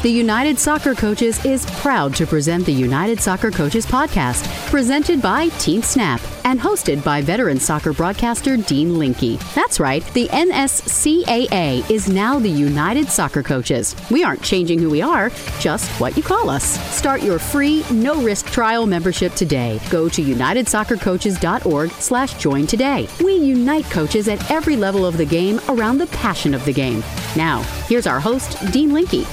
The 0.00 0.08
United 0.08 0.60
Soccer 0.60 0.94
Coaches 0.94 1.44
is 1.44 1.66
proud 1.80 2.14
to 2.14 2.24
present 2.24 2.64
the 2.64 2.72
United 2.72 3.18
Soccer 3.20 3.50
Coaches 3.50 3.84
podcast, 3.84 4.46
presented 4.70 5.20
by 5.20 5.48
Team 5.58 5.82
Snap 5.82 6.20
and 6.44 6.60
hosted 6.60 7.02
by 7.02 7.20
veteran 7.20 7.58
soccer 7.58 7.92
broadcaster 7.92 8.56
Dean 8.56 8.96
Linke. 8.96 9.40
That's 9.56 9.80
right, 9.80 10.04
the 10.14 10.28
NSCAA 10.28 11.90
is 11.90 12.08
now 12.08 12.38
the 12.38 12.48
United 12.48 13.08
Soccer 13.08 13.42
Coaches. 13.42 13.96
We 14.08 14.22
aren't 14.22 14.40
changing 14.40 14.78
who 14.78 14.88
we 14.88 15.02
are, 15.02 15.30
just 15.58 15.90
what 16.00 16.16
you 16.16 16.22
call 16.22 16.48
us. 16.48 16.78
Start 16.94 17.20
your 17.20 17.40
free, 17.40 17.82
no-risk 17.90 18.46
trial 18.52 18.86
membership 18.86 19.34
today. 19.34 19.80
Go 19.90 20.08
to 20.10 20.22
unitedsoccercoaches.org 20.22 21.90
slash 21.90 22.34
join 22.34 22.68
today. 22.68 23.08
We 23.20 23.34
unite 23.34 23.86
coaches 23.86 24.28
at 24.28 24.48
every 24.48 24.76
level 24.76 25.04
of 25.04 25.16
the 25.16 25.26
game 25.26 25.58
around 25.68 25.98
the 25.98 26.06
passion 26.06 26.54
of 26.54 26.64
the 26.64 26.72
game. 26.72 27.02
Now, 27.34 27.62
here's 27.88 28.06
our 28.06 28.20
host, 28.20 28.64
Dean 28.70 28.92
Linke. 28.92 29.26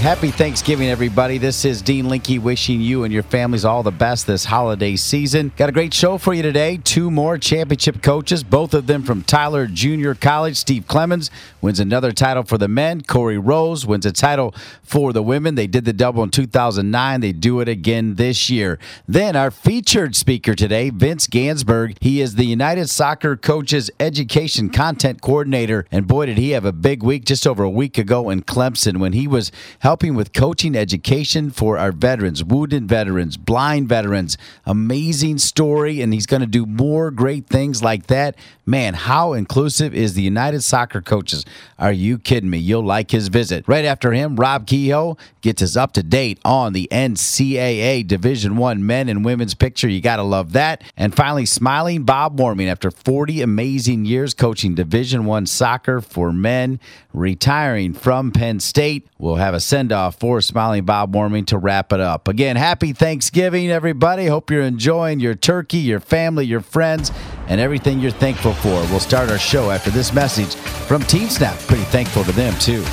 Happy 0.00 0.30
Thanksgiving, 0.30 0.88
everybody. 0.88 1.38
This 1.38 1.64
is 1.64 1.80
Dean 1.80 2.08
Linke 2.08 2.38
wishing 2.40 2.82
you 2.82 3.04
and 3.04 3.12
your 3.12 3.22
families 3.22 3.64
all 3.64 3.82
the 3.82 3.90
best 3.90 4.26
this 4.26 4.44
holiday 4.44 4.94
season. 4.94 5.50
Got 5.56 5.70
a 5.70 5.72
great 5.72 5.94
show 5.94 6.18
for 6.18 6.34
you 6.34 6.42
today. 6.42 6.76
Two 6.76 7.10
more 7.10 7.38
championship 7.38 8.02
coaches, 8.02 8.44
both 8.44 8.74
of 8.74 8.86
them 8.86 9.02
from 9.02 9.22
Tyler 9.22 9.66
Junior 9.66 10.14
College. 10.14 10.56
Steve 10.56 10.86
Clements 10.86 11.30
wins 11.62 11.80
another 11.80 12.12
title 12.12 12.44
for 12.44 12.58
the 12.58 12.68
men. 12.68 13.00
Corey 13.00 13.38
Rose 13.38 13.86
wins 13.86 14.04
a 14.06 14.12
title 14.12 14.54
for 14.82 15.14
the 15.14 15.22
women. 15.22 15.54
They 15.54 15.66
did 15.66 15.86
the 15.86 15.94
double 15.94 16.22
in 16.22 16.30
2009. 16.30 17.20
They 17.20 17.32
do 17.32 17.60
it 17.60 17.68
again 17.68 18.14
this 18.14 18.50
year. 18.50 18.78
Then 19.08 19.34
our 19.34 19.50
featured 19.50 20.14
speaker 20.14 20.54
today, 20.54 20.90
Vince 20.90 21.26
Ganzberg. 21.26 21.96
He 22.00 22.20
is 22.20 22.34
the 22.34 22.46
United 22.46 22.90
Soccer 22.90 23.34
Coaches 23.34 23.90
Education 23.98 24.68
Content 24.68 25.22
Coordinator. 25.22 25.86
And 25.90 26.06
boy, 26.06 26.26
did 26.26 26.38
he 26.38 26.50
have 26.50 26.66
a 26.66 26.72
big 26.72 27.02
week 27.02 27.24
just 27.24 27.46
over 27.46 27.64
a 27.64 27.70
week 27.70 27.96
ago 27.98 28.28
in 28.30 28.42
Clemson 28.42 28.98
when 28.98 29.14
he 29.14 29.26
was 29.26 29.50
helping 29.86 30.16
with 30.16 30.32
coaching 30.32 30.74
education 30.74 31.48
for 31.48 31.78
our 31.78 31.92
veterans, 31.92 32.42
wounded 32.42 32.88
veterans, 32.88 33.36
blind 33.36 33.88
veterans. 33.88 34.36
Amazing 34.64 35.38
story, 35.38 36.00
and 36.00 36.12
he's 36.12 36.26
going 36.26 36.40
to 36.40 36.46
do 36.48 36.66
more 36.66 37.12
great 37.12 37.46
things 37.46 37.84
like 37.84 38.08
that. 38.08 38.34
Man, 38.68 38.94
how 38.94 39.32
inclusive 39.32 39.94
is 39.94 40.14
the 40.14 40.22
United 40.22 40.60
Soccer 40.60 41.00
Coaches? 41.00 41.44
Are 41.78 41.92
you 41.92 42.18
kidding 42.18 42.50
me? 42.50 42.58
You'll 42.58 42.82
like 42.82 43.12
his 43.12 43.28
visit. 43.28 43.64
Right 43.68 43.84
after 43.84 44.10
him, 44.10 44.34
Rob 44.34 44.66
Kehoe 44.66 45.16
gets 45.40 45.62
us 45.62 45.76
up 45.76 45.92
to 45.92 46.02
date 46.02 46.40
on 46.44 46.72
the 46.72 46.88
NCAA 46.90 48.04
Division 48.04 48.56
One 48.56 48.84
men 48.84 49.08
and 49.08 49.24
women's 49.24 49.54
picture. 49.54 49.88
You 49.88 50.00
got 50.00 50.16
to 50.16 50.24
love 50.24 50.52
that. 50.54 50.82
And 50.96 51.14
finally, 51.14 51.46
smiling 51.46 52.02
Bob 52.02 52.40
Warming 52.40 52.68
after 52.68 52.90
40 52.90 53.40
amazing 53.40 54.04
years 54.04 54.34
coaching 54.34 54.74
Division 54.74 55.26
One 55.26 55.46
soccer 55.46 56.00
for 56.00 56.32
men, 56.32 56.80
retiring 57.12 57.94
from 57.94 58.32
Penn 58.32 58.58
State. 58.58 59.06
We'll 59.16 59.36
have 59.36 59.54
a 59.54 59.60
send 59.60 59.92
off 59.92 60.18
for 60.18 60.40
Smiling 60.40 60.84
Bob 60.84 61.14
Warming 61.14 61.44
to 61.46 61.58
wrap 61.58 61.92
it 61.92 62.00
up. 62.00 62.26
Again, 62.26 62.56
happy 62.56 62.92
Thanksgiving, 62.92 63.70
everybody. 63.70 64.26
Hope 64.26 64.50
you're 64.50 64.62
enjoying 64.62 65.20
your 65.20 65.36
turkey, 65.36 65.78
your 65.78 66.00
family, 66.00 66.44
your 66.46 66.60
friends, 66.60 67.12
and 67.48 67.60
everything 67.60 68.00
you're 68.00 68.10
thankful 68.10 68.54
for. 68.54 68.80
We'll 68.90 69.00
start 69.00 69.30
our 69.30 69.38
show 69.38 69.70
after 69.70 69.90
this 69.90 70.12
message 70.12 70.54
from 70.54 71.02
Team 71.02 71.28
Snap. 71.28 71.58
Pretty 71.60 71.84
thankful 71.84 72.24
to 72.24 72.32
them, 72.32 72.54
too. 72.58 72.84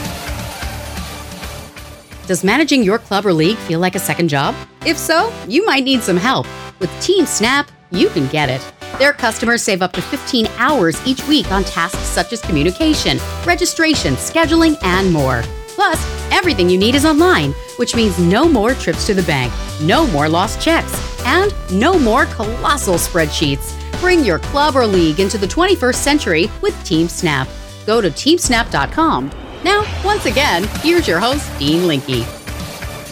Does 2.28 2.44
managing 2.44 2.84
your 2.84 3.00
club 3.00 3.26
or 3.26 3.34
league 3.34 3.58
feel 3.58 3.80
like 3.80 3.96
a 3.96 4.00
second 4.00 4.30
job? 4.30 4.56
If 4.86 4.98
so, 4.98 5.34
you 5.48 5.66
might 5.66 5.84
need 5.84 6.02
some 6.02 6.18
help. 6.18 6.48
With 6.80 6.90
Team 7.02 7.26
Snap, 7.26 7.70
you 7.92 8.09
can 8.09 8.28
get 8.28 8.50
it. 8.50 8.62
Their 8.98 9.12
customers 9.12 9.62
save 9.62 9.81
up 9.81 9.92
to 9.94 10.02
15 10.02 10.48
hours 10.58 11.06
each 11.06 11.28
week 11.28 11.52
on 11.52 11.64
tasks 11.64 12.00
such 12.00 12.31
as 12.31 12.42
communication, 12.42 13.18
registration, 13.46 14.14
scheduling, 14.14 14.78
and 14.84 15.12
more. 15.12 15.44
Plus, 15.68 16.00
everything 16.31 16.70
you 16.70 16.78
need 16.78 16.96
is 16.96 17.06
online, 17.06 17.52
which 17.78 17.96
means 17.96 18.18
no 18.20 18.48
more 18.48 18.74
trips 18.74 19.06
to 19.08 19.14
the 19.14 19.24
bank, 19.24 19.52
no 19.81 20.08
more 20.08 20.30
lost 20.30 20.62
checks, 20.62 20.94
and 21.26 21.54
no 21.72 21.98
more 22.00 22.26
colossal 22.28 22.96
spreadsheets. 22.96 23.82
Bring 24.03 24.25
your 24.25 24.40
club 24.40 24.75
or 24.75 24.86
league 24.86 25.22
into 25.22 25.38
the 25.38 25.47
21st 25.47 25.96
century 25.96 26.52
with 26.62 26.75
Team 26.84 27.08
Snap. 27.08 27.47
Go 27.86 28.02
to 28.02 28.09
teamsnap.com. 28.09 29.31
Now, 29.64 29.86
once 30.03 30.25
again, 30.25 30.66
here's 30.81 31.08
your 31.08 31.22
host, 31.22 31.50
Dean 31.58 31.88
Linke. 31.88 32.43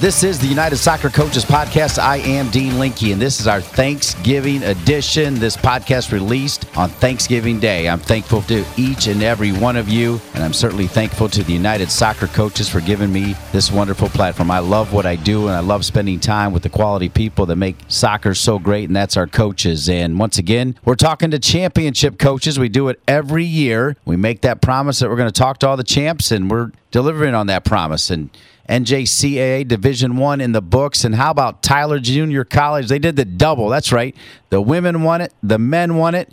This 0.01 0.23
is 0.23 0.39
the 0.39 0.47
United 0.47 0.77
Soccer 0.77 1.11
Coaches 1.11 1.45
Podcast. 1.45 1.99
I 1.99 2.17
am 2.17 2.49
Dean 2.49 2.79
Linke, 2.79 3.11
and 3.11 3.21
this 3.21 3.39
is 3.39 3.45
our 3.45 3.61
Thanksgiving 3.61 4.63
edition. 4.63 5.35
This 5.35 5.55
podcast 5.55 6.11
released 6.11 6.65
on 6.75 6.89
Thanksgiving 6.89 7.59
Day. 7.59 7.87
I'm 7.87 7.99
thankful 7.99 8.41
to 8.43 8.65
each 8.77 9.05
and 9.05 9.21
every 9.21 9.51
one 9.51 9.75
of 9.75 9.87
you, 9.87 10.19
and 10.33 10.43
I'm 10.43 10.53
certainly 10.53 10.87
thankful 10.87 11.29
to 11.29 11.43
the 11.43 11.53
United 11.53 11.91
Soccer 11.91 12.25
Coaches 12.25 12.67
for 12.67 12.81
giving 12.81 13.13
me 13.13 13.35
this 13.51 13.71
wonderful 13.71 14.09
platform. 14.09 14.49
I 14.49 14.57
love 14.57 14.91
what 14.91 15.05
I 15.05 15.17
do, 15.17 15.45
and 15.45 15.55
I 15.55 15.59
love 15.59 15.85
spending 15.85 16.19
time 16.19 16.51
with 16.51 16.63
the 16.63 16.69
quality 16.69 17.07
people 17.07 17.45
that 17.45 17.57
make 17.57 17.75
soccer 17.87 18.33
so 18.33 18.57
great, 18.57 18.85
and 18.85 18.95
that's 18.95 19.17
our 19.17 19.27
coaches. 19.27 19.87
And 19.87 20.17
once 20.17 20.39
again, 20.39 20.79
we're 20.83 20.95
talking 20.95 21.29
to 21.29 21.37
championship 21.37 22.17
coaches. 22.17 22.57
We 22.57 22.69
do 22.69 22.89
it 22.89 22.99
every 23.07 23.45
year. 23.45 23.95
We 24.05 24.15
make 24.15 24.41
that 24.41 24.63
promise 24.63 24.97
that 24.97 25.11
we're 25.11 25.15
going 25.15 25.31
to 25.31 25.39
talk 25.39 25.59
to 25.59 25.67
all 25.67 25.77
the 25.77 25.83
champs, 25.83 26.31
and 26.31 26.49
we're 26.49 26.71
delivering 26.91 27.33
on 27.33 27.47
that 27.47 27.65
promise. 27.65 28.09
And 28.09 28.29
NJCAA 28.69 29.67
Division 29.67 30.17
One 30.17 30.39
in 30.39 30.51
the 30.51 30.61
books. 30.61 31.03
And 31.03 31.15
how 31.15 31.31
about 31.31 31.63
Tyler 31.63 31.99
Junior 31.99 32.43
College? 32.43 32.87
They 32.87 32.99
did 32.99 33.15
the 33.15 33.25
double. 33.25 33.69
That's 33.69 33.91
right. 33.91 34.15
The 34.49 34.61
women 34.61 35.03
won 35.03 35.21
it. 35.21 35.33
The 35.43 35.59
men 35.59 35.95
won 35.95 36.15
it. 36.15 36.31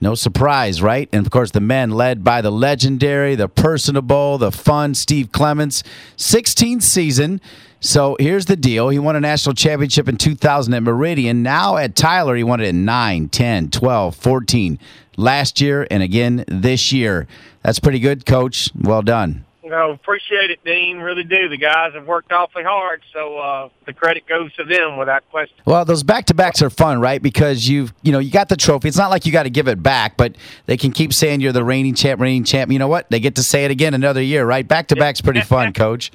No 0.00 0.14
surprise, 0.14 0.82
right? 0.82 1.08
And 1.12 1.24
of 1.24 1.30
course, 1.30 1.50
the 1.50 1.60
men 1.60 1.90
led 1.90 2.24
by 2.24 2.42
the 2.42 2.50
legendary, 2.50 3.36
the 3.36 3.48
personable, 3.48 4.38
the 4.38 4.52
fun 4.52 4.94
Steve 4.94 5.32
Clements, 5.32 5.82
16th 6.16 6.82
season. 6.82 7.40
So 7.80 8.16
here's 8.18 8.46
the 8.46 8.56
deal. 8.56 8.88
He 8.88 8.98
won 8.98 9.16
a 9.16 9.20
national 9.20 9.54
championship 9.54 10.08
in 10.08 10.16
2000 10.16 10.74
at 10.74 10.82
Meridian. 10.82 11.42
Now 11.42 11.76
at 11.76 11.94
Tyler, 11.94 12.34
he 12.34 12.42
won 12.42 12.60
it 12.60 12.68
in 12.68 12.84
9, 12.84 13.28
10, 13.28 13.70
12, 13.70 14.16
14 14.16 14.78
last 15.16 15.60
year, 15.60 15.86
and 15.90 16.02
again 16.02 16.44
this 16.48 16.92
year. 16.92 17.26
That's 17.62 17.78
pretty 17.78 17.98
good, 17.98 18.26
coach. 18.26 18.70
Well 18.74 19.02
done. 19.02 19.44
Know, 19.64 19.92
appreciate 19.92 20.50
it, 20.50 20.62
Dean. 20.62 20.98
Really 20.98 21.24
do. 21.24 21.48
The 21.48 21.56
guys 21.56 21.94
have 21.94 22.06
worked 22.06 22.30
awfully 22.30 22.64
hard, 22.64 23.00
so 23.14 23.38
uh, 23.38 23.68
the 23.86 23.94
credit 23.94 24.26
goes 24.26 24.52
to 24.56 24.64
them 24.64 24.98
without 24.98 25.26
question. 25.30 25.56
Well, 25.64 25.86
those 25.86 26.02
back 26.02 26.26
to 26.26 26.34
backs 26.34 26.60
are 26.60 26.68
fun, 26.68 27.00
right? 27.00 27.22
Because 27.22 27.66
you've 27.66 27.94
you 28.02 28.12
know 28.12 28.18
you 28.18 28.30
got 28.30 28.50
the 28.50 28.58
trophy. 28.58 28.88
It's 28.88 28.98
not 28.98 29.08
like 29.08 29.24
you 29.24 29.32
got 29.32 29.44
to 29.44 29.50
give 29.50 29.66
it 29.66 29.82
back, 29.82 30.18
but 30.18 30.36
they 30.66 30.76
can 30.76 30.92
keep 30.92 31.14
saying 31.14 31.40
you're 31.40 31.52
the 31.52 31.64
reigning 31.64 31.94
champ, 31.94 32.20
reigning 32.20 32.44
champ. 32.44 32.70
You 32.70 32.78
know 32.78 32.88
what? 32.88 33.08
They 33.08 33.20
get 33.20 33.36
to 33.36 33.42
say 33.42 33.64
it 33.64 33.70
again 33.70 33.94
another 33.94 34.20
year, 34.20 34.44
right? 34.44 34.68
Back 34.68 34.88
to 34.88 34.96
back's 34.96 35.22
pretty 35.22 35.40
fun, 35.40 35.72
Coach. 35.74 36.12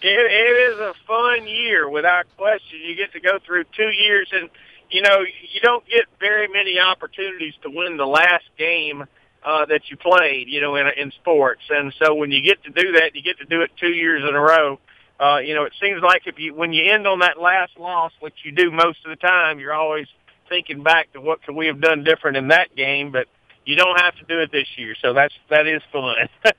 It, 0.00 0.06
it 0.08 0.72
is 0.72 0.78
a 0.80 0.94
fun 1.06 1.46
year 1.46 1.90
without 1.90 2.24
question. 2.38 2.80
You 2.82 2.96
get 2.96 3.12
to 3.12 3.20
go 3.20 3.38
through 3.44 3.64
two 3.76 3.90
years, 3.90 4.30
and 4.32 4.48
you 4.90 5.02
know 5.02 5.20
you 5.20 5.60
don't 5.60 5.86
get 5.86 6.06
very 6.18 6.48
many 6.48 6.80
opportunities 6.80 7.52
to 7.60 7.68
win 7.68 7.98
the 7.98 8.06
last 8.06 8.44
game 8.56 9.04
uh, 9.46 9.64
that 9.66 9.82
you 9.88 9.96
played, 9.96 10.48
you 10.48 10.60
know, 10.60 10.74
in 10.74 10.88
in 10.96 11.12
sports. 11.12 11.62
And 11.70 11.94
so 12.02 12.14
when 12.14 12.32
you 12.32 12.42
get 12.42 12.62
to 12.64 12.70
do 12.70 12.92
that, 12.92 13.14
you 13.14 13.22
get 13.22 13.38
to 13.38 13.44
do 13.44 13.62
it 13.62 13.70
two 13.80 13.92
years 13.92 14.22
in 14.28 14.34
a 14.34 14.40
row. 14.40 14.80
Uh, 15.18 15.38
you 15.38 15.54
know, 15.54 15.64
it 15.64 15.72
seems 15.80 16.02
like 16.02 16.22
if 16.26 16.38
you 16.38 16.52
when 16.52 16.72
you 16.72 16.92
end 16.92 17.06
on 17.06 17.20
that 17.20 17.40
last 17.40 17.78
loss, 17.78 18.12
which 18.20 18.34
you 18.42 18.52
do 18.52 18.70
most 18.70 18.98
of 19.06 19.10
the 19.10 19.16
time, 19.16 19.60
you're 19.60 19.72
always 19.72 20.08
thinking 20.48 20.82
back 20.82 21.12
to 21.12 21.20
what 21.20 21.42
could 21.42 21.54
we 21.54 21.68
have 21.68 21.80
done 21.80 22.04
different 22.04 22.36
in 22.36 22.48
that 22.48 22.74
game, 22.76 23.12
but 23.12 23.26
you 23.64 23.76
don't 23.76 24.00
have 24.00 24.14
to 24.16 24.24
do 24.24 24.40
it 24.40 24.50
this 24.52 24.68
year. 24.76 24.94
So 25.00 25.14
that's 25.14 25.34
that 25.48 25.66
is 25.66 25.80
fun. 25.92 26.16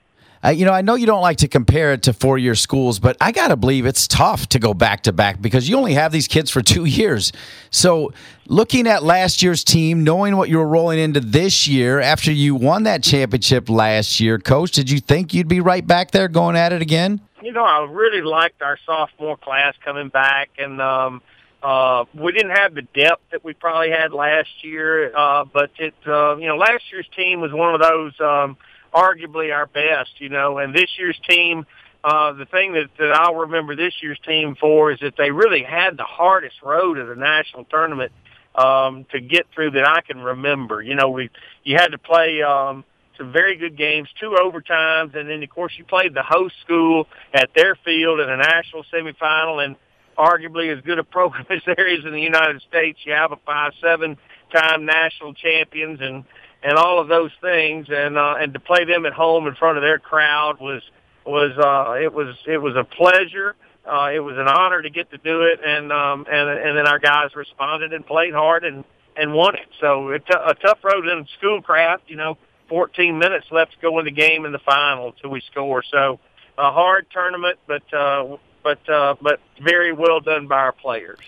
Uh, 0.44 0.50
you 0.50 0.64
know, 0.64 0.72
I 0.72 0.82
know 0.82 0.94
you 0.94 1.06
don't 1.06 1.20
like 1.20 1.38
to 1.38 1.48
compare 1.48 1.92
it 1.92 2.02
to 2.04 2.12
four 2.12 2.38
year 2.38 2.54
schools, 2.54 2.98
but 2.98 3.16
I 3.20 3.32
got 3.32 3.48
to 3.48 3.56
believe 3.56 3.86
it's 3.86 4.06
tough 4.06 4.48
to 4.50 4.58
go 4.58 4.72
back 4.72 5.02
to 5.04 5.12
back 5.12 5.42
because 5.42 5.68
you 5.68 5.76
only 5.76 5.94
have 5.94 6.12
these 6.12 6.28
kids 6.28 6.50
for 6.50 6.62
two 6.62 6.84
years. 6.84 7.32
So, 7.70 8.12
looking 8.46 8.86
at 8.86 9.02
last 9.02 9.42
year's 9.42 9.64
team, 9.64 10.04
knowing 10.04 10.36
what 10.36 10.48
you 10.48 10.58
were 10.58 10.68
rolling 10.68 10.98
into 10.98 11.20
this 11.20 11.66
year 11.66 12.00
after 12.00 12.30
you 12.30 12.54
won 12.54 12.84
that 12.84 13.02
championship 13.02 13.68
last 13.68 14.20
year, 14.20 14.38
coach, 14.38 14.72
did 14.72 14.90
you 14.90 15.00
think 15.00 15.34
you'd 15.34 15.48
be 15.48 15.60
right 15.60 15.86
back 15.86 16.12
there 16.12 16.28
going 16.28 16.56
at 16.56 16.72
it 16.72 16.82
again? 16.82 17.20
You 17.42 17.52
know, 17.52 17.64
I 17.64 17.84
really 17.90 18.22
liked 18.22 18.62
our 18.62 18.78
sophomore 18.86 19.36
class 19.36 19.74
coming 19.84 20.08
back, 20.08 20.50
and 20.58 20.80
um, 20.80 21.22
uh, 21.62 22.04
we 22.14 22.32
didn't 22.32 22.56
have 22.56 22.74
the 22.74 22.82
depth 22.82 23.22
that 23.32 23.44
we 23.44 23.54
probably 23.54 23.90
had 23.90 24.12
last 24.12 24.62
year, 24.62 25.16
uh, 25.16 25.44
but 25.44 25.70
it, 25.78 25.94
uh, 26.06 26.36
you 26.36 26.46
know, 26.46 26.56
last 26.56 26.84
year's 26.92 27.08
team 27.16 27.40
was 27.40 27.52
one 27.52 27.74
of 27.74 27.80
those. 27.80 28.20
Um, 28.20 28.56
arguably 28.94 29.54
our 29.54 29.66
best, 29.66 30.10
you 30.18 30.28
know. 30.28 30.58
And 30.58 30.74
this 30.74 30.90
year's 30.98 31.18
team, 31.28 31.66
uh, 32.04 32.32
the 32.32 32.46
thing 32.46 32.72
that, 32.74 32.88
that 32.98 33.12
I'll 33.12 33.36
remember 33.36 33.76
this 33.76 33.94
year's 34.02 34.18
team 34.26 34.56
for 34.60 34.92
is 34.92 35.00
that 35.00 35.14
they 35.16 35.30
really 35.30 35.62
had 35.62 35.96
the 35.96 36.04
hardest 36.04 36.56
road 36.62 36.98
of 36.98 37.08
the 37.08 37.16
national 37.16 37.64
tournament 37.64 38.12
um, 38.54 39.06
to 39.12 39.20
get 39.20 39.46
through 39.54 39.72
that 39.72 39.86
I 39.86 40.00
can 40.00 40.18
remember. 40.18 40.82
You 40.82 40.94
know, 40.94 41.10
we 41.10 41.30
you 41.64 41.76
had 41.76 41.88
to 41.88 41.98
play 41.98 42.42
um, 42.42 42.84
some 43.16 43.32
very 43.32 43.56
good 43.56 43.76
games, 43.76 44.08
two 44.20 44.36
overtimes, 44.40 45.14
and 45.16 45.28
then 45.28 45.42
of 45.42 45.50
course 45.50 45.72
you 45.76 45.84
played 45.84 46.14
the 46.14 46.22
host 46.22 46.54
school 46.64 47.06
at 47.34 47.50
their 47.54 47.76
field 47.84 48.20
in 48.20 48.28
a 48.28 48.36
national 48.36 48.84
semifinal, 48.92 49.64
and 49.64 49.76
arguably 50.16 50.76
as 50.76 50.82
good 50.84 50.98
a 50.98 51.04
program 51.04 51.46
as 51.50 51.62
there 51.66 51.86
is 51.86 52.04
in 52.04 52.12
the 52.12 52.20
United 52.20 52.62
States. 52.62 52.98
You 53.04 53.12
have 53.12 53.32
a 53.32 53.38
five-seven 53.44 54.16
time 54.52 54.86
national 54.86 55.34
champions 55.34 56.00
and 56.00 56.24
and 56.62 56.76
all 56.76 57.00
of 57.00 57.08
those 57.08 57.30
things, 57.40 57.86
and 57.90 58.16
uh, 58.16 58.36
and 58.38 58.52
to 58.54 58.60
play 58.60 58.84
them 58.84 59.06
at 59.06 59.12
home 59.12 59.46
in 59.46 59.54
front 59.54 59.78
of 59.78 59.82
their 59.82 59.98
crowd 59.98 60.60
was 60.60 60.82
was 61.24 61.56
uh, 61.58 61.92
it 62.02 62.12
was 62.12 62.36
it 62.46 62.58
was 62.58 62.76
a 62.76 62.84
pleasure. 62.84 63.54
Uh, 63.86 64.10
it 64.12 64.18
was 64.18 64.36
an 64.36 64.48
honor 64.48 64.82
to 64.82 64.90
get 64.90 65.10
to 65.10 65.18
do 65.18 65.42
it, 65.42 65.60
and 65.64 65.92
um, 65.92 66.26
and 66.30 66.48
and 66.48 66.76
then 66.76 66.86
our 66.86 66.98
guys 66.98 67.34
responded 67.34 67.92
and 67.92 68.06
played 68.06 68.34
hard 68.34 68.64
and 68.64 68.84
and 69.16 69.32
won 69.34 69.54
it. 69.54 69.68
So 69.80 70.10
it's 70.10 70.28
a, 70.30 70.54
tough 70.54 70.78
road 70.82 71.06
in 71.08 71.26
Schoolcraft. 71.38 72.04
You 72.08 72.16
know, 72.16 72.38
14 72.68 73.18
minutes 73.18 73.46
left 73.50 73.72
to 73.72 73.78
go 73.80 73.98
in 73.98 74.04
the 74.04 74.10
game 74.10 74.44
in 74.44 74.52
the 74.52 74.58
final 74.58 75.08
until 75.08 75.30
we 75.30 75.40
score. 75.40 75.82
So 75.90 76.20
a 76.56 76.70
hard 76.70 77.06
tournament, 77.10 77.58
but 77.66 77.92
uh, 77.94 78.36
but 78.62 78.88
uh, 78.88 79.16
but 79.20 79.40
very 79.60 79.92
well 79.92 80.20
done 80.20 80.48
by 80.48 80.58
our 80.58 80.72
players. 80.72 81.18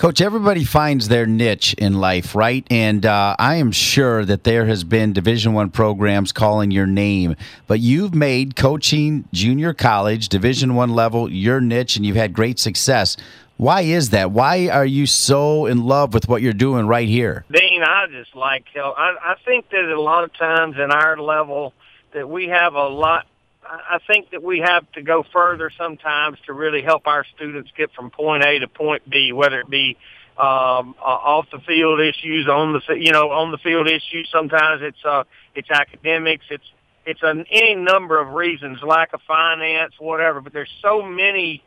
Coach, 0.00 0.22
everybody 0.22 0.64
finds 0.64 1.08
their 1.08 1.26
niche 1.26 1.74
in 1.74 2.00
life, 2.00 2.34
right? 2.34 2.66
And 2.70 3.04
uh, 3.04 3.36
I 3.38 3.56
am 3.56 3.70
sure 3.70 4.24
that 4.24 4.44
there 4.44 4.64
has 4.64 4.82
been 4.82 5.12
Division 5.12 5.52
One 5.52 5.68
programs 5.68 6.32
calling 6.32 6.70
your 6.70 6.86
name, 6.86 7.36
but 7.66 7.80
you've 7.80 8.14
made 8.14 8.56
coaching 8.56 9.28
junior 9.34 9.74
college, 9.74 10.30
Division 10.30 10.74
One 10.74 10.94
level, 10.94 11.30
your 11.30 11.60
niche, 11.60 11.96
and 11.96 12.06
you've 12.06 12.16
had 12.16 12.32
great 12.32 12.58
success. 12.58 13.18
Why 13.58 13.82
is 13.82 14.08
that? 14.08 14.30
Why 14.30 14.68
are 14.68 14.86
you 14.86 15.04
so 15.04 15.66
in 15.66 15.84
love 15.84 16.14
with 16.14 16.28
what 16.28 16.40
you're 16.40 16.54
doing 16.54 16.86
right 16.86 17.06
here? 17.06 17.44
Dean, 17.52 17.82
I 17.82 18.06
just 18.10 18.34
like 18.34 18.64
I, 18.74 19.16
I 19.22 19.34
think 19.44 19.68
that 19.68 19.84
a 19.84 20.00
lot 20.00 20.24
of 20.24 20.32
times 20.32 20.76
in 20.82 20.90
our 20.90 21.18
level 21.18 21.74
that 22.14 22.26
we 22.26 22.48
have 22.48 22.72
a 22.72 22.88
lot 22.88 23.26
I 23.70 23.98
think 24.06 24.30
that 24.30 24.42
we 24.42 24.60
have 24.60 24.90
to 24.92 25.02
go 25.02 25.24
further 25.32 25.70
sometimes 25.78 26.38
to 26.46 26.52
really 26.52 26.82
help 26.82 27.06
our 27.06 27.24
students 27.36 27.70
get 27.76 27.92
from 27.92 28.10
point 28.10 28.44
A 28.44 28.58
to 28.58 28.68
point 28.68 29.08
B, 29.08 29.32
whether 29.32 29.60
it 29.60 29.70
be 29.70 29.96
um, 30.36 30.94
uh, 30.98 31.04
off 31.04 31.46
the 31.52 31.60
field 31.60 32.00
issues, 32.00 32.48
on 32.48 32.72
the 32.72 32.94
you 32.96 33.12
know 33.12 33.30
on 33.30 33.52
the 33.52 33.58
field 33.58 33.86
issues. 33.86 34.28
Sometimes 34.32 34.82
it's 34.82 35.04
uh, 35.04 35.24
it's 35.54 35.70
academics, 35.70 36.44
it's 36.50 36.64
it's 37.06 37.20
an, 37.22 37.44
any 37.50 37.76
number 37.76 38.20
of 38.20 38.34
reasons, 38.34 38.82
lack 38.82 39.12
of 39.12 39.20
finance, 39.26 39.94
whatever. 39.98 40.40
But 40.40 40.52
there's 40.52 40.72
so 40.82 41.02
many 41.02 41.62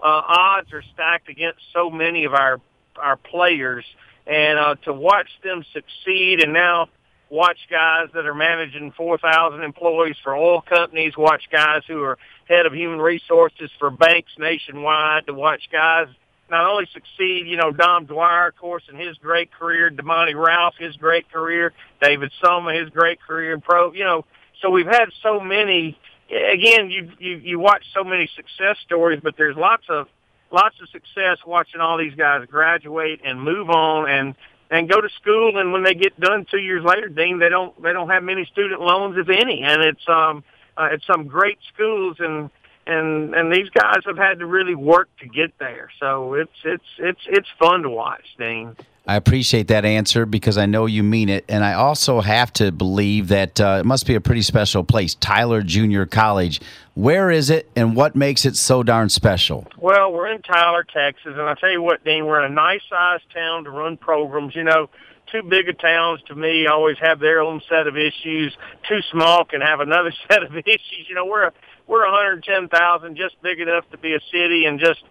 uh, 0.00 0.22
odds 0.26 0.72
are 0.72 0.82
stacked 0.94 1.28
against 1.28 1.60
so 1.72 1.90
many 1.90 2.24
of 2.24 2.34
our 2.34 2.60
our 2.96 3.16
players, 3.16 3.84
and 4.26 4.58
uh, 4.58 4.74
to 4.84 4.92
watch 4.92 5.28
them 5.42 5.64
succeed, 5.72 6.42
and 6.42 6.52
now 6.52 6.88
watch 7.30 7.58
guys 7.70 8.08
that 8.14 8.26
are 8.26 8.34
managing 8.34 8.92
4,000 8.92 9.62
employees 9.62 10.16
for 10.22 10.34
oil 10.34 10.62
companies, 10.62 11.16
watch 11.16 11.44
guys 11.50 11.82
who 11.86 12.02
are 12.02 12.18
head 12.48 12.66
of 12.66 12.72
human 12.72 12.98
resources 13.00 13.70
for 13.78 13.90
banks 13.90 14.32
nationwide, 14.38 15.26
to 15.26 15.34
watch 15.34 15.68
guys 15.70 16.08
not 16.50 16.64
only 16.64 16.86
succeed, 16.92 17.46
you 17.46 17.56
know, 17.56 17.70
Dom 17.70 18.06
Dwyer, 18.06 18.48
of 18.48 18.56
course, 18.56 18.82
in 18.90 18.96
his 18.96 19.18
great 19.18 19.52
career, 19.52 19.90
Damani 19.90 20.34
Ralph, 20.34 20.74
his 20.78 20.96
great 20.96 21.30
career, 21.30 21.74
David 22.00 22.32
Soma, 22.42 22.72
his 22.72 22.88
great 22.88 23.20
career 23.20 23.52
in 23.52 23.60
pro, 23.60 23.92
you 23.92 24.04
know, 24.04 24.24
so 24.62 24.70
we've 24.70 24.86
had 24.86 25.10
so 25.22 25.40
many, 25.40 25.98
again, 26.30 26.90
you, 26.90 27.12
you, 27.18 27.36
you 27.36 27.58
watch 27.58 27.84
so 27.94 28.02
many 28.02 28.28
success 28.34 28.76
stories, 28.84 29.20
but 29.22 29.34
there's 29.36 29.56
lots 29.56 29.84
of, 29.90 30.08
lots 30.50 30.76
of 30.80 30.88
success 30.88 31.38
watching 31.46 31.80
all 31.80 31.98
these 31.98 32.14
guys 32.14 32.46
graduate 32.46 33.20
and 33.24 33.40
move 33.40 33.68
on 33.68 34.08
and 34.08 34.34
and 34.70 34.88
go 34.88 35.00
to 35.00 35.08
school 35.20 35.58
and 35.58 35.72
when 35.72 35.82
they 35.82 35.94
get 35.94 36.18
done 36.20 36.46
two 36.50 36.58
years 36.58 36.84
later 36.84 37.08
dean 37.08 37.38
they 37.38 37.48
don't 37.48 37.80
they 37.82 37.92
don't 37.92 38.10
have 38.10 38.22
many 38.22 38.44
student 38.46 38.80
loans 38.80 39.16
if 39.16 39.28
any. 39.28 39.62
And 39.62 39.82
it's 39.82 40.08
um 40.08 40.44
uh, 40.76 40.88
it's 40.92 41.06
some 41.06 41.26
great 41.26 41.58
schools 41.74 42.16
and 42.20 42.50
and 42.88 43.34
and 43.34 43.52
these 43.52 43.68
guys 43.70 43.98
have 44.06 44.16
had 44.16 44.38
to 44.40 44.46
really 44.46 44.74
work 44.74 45.08
to 45.20 45.26
get 45.26 45.56
there 45.58 45.90
so 46.00 46.34
it's 46.34 46.50
it's 46.64 46.84
it's 46.98 47.20
it's 47.26 47.48
fun 47.58 47.82
to 47.82 47.90
watch 47.90 48.24
dean 48.38 48.74
I 49.08 49.16
appreciate 49.16 49.68
that 49.68 49.86
answer 49.86 50.26
because 50.26 50.58
I 50.58 50.66
know 50.66 50.84
you 50.84 51.02
mean 51.02 51.30
it. 51.30 51.46
And 51.48 51.64
I 51.64 51.72
also 51.72 52.20
have 52.20 52.52
to 52.54 52.70
believe 52.70 53.28
that 53.28 53.58
uh, 53.58 53.78
it 53.80 53.86
must 53.86 54.06
be 54.06 54.14
a 54.14 54.20
pretty 54.20 54.42
special 54.42 54.84
place, 54.84 55.14
Tyler 55.14 55.62
Junior 55.62 56.04
College. 56.04 56.60
Where 56.92 57.30
is 57.30 57.48
it 57.48 57.70
and 57.74 57.96
what 57.96 58.14
makes 58.14 58.44
it 58.44 58.54
so 58.54 58.82
darn 58.82 59.08
special? 59.08 59.66
Well, 59.78 60.12
we're 60.12 60.28
in 60.28 60.42
Tyler, 60.42 60.84
Texas. 60.84 61.32
And 61.38 61.40
I 61.40 61.54
tell 61.54 61.70
you 61.70 61.80
what, 61.80 62.04
Dean, 62.04 62.26
we're 62.26 62.44
in 62.44 62.52
a 62.52 62.54
nice 62.54 62.82
sized 62.90 63.24
town 63.32 63.64
to 63.64 63.70
run 63.70 63.96
programs. 63.96 64.54
You 64.54 64.64
know, 64.64 64.90
too 65.32 65.42
big 65.42 65.70
of 65.70 65.78
towns 65.78 66.20
to 66.26 66.34
me 66.34 66.66
always 66.66 66.98
have 66.98 67.18
their 67.18 67.40
own 67.40 67.62
set 67.66 67.86
of 67.86 67.96
issues. 67.96 68.54
Too 68.86 69.00
small 69.10 69.46
can 69.46 69.62
have 69.62 69.80
another 69.80 70.12
set 70.28 70.42
of 70.42 70.54
issues. 70.54 71.06
You 71.08 71.14
know, 71.14 71.24
we're 71.24 71.44
a, 71.44 71.52
we're 71.88 72.04
110,000, 72.04 73.16
just 73.16 73.40
big 73.42 73.58
enough 73.58 73.90
to 73.90 73.98
be 73.98 74.14
a 74.14 74.20
city 74.30 74.66
and 74.66 74.78
just 74.78 75.02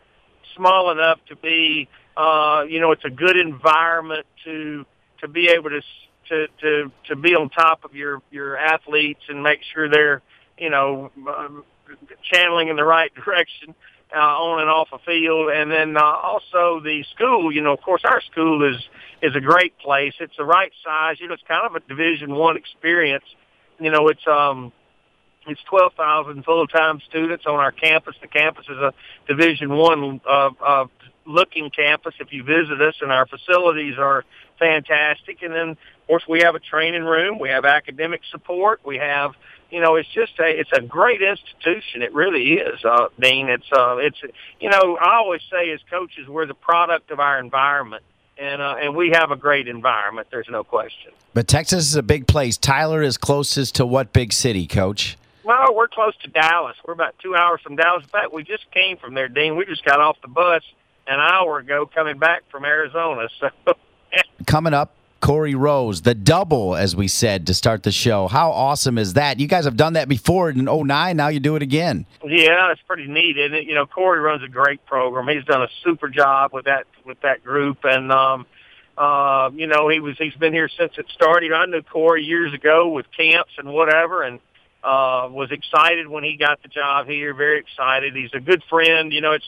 small 0.55 0.91
enough 0.91 1.19
to 1.27 1.35
be 1.35 1.89
uh, 2.17 2.63
you 2.67 2.81
know, 2.81 2.91
it's 2.91 3.05
a 3.05 3.11
good 3.11 3.37
environment 3.37 4.25
to 4.43 4.85
to 5.21 5.27
be 5.27 5.49
able 5.49 5.69
to 5.69 5.81
to 6.29 6.47
to 6.59 6.91
to 7.07 7.15
be 7.15 7.35
on 7.35 7.49
top 7.49 7.85
of 7.85 7.93
your 7.93 8.21
your 8.31 8.57
athletes 8.57 9.21
and 9.29 9.43
make 9.43 9.59
sure 9.73 9.87
they're 9.87 10.23
you 10.57 10.71
know 10.71 11.11
um, 11.29 11.63
channeling 12.23 12.69
in 12.69 12.75
the 12.75 12.83
right 12.83 13.13
direction 13.23 13.75
uh, 14.15 14.19
on 14.19 14.61
and 14.61 14.69
off 14.69 14.87
a 14.93 14.99
field. 14.99 15.51
And 15.51 15.71
then 15.71 15.95
uh, 15.95 16.01
also 16.01 16.79
the 16.83 17.05
school. 17.15 17.51
You 17.51 17.61
know, 17.61 17.73
of 17.73 17.81
course, 17.81 18.01
our 18.03 18.21
school 18.21 18.67
is 18.67 18.81
is 19.21 19.35
a 19.35 19.41
great 19.41 19.77
place. 19.77 20.13
It's 20.19 20.37
the 20.37 20.45
right 20.45 20.71
size. 20.83 21.17
You 21.19 21.27
know, 21.27 21.35
it's 21.35 21.43
kind 21.47 21.67
of 21.67 21.75
a 21.75 21.87
Division 21.87 22.33
One 22.33 22.57
experience. 22.57 23.25
You 23.79 23.91
know, 23.91 24.07
it's 24.07 24.25
um 24.25 24.73
it's 25.47 25.63
12,000 25.63 26.43
full-time 26.43 27.01
students 27.07 27.45
on 27.45 27.55
our 27.55 27.71
campus. 27.71 28.15
The 28.21 28.27
campus 28.27 28.65
is 28.69 28.77
a 28.77 28.93
Division 29.27 29.69
One 29.69 30.21
uh, 30.27 30.49
uh, 30.65 30.85
looking 31.25 31.69
campus 31.69 32.15
if 32.19 32.31
you 32.31 32.43
visit 32.43 32.81
us, 32.81 32.95
and 33.01 33.11
our 33.11 33.27
facilities 33.27 33.97
are 33.97 34.23
fantastic. 34.57 35.41
And 35.41 35.53
then, 35.53 35.69
of 35.69 36.07
course, 36.07 36.23
we 36.27 36.41
have 36.41 36.55
a 36.55 36.59
training 36.59 37.03
room. 37.03 37.39
We 37.39 37.49
have 37.49 37.65
academic 37.65 38.21
support. 38.31 38.81
We 38.85 38.97
have, 38.97 39.33
you 39.69 39.81
know, 39.81 39.95
it's 39.95 40.09
just 40.09 40.39
a 40.39 40.47
it's 40.47 40.71
a 40.73 40.81
great 40.81 41.21
institution. 41.21 42.01
It 42.01 42.13
really 42.13 42.53
is, 42.53 42.83
uh, 42.83 43.07
Dean. 43.19 43.49
It's 43.49 43.71
uh, 43.71 43.97
it's 43.97 44.21
you 44.59 44.69
know, 44.69 44.97
I 44.99 45.15
always 45.17 45.41
say 45.51 45.71
as 45.71 45.79
coaches, 45.89 46.27
we're 46.27 46.45
the 46.45 46.53
product 46.53 47.11
of 47.11 47.19
our 47.19 47.39
environment. 47.39 48.03
And, 48.39 48.61
uh, 48.61 48.75
and 48.79 48.95
we 48.95 49.09
have 49.15 49.31
a 49.31 49.35
great 49.35 49.67
environment. 49.67 50.27
There's 50.29 50.47
no 50.47 50.63
question. 50.63 51.11
But 51.33 51.47
Texas 51.47 51.87
is 51.87 51.95
a 51.95 52.03
big 52.03 52.27
place. 52.27 52.55
Tyler 52.55 53.01
is 53.01 53.17
closest 53.17 53.73
to 53.75 53.85
what 53.85 54.13
big 54.13 54.31
city, 54.31 54.67
Coach? 54.67 55.17
Well, 55.47 55.73
we're 55.73 55.87
close 55.87 56.13
to 56.23 56.27
Dallas. 56.27 56.75
We're 56.85 56.93
about 56.93 57.15
two 57.19 57.33
hours 57.33 57.61
from 57.61 57.77
Dallas. 57.77 58.03
In 58.03 58.09
fact, 58.09 58.33
we 58.33 58.43
just 58.43 58.69
came 58.71 58.97
from 58.97 59.13
there, 59.13 59.29
Dean. 59.29 59.55
We 59.55 59.63
just 59.63 59.85
got 59.85 60.01
off 60.01 60.17
the 60.21 60.27
bus 60.27 60.61
an 61.07 61.21
hour 61.21 61.59
ago 61.59 61.85
coming 61.85 62.19
back 62.19 62.43
from 62.51 62.65
Arizona. 62.65 63.29
So 63.39 63.73
coming 64.45 64.73
up, 64.73 64.95
Corey 65.19 65.53
Rose, 65.53 66.01
the 66.01 66.13
double, 66.13 66.75
as 66.75 66.95
we 66.95 67.07
said 67.07 67.47
to 67.47 67.53
start 67.53 67.83
the 67.83 67.91
show. 67.91 68.27
How 68.27 68.51
awesome 68.51 68.97
is 68.97 69.13
that? 69.13 69.39
You 69.39 69.47
guys 69.47 69.65
have 69.65 69.75
done 69.75 69.93
that 69.93 70.07
before 70.07 70.49
in 70.49 70.65
09. 70.65 71.17
Now 71.17 71.27
you 71.27 71.39
do 71.39 71.55
it 71.55 71.61
again. 71.61 72.05
Yeah, 72.23 72.71
it's 72.71 72.81
pretty 72.87 73.07
neat, 73.07 73.37
isn't 73.37 73.53
it? 73.53 73.65
You 73.65 73.75
know, 73.75 73.85
Corey 73.85 74.19
runs 74.19 74.43
a 74.43 74.47
great 74.47 74.85
program. 74.85 75.27
He's 75.27 75.45
done 75.45 75.61
a 75.61 75.69
super 75.83 76.09
job 76.09 76.53
with 76.53 76.65
that 76.65 76.87
with 77.05 77.19
that 77.21 77.43
group, 77.43 77.79
and 77.83 78.11
um, 78.11 78.45
uh, 78.97 79.51
you 79.53 79.67
know, 79.67 79.87
he 79.89 79.99
was 79.99 80.17
he's 80.17 80.35
been 80.35 80.53
here 80.53 80.69
since 80.69 80.93
it 80.97 81.05
started. 81.09 81.53
I 81.53 81.65
knew 81.65 81.81
Corey 81.83 82.23
years 82.23 82.53
ago 82.53 82.89
with 82.89 83.05
camps 83.15 83.51
and 83.57 83.73
whatever, 83.73 84.23
and 84.23 84.39
uh, 84.83 85.27
was 85.31 85.49
excited 85.51 86.07
when 86.07 86.23
he 86.23 86.37
got 86.37 86.61
the 86.61 86.69
job 86.69 87.07
here. 87.07 87.33
Very 87.33 87.59
excited. 87.59 88.15
He's 88.15 88.33
a 88.33 88.39
good 88.39 88.63
friend. 88.69 89.11
You 89.11 89.21
know, 89.21 89.33
it's 89.33 89.45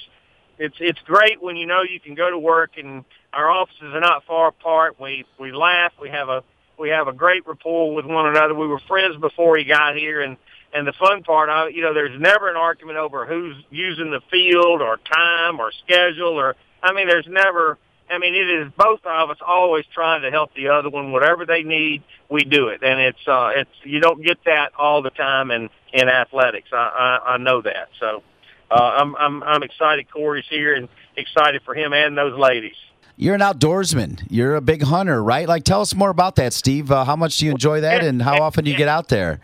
it's 0.57 0.75
it's 0.79 1.00
great 1.05 1.41
when 1.41 1.55
you 1.55 1.65
know 1.65 1.81
you 1.83 2.00
can 2.00 2.15
go 2.15 2.29
to 2.29 2.38
work 2.38 2.71
and 2.77 3.05
our 3.33 3.50
offices 3.50 3.93
are 3.93 4.00
not 4.00 4.25
far 4.25 4.50
apart. 4.50 5.00
We 5.00 5.25
we 5.39 5.51
laugh. 5.51 5.93
We 6.01 6.09
have 6.09 6.29
a 6.29 6.43
we 6.77 6.89
have 6.89 7.07
a 7.07 7.13
great 7.13 7.45
rapport 7.48 7.93
with 7.93 8.05
one 8.05 8.27
another. 8.27 8.55
We 8.55 8.67
were 8.67 8.79
friends 8.88 9.17
before 9.17 9.57
he 9.57 9.63
got 9.65 9.95
here, 9.95 10.21
and 10.21 10.38
and 10.74 10.88
the 10.88 10.93
fun 10.93 11.24
part, 11.24 11.50
I, 11.50 11.69
you 11.69 11.81
know, 11.81 11.93
there's 11.93 12.19
never 12.19 12.50
an 12.50 12.55
argument 12.55 12.98
over 12.98 13.25
who's 13.25 13.55
using 13.71 14.12
the 14.12 14.21
field 14.29 14.81
or 14.81 14.98
time 14.98 15.59
or 15.59 15.71
schedule 15.83 16.39
or 16.39 16.55
I 16.81 16.93
mean, 16.93 17.07
there's 17.07 17.27
never. 17.27 17.77
I 18.10 18.18
mean, 18.18 18.36
it 18.36 18.50
is 18.50 18.72
both 18.78 19.00
of 19.06 19.30
us 19.30 19.38
always 19.46 19.86
trying 19.94 20.24
to 20.24 20.32
help 20.32 20.54
the 20.56 20.70
other 20.70 20.89
one. 20.89 21.12
Whatever 21.12 21.46
they 21.46 21.63
need, 21.63 22.04
we 22.30 22.44
do 22.44 22.70
it, 22.70 22.82
and 22.84 23.00
it's 23.00 23.28
uh, 23.28 23.51
it's 23.56 23.72
you 23.84 24.00
don't 24.00 24.24
get 24.24 24.44
that 24.46 24.72
all 24.78 25.01
the 25.01 25.12
time 25.12 25.51
in 25.51 25.70
in 25.94 26.10
athletics. 26.10 26.70
I 26.74 27.20
I, 27.25 27.34
I 27.34 27.38
know 27.38 27.62
that. 27.62 27.89
So 28.00 28.24
uh, 28.72 28.75
I'm 28.75 29.16
I'm 29.16 29.44
I'm 29.44 29.63
excited 29.63 30.12
Corey's 30.12 30.46
here 30.50 30.75
and 30.75 30.89
excited 31.16 31.62
for 31.63 31.75
him 31.75 31.94
and 31.94 32.18
those 32.18 32.38
ladies. 32.38 32.75
You're 33.16 33.36
an 33.36 33.42
outdoorsman. 33.42 34.25
You're 34.30 34.56
a 34.56 34.62
big 34.62 34.82
hunter, 34.82 35.22
right? 35.22 35.46
Like, 35.46 35.66
tell 35.66 35.82
us 35.82 35.94
more 35.94 36.10
about 36.10 36.38
that, 36.38 36.54
Steve. 36.54 36.89
Uh, 36.89 37.04
how 37.04 37.18
much 37.18 37.38
do 37.38 37.46
you 37.46 37.51
enjoy 37.51 37.82
that, 37.82 38.01
and 38.01 38.22
how 38.22 38.42
often 38.42 38.63
do 38.63 38.72
you 38.72 38.78
get 38.78 38.88
out 38.88 39.10
there? 39.10 39.42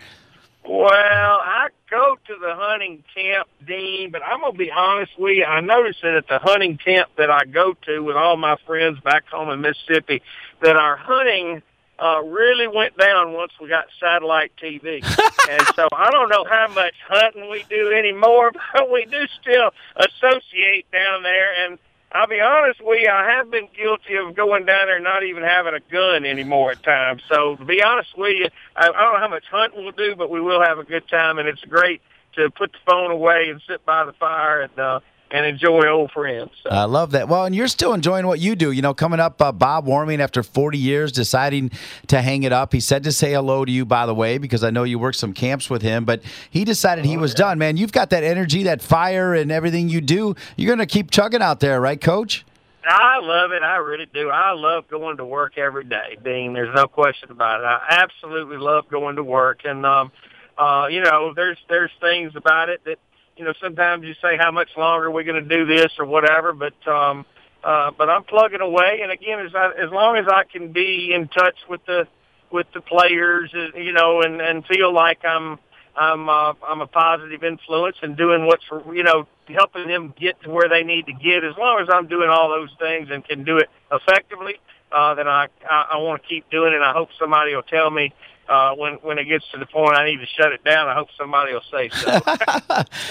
Well, 0.67 0.89
I 0.89 1.67
go 1.95 2.17
to 2.27 2.35
the 2.39 2.55
hunting 2.55 3.03
camp, 3.13 3.47
Dean, 3.65 4.11
but 4.11 4.21
I'm 4.23 4.41
gonna 4.41 4.57
be 4.57 4.71
honest 4.71 5.13
with 5.17 5.37
you. 5.37 5.45
I 5.45 5.61
noticed 5.61 6.01
that 6.01 6.15
at 6.15 6.27
the 6.27 6.39
hunting 6.39 6.77
camp 6.77 7.09
that 7.17 7.31
I 7.31 7.45
go 7.45 7.75
to 7.85 8.03
with 8.03 8.15
all 8.15 8.37
my 8.37 8.57
friends 8.65 8.99
back 8.99 9.27
home 9.27 9.49
in 9.49 9.61
Mississippi, 9.61 10.21
that 10.61 10.75
our 10.75 10.97
hunting 10.97 11.61
uh, 11.97 12.21
really 12.23 12.67
went 12.67 12.97
down 12.97 13.31
once 13.33 13.53
we 13.61 13.69
got 13.69 13.85
satellite 13.99 14.51
TV. 14.61 15.03
and 15.49 15.61
so 15.75 15.87
I 15.93 16.11
don't 16.11 16.29
know 16.29 16.43
how 16.43 16.67
much 16.73 16.95
hunting 17.07 17.49
we 17.49 17.63
do 17.69 17.93
anymore, 17.93 18.51
but 18.73 18.91
we 18.91 19.05
do 19.05 19.25
still 19.41 19.71
associate 19.95 20.91
down 20.91 21.23
there. 21.23 21.53
And 21.65 21.79
I'll 22.11 22.27
be 22.27 22.39
honest 22.39 22.81
with 22.81 23.01
you, 23.01 23.09
I 23.09 23.31
have 23.31 23.51
been 23.51 23.67
guilty 23.75 24.15
of 24.15 24.35
going 24.35 24.65
down 24.65 24.87
there 24.87 24.95
and 24.95 25.03
not 25.03 25.23
even 25.23 25.43
having 25.43 25.73
a 25.73 25.79
gun 25.91 26.25
anymore 26.25 26.71
at 26.71 26.81
times. 26.81 27.23
So 27.27 27.57
to 27.57 27.65
be 27.65 27.83
honest 27.83 28.17
with 28.17 28.37
you, 28.37 28.47
I, 28.75 28.87
I 28.87 29.01
don't 29.01 29.13
know 29.13 29.19
how 29.19 29.27
much 29.27 29.45
hunting 29.51 29.83
we'll 29.83 29.91
do, 29.91 30.15
but 30.15 30.29
we 30.29 30.39
will 30.39 30.61
have 30.61 30.79
a 30.79 30.83
good 30.83 31.07
time, 31.09 31.39
and 31.39 31.47
it's 31.47 31.63
great 31.65 32.01
to 32.35 32.49
put 32.51 32.71
the 32.71 32.77
phone 32.85 33.11
away 33.11 33.49
and 33.49 33.61
sit 33.67 33.85
by 33.85 34.05
the 34.05 34.13
fire 34.13 34.61
and 34.61 34.79
uh, 34.79 34.99
and 35.35 35.45
enjoy 35.45 35.85
old 35.89 36.11
friends. 36.11 36.49
So. 36.63 36.69
I 36.69 36.85
love 36.85 37.11
that. 37.11 37.27
Well, 37.27 37.43
and 37.43 37.53
you're 37.53 37.67
still 37.67 37.93
enjoying 37.93 38.25
what 38.25 38.39
you 38.39 38.55
do. 38.55 38.71
You 38.71 38.81
know, 38.81 38.93
coming 38.93 39.19
up, 39.19 39.41
uh, 39.41 39.51
Bob 39.51 39.85
Warming, 39.85 40.21
after 40.21 40.41
40 40.41 40.77
years, 40.77 41.11
deciding 41.11 41.71
to 42.07 42.21
hang 42.21 42.43
it 42.43 42.53
up. 42.53 42.71
He 42.71 42.79
said 42.79 43.03
to 43.03 43.11
say 43.11 43.33
hello 43.33 43.65
to 43.65 43.71
you, 43.71 43.85
by 43.85 44.05
the 44.05 44.15
way, 44.15 44.37
because 44.37 44.63
I 44.63 44.69
know 44.69 44.83
you 44.83 44.97
worked 44.97 45.17
some 45.17 45.33
camps 45.33 45.69
with 45.69 45.81
him, 45.81 46.05
but 46.05 46.21
he 46.49 46.63
decided 46.63 47.03
he 47.03 47.17
oh, 47.17 47.19
was 47.19 47.31
yeah. 47.31 47.49
done. 47.49 47.59
Man, 47.59 47.75
you've 47.75 47.91
got 47.91 48.11
that 48.11 48.23
energy, 48.23 48.63
that 48.63 48.81
fire, 48.81 49.33
and 49.33 49.51
everything 49.51 49.89
you 49.89 49.99
do. 49.99 50.35
You're 50.55 50.73
going 50.73 50.79
to 50.79 50.91
keep 50.91 51.11
chugging 51.11 51.41
out 51.41 51.59
there, 51.59 51.81
right, 51.81 51.99
Coach? 51.99 52.45
I 52.87 53.19
love 53.19 53.51
it. 53.51 53.61
I 53.61 53.77
really 53.77 54.07
do. 54.13 54.29
I 54.29 54.51
love 54.53 54.87
going 54.87 55.17
to 55.17 55.25
work 55.25 55.57
every 55.57 55.83
day, 55.83 56.17
Dean. 56.23 56.53
There's 56.53 56.73
no 56.73 56.87
question 56.87 57.29
about 57.29 57.59
it. 57.59 57.65
I 57.65 58.03
absolutely 58.03 58.57
love 58.57 58.87
going 58.89 59.17
to 59.17 59.23
work, 59.23 59.61
and 59.65 59.85
um, 59.85 60.11
uh, 60.57 60.87
you 60.89 61.01
know, 61.01 61.33
there's 61.35 61.57
there's 61.67 61.91
things 61.99 62.33
about 62.35 62.69
it 62.69 62.85
that 62.85 62.99
you 63.37 63.45
know, 63.45 63.53
sometimes 63.61 64.05
you 64.05 64.13
say 64.21 64.37
how 64.37 64.51
much 64.51 64.69
longer 64.77 65.07
are 65.07 65.11
we 65.11 65.23
going 65.23 65.43
to 65.43 65.57
do 65.57 65.65
this 65.65 65.91
or 65.99 66.05
whatever, 66.05 66.53
but 66.53 66.87
um, 66.87 67.25
uh, 67.63 67.91
but 67.97 68.09
I'm 68.09 68.23
plugging 68.23 68.61
away. 68.61 68.99
And 69.01 69.11
again, 69.11 69.39
as 69.39 69.53
I, 69.55 69.71
as 69.71 69.91
long 69.91 70.17
as 70.17 70.25
I 70.27 70.43
can 70.43 70.71
be 70.71 71.11
in 71.13 71.27
touch 71.27 71.57
with 71.69 71.85
the 71.85 72.07
with 72.51 72.67
the 72.73 72.81
players, 72.81 73.51
uh, 73.53 73.77
you 73.77 73.91
know, 73.91 74.21
and 74.21 74.41
and 74.41 74.65
feel 74.65 74.93
like 74.93 75.25
I'm 75.25 75.59
I'm 75.95 76.29
uh, 76.29 76.53
I'm 76.67 76.81
a 76.81 76.87
positive 76.87 77.43
influence 77.43 77.97
and 78.01 78.15
doing 78.15 78.45
what's 78.45 78.65
you 78.93 79.03
know 79.03 79.27
helping 79.49 79.87
them 79.87 80.13
get 80.17 80.41
to 80.43 80.49
where 80.49 80.69
they 80.69 80.83
need 80.83 81.07
to 81.07 81.13
get. 81.13 81.43
As 81.43 81.55
long 81.57 81.81
as 81.81 81.89
I'm 81.91 82.07
doing 82.07 82.29
all 82.29 82.49
those 82.49 82.73
things 82.79 83.09
and 83.11 83.25
can 83.25 83.43
do 83.43 83.57
it 83.57 83.69
effectively, 83.91 84.55
uh, 84.91 85.15
then 85.15 85.27
I 85.27 85.47
I, 85.69 85.87
I 85.93 85.97
want 85.97 86.21
to 86.21 86.27
keep 86.27 86.49
doing 86.49 86.73
it. 86.73 86.77
And 86.77 86.85
I 86.85 86.93
hope 86.93 87.09
somebody 87.19 87.53
will 87.55 87.63
tell 87.63 87.89
me 87.89 88.13
uh, 88.47 88.75
when 88.75 88.93
when 89.01 89.17
it 89.17 89.25
gets 89.25 89.45
to 89.51 89.59
the 89.59 89.65
point 89.65 89.95
I 89.95 90.05
need 90.05 90.17
to 90.17 90.25
shut 90.25 90.51
it 90.51 90.63
down, 90.63 90.87
I 90.87 90.93
hope 90.93 91.07
somebody 91.17 91.53
will 91.53 91.61
say 91.71 91.89
so. 91.89 92.19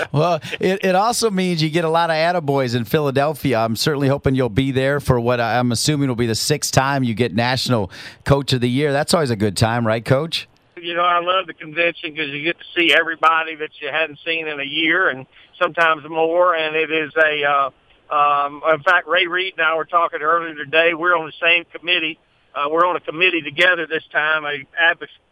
well, 0.12 0.40
it, 0.60 0.84
it 0.84 0.94
also 0.94 1.30
means 1.30 1.62
you 1.62 1.70
get 1.70 1.84
a 1.84 1.88
lot 1.88 2.10
of 2.10 2.16
attaboys 2.16 2.76
in 2.76 2.84
Philadelphia. 2.84 3.58
I'm 3.58 3.76
certainly 3.76 4.08
hoping 4.08 4.34
you'll 4.34 4.48
be 4.48 4.70
there 4.70 5.00
for 5.00 5.18
what 5.18 5.40
I'm 5.40 5.72
assuming 5.72 6.08
will 6.08 6.14
be 6.14 6.26
the 6.26 6.34
sixth 6.34 6.72
time 6.72 7.02
you 7.02 7.14
get 7.14 7.34
National 7.34 7.90
Coach 8.24 8.52
of 8.52 8.60
the 8.60 8.70
Year. 8.70 8.92
That's 8.92 9.12
always 9.12 9.30
a 9.30 9.36
good 9.36 9.56
time, 9.56 9.86
right, 9.86 10.04
Coach? 10.04 10.48
You 10.76 10.94
know, 10.94 11.02
I 11.02 11.20
love 11.20 11.46
the 11.46 11.54
convention 11.54 12.12
because 12.12 12.30
you 12.30 12.42
get 12.42 12.58
to 12.58 12.64
see 12.76 12.94
everybody 12.94 13.56
that 13.56 13.70
you 13.80 13.88
hadn't 13.88 14.18
seen 14.24 14.46
in 14.46 14.60
a 14.60 14.64
year, 14.64 15.08
and 15.08 15.26
sometimes 15.58 16.08
more. 16.08 16.54
And 16.54 16.76
it 16.76 16.92
is 16.92 17.12
a, 17.16 17.44
uh, 17.44 18.14
um, 18.14 18.62
in 18.72 18.82
fact, 18.82 19.08
Ray 19.08 19.26
Reid 19.26 19.54
and 19.56 19.66
I 19.66 19.74
were 19.76 19.86
talking 19.86 20.20
earlier 20.20 20.54
today. 20.54 20.94
We're 20.94 21.16
on 21.16 21.26
the 21.26 21.32
same 21.40 21.64
committee. 21.72 22.18
Uh, 22.54 22.68
we're 22.70 22.86
on 22.86 22.94
a 22.94 23.00
committee 23.00 23.42
together 23.42 23.86
this 23.86 24.04
time, 24.12 24.44
a 24.44 24.64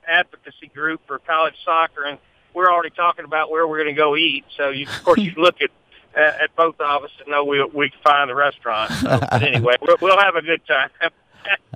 advocacy 0.07 0.69
group 0.75 1.01
for 1.07 1.19
college 1.19 1.55
soccer, 1.65 2.05
and 2.05 2.19
we're 2.55 2.71
already 2.71 2.91
talking 2.91 3.25
about 3.25 3.51
where 3.51 3.67
we're 3.67 3.83
going 3.83 3.95
to 3.95 3.99
go 3.99 4.17
eat. 4.17 4.45
So, 4.57 4.71
you, 4.71 4.87
of 4.87 5.05
course, 5.05 5.21
you 5.21 5.33
look 5.37 5.61
at 5.63 5.71
at 6.15 6.55
both 6.57 6.79
of 6.79 7.05
us 7.05 7.11
and 7.21 7.29
know 7.29 7.45
we 7.45 7.65
we 7.73 7.91
can 7.91 8.01
find 8.03 8.29
the 8.29 8.35
restaurant. 8.35 8.93
So, 8.93 9.19
but 9.19 9.43
anyway, 9.43 9.77
we'll, 9.81 9.97
we'll 10.01 10.21
have 10.21 10.37
a 10.37 10.43
good 10.43 10.65
time. 10.67 10.91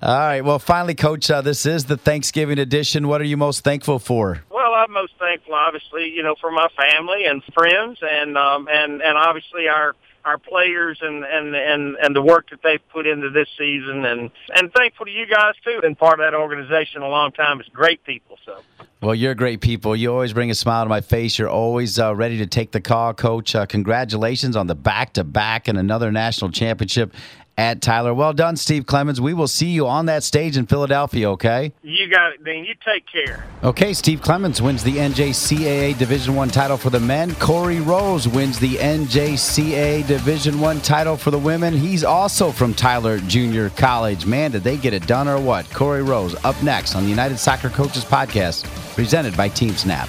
All 0.02 0.18
right. 0.18 0.42
Well, 0.42 0.58
finally, 0.58 0.94
Coach, 0.94 1.30
uh, 1.30 1.40
this 1.40 1.66
is 1.66 1.86
the 1.86 1.96
Thanksgiving 1.96 2.58
edition. 2.58 3.08
What 3.08 3.20
are 3.20 3.24
you 3.24 3.36
most 3.36 3.64
thankful 3.64 3.98
for? 3.98 4.42
Well, 4.50 4.74
I'm 4.74 4.92
most 4.92 5.14
thankful, 5.18 5.54
obviously, 5.54 6.08
you 6.08 6.22
know, 6.22 6.34
for 6.40 6.50
my 6.50 6.68
family 6.76 7.24
and 7.24 7.42
friends, 7.54 7.98
and 8.02 8.36
um, 8.36 8.68
and 8.70 9.02
and 9.02 9.18
obviously 9.18 9.68
our 9.68 9.94
our 10.26 10.38
players 10.38 10.98
and 11.00 11.24
and 11.24 11.54
and 11.54 11.96
and 12.02 12.14
the 12.14 12.20
work 12.20 12.50
that 12.50 12.60
they've 12.62 12.86
put 12.92 13.06
into 13.06 13.30
this 13.30 13.48
season. 13.56 14.04
And 14.04 14.30
and 14.54 14.72
thankful 14.72 15.06
to 15.06 15.12
you 15.12 15.26
guys 15.26 15.54
too 15.64 15.78
been 15.80 15.94
part 15.94 16.20
of 16.20 16.26
that 16.26 16.34
organization 16.34 17.02
a 17.02 17.08
long 17.08 17.32
time. 17.32 17.60
It's 17.60 17.68
great 17.68 18.04
people 18.04 18.36
so. 18.44 18.60
Well 19.00 19.14
you're 19.14 19.34
great 19.34 19.60
people. 19.60 19.94
You 19.94 20.12
always 20.12 20.32
bring 20.32 20.50
a 20.50 20.54
smile 20.54 20.84
to 20.84 20.88
my 20.88 21.00
face. 21.00 21.38
You're 21.38 21.48
always 21.48 21.98
uh, 21.98 22.14
ready 22.14 22.38
to 22.38 22.46
take 22.46 22.72
the 22.72 22.80
call 22.80 23.14
coach. 23.14 23.54
Uh, 23.54 23.66
congratulations 23.66 24.56
on 24.56 24.66
the 24.66 24.74
back 24.74 25.12
to 25.14 25.24
back 25.24 25.68
and 25.68 25.78
another 25.78 26.10
national 26.10 26.50
championship 26.50 27.14
at 27.58 27.80
Tyler. 27.80 28.12
Well 28.12 28.32
done, 28.32 28.56
Steve 28.56 28.86
Clements. 28.86 29.20
We 29.20 29.32
will 29.34 29.48
see 29.48 29.68
you 29.68 29.86
on 29.86 30.06
that 30.06 30.22
stage 30.22 30.56
in 30.56 30.66
Philadelphia, 30.66 31.30
okay? 31.30 31.72
You 31.82 32.08
got 32.08 32.32
it, 32.32 32.44
Dean. 32.44 32.64
You 32.64 32.74
take 32.84 33.04
care. 33.10 33.46
Okay, 33.64 33.92
Steve 33.92 34.20
Clements 34.20 34.60
wins 34.60 34.82
the 34.82 34.96
NJCAA 34.96 35.96
Division 35.98 36.34
One 36.34 36.48
title 36.48 36.76
for 36.76 36.90
the 36.90 37.00
men. 37.00 37.34
Corey 37.36 37.80
Rose 37.80 38.28
wins 38.28 38.58
the 38.58 38.74
NJCAA 38.76 40.06
Division 40.06 40.60
One 40.60 40.80
title 40.80 41.16
for 41.16 41.30
the 41.30 41.38
women. 41.38 41.74
He's 41.74 42.04
also 42.04 42.50
from 42.50 42.74
Tyler 42.74 43.18
Junior 43.20 43.70
College. 43.70 44.26
Man, 44.26 44.50
did 44.50 44.62
they 44.62 44.76
get 44.76 44.92
it 44.92 45.06
done 45.06 45.28
or 45.28 45.40
what? 45.40 45.70
Corey 45.72 46.02
Rose 46.02 46.34
up 46.44 46.60
next 46.62 46.94
on 46.94 47.04
the 47.04 47.10
United 47.10 47.38
Soccer 47.38 47.70
Coaches 47.70 48.04
Podcast, 48.04 48.64
presented 48.94 49.36
by 49.36 49.48
Team 49.48 49.72
Snap. 49.72 50.08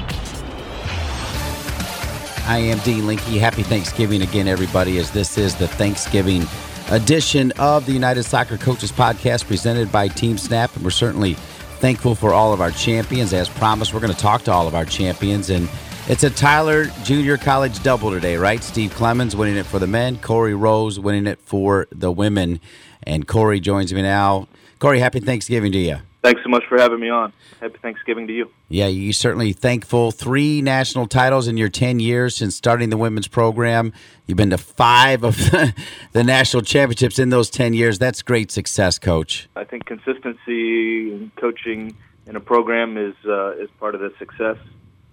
I 2.51 2.57
am 2.57 2.79
Dean 2.79 3.07
Linke. 3.07 3.21
Happy 3.21 3.63
Thanksgiving 3.63 4.23
again, 4.23 4.45
everybody, 4.45 4.97
as 4.97 5.09
this 5.09 5.37
is 5.37 5.55
the 5.55 5.69
Thanksgiving 5.69 6.43
edition 6.89 7.53
of 7.57 7.85
the 7.85 7.93
United 7.93 8.23
Soccer 8.23 8.57
Coaches 8.57 8.91
Podcast 8.91 9.47
presented 9.47 9.89
by 9.89 10.09
Team 10.09 10.37
Snap. 10.37 10.75
And 10.75 10.83
we're 10.83 10.89
certainly 10.89 11.35
thankful 11.79 12.13
for 12.13 12.33
all 12.33 12.51
of 12.51 12.59
our 12.59 12.71
champions. 12.71 13.31
As 13.31 13.47
promised, 13.47 13.93
we're 13.93 14.01
going 14.01 14.11
to 14.11 14.19
talk 14.19 14.43
to 14.43 14.51
all 14.51 14.67
of 14.67 14.75
our 14.75 14.83
champions. 14.83 15.49
And 15.49 15.69
it's 16.09 16.25
a 16.25 16.29
Tyler 16.29 16.87
Junior 17.05 17.37
College 17.37 17.81
double 17.83 18.11
today, 18.11 18.35
right? 18.35 18.61
Steve 18.61 18.93
Clements 18.95 19.33
winning 19.33 19.55
it 19.55 19.65
for 19.65 19.79
the 19.79 19.87
men, 19.87 20.17
Corey 20.17 20.53
Rose 20.53 20.99
winning 20.99 21.27
it 21.27 21.39
for 21.39 21.87
the 21.89 22.11
women. 22.11 22.59
And 23.03 23.25
Corey 23.29 23.61
joins 23.61 23.93
me 23.93 24.01
now. 24.01 24.49
Corey, 24.77 24.99
happy 24.99 25.21
Thanksgiving 25.21 25.71
to 25.71 25.79
you. 25.79 25.99
Thanks 26.21 26.43
so 26.43 26.49
much 26.49 26.63
for 26.69 26.77
having 26.77 26.99
me 26.99 27.09
on. 27.09 27.33
Happy 27.59 27.77
Thanksgiving 27.81 28.27
to 28.27 28.33
you. 28.33 28.51
Yeah, 28.69 28.85
you 28.85 29.11
certainly 29.11 29.53
thankful. 29.53 30.11
Three 30.11 30.61
national 30.61 31.07
titles 31.07 31.47
in 31.47 31.57
your 31.57 31.69
10 31.69 31.99
years 31.99 32.35
since 32.35 32.55
starting 32.55 32.91
the 32.91 32.97
women's 32.97 33.27
program. 33.27 33.91
You've 34.27 34.37
been 34.37 34.51
to 34.51 34.59
five 34.59 35.23
of 35.23 35.35
the, 36.11 36.23
national 36.23 36.61
championships 36.61 37.17
in 37.17 37.29
those 37.29 37.49
10 37.49 37.73
years. 37.73 37.97
That's 37.97 38.21
great 38.21 38.51
success, 38.51 38.99
Coach. 38.99 39.49
I 39.55 39.63
think 39.63 39.85
consistency 39.85 41.11
in 41.11 41.31
coaching 41.37 41.95
in 42.27 42.35
a 42.35 42.39
program 42.39 42.97
is, 42.97 43.15
uh, 43.25 43.53
is 43.53 43.69
part 43.79 43.95
of 43.95 44.01
the 44.01 44.13
success. 44.19 44.57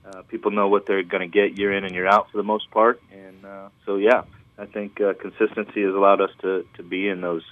Uh, 0.05 0.23
people 0.29 0.51
know 0.51 0.69
what 0.69 0.85
they're 0.85 1.03
going 1.03 1.23
to 1.23 1.27
get 1.27 1.57
year 1.57 1.73
in 1.73 1.85
and 1.85 1.95
year 1.95 2.07
out 2.07 2.31
for 2.31 2.37
the 2.37 2.43
most 2.43 2.71
part. 2.71 3.01
And 3.11 3.47
uh, 3.47 3.71
so, 3.87 3.97
yeah, 3.97 4.25
I 4.59 4.67
think 4.67 5.01
uh, 5.01 5.15
consistency 5.15 5.83
has 5.85 5.95
allowed 5.95 6.21
us 6.21 6.31
to, 6.43 6.67
to 6.75 6.83
be 6.83 7.09
in 7.09 7.23
those 7.23 7.45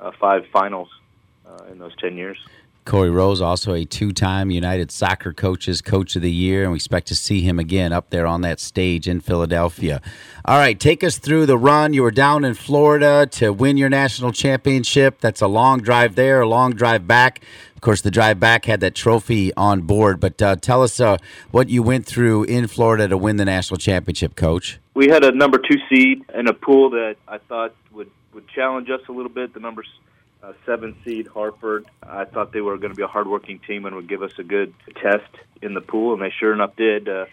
uh, 0.00 0.10
five 0.18 0.46
finals 0.52 0.88
uh, 1.46 1.64
in 1.70 1.78
those 1.78 1.94
10 1.96 2.16
years. 2.16 2.38
Corey 2.84 3.10
Rose, 3.10 3.40
also 3.40 3.72
a 3.72 3.84
two 3.84 4.12
time 4.12 4.50
United 4.50 4.90
Soccer 4.90 5.32
Coaches 5.32 5.80
Coach 5.80 6.16
of 6.16 6.22
the 6.22 6.30
Year, 6.30 6.62
and 6.62 6.72
we 6.72 6.76
expect 6.76 7.06
to 7.08 7.14
see 7.14 7.40
him 7.40 7.58
again 7.58 7.92
up 7.92 8.10
there 8.10 8.26
on 8.26 8.42
that 8.42 8.60
stage 8.60 9.08
in 9.08 9.20
Philadelphia. 9.20 10.02
All 10.44 10.58
right, 10.58 10.78
take 10.78 11.02
us 11.02 11.18
through 11.18 11.46
the 11.46 11.56
run. 11.56 11.94
You 11.94 12.02
were 12.02 12.10
down 12.10 12.44
in 12.44 12.54
Florida 12.54 13.26
to 13.32 13.52
win 13.52 13.76
your 13.76 13.88
national 13.88 14.32
championship. 14.32 15.20
That's 15.20 15.40
a 15.40 15.46
long 15.46 15.80
drive 15.80 16.14
there, 16.14 16.42
a 16.42 16.48
long 16.48 16.72
drive 16.72 17.06
back. 17.06 17.42
Of 17.74 17.80
course, 17.80 18.02
the 18.02 18.10
drive 18.10 18.38
back 18.38 18.66
had 18.66 18.80
that 18.80 18.94
trophy 18.94 19.52
on 19.54 19.82
board, 19.82 20.20
but 20.20 20.40
uh, 20.42 20.56
tell 20.56 20.82
us 20.82 21.00
uh, 21.00 21.16
what 21.50 21.70
you 21.70 21.82
went 21.82 22.04
through 22.04 22.44
in 22.44 22.66
Florida 22.66 23.08
to 23.08 23.16
win 23.16 23.36
the 23.36 23.44
national 23.44 23.78
championship, 23.78 24.36
Coach. 24.36 24.78
We 24.94 25.08
had 25.08 25.24
a 25.24 25.32
number 25.32 25.58
two 25.58 25.78
seed 25.88 26.22
in 26.34 26.48
a 26.48 26.52
pool 26.52 26.90
that 26.90 27.16
I 27.26 27.38
thought 27.38 27.74
would, 27.92 28.10
would 28.34 28.46
challenge 28.48 28.90
us 28.90 29.00
a 29.08 29.12
little 29.12 29.30
bit. 29.30 29.54
The 29.54 29.60
numbers 29.60 29.88
uh, 30.44 30.52
seven 30.66 30.96
seed 31.04 31.26
Hartford. 31.26 31.86
I 32.02 32.24
thought 32.24 32.52
they 32.52 32.60
were 32.60 32.76
going 32.76 32.92
to 32.92 32.96
be 32.96 33.02
a 33.02 33.08
hardworking 33.08 33.60
team 33.60 33.86
and 33.86 33.96
would 33.96 34.08
give 34.08 34.22
us 34.22 34.32
a 34.38 34.42
good 34.42 34.74
test 35.00 35.30
in 35.62 35.74
the 35.74 35.80
pool, 35.80 36.12
and 36.12 36.22
they 36.22 36.32
sure 36.38 36.52
enough 36.52 36.76
did. 36.76 37.08
Uh, 37.08 37.26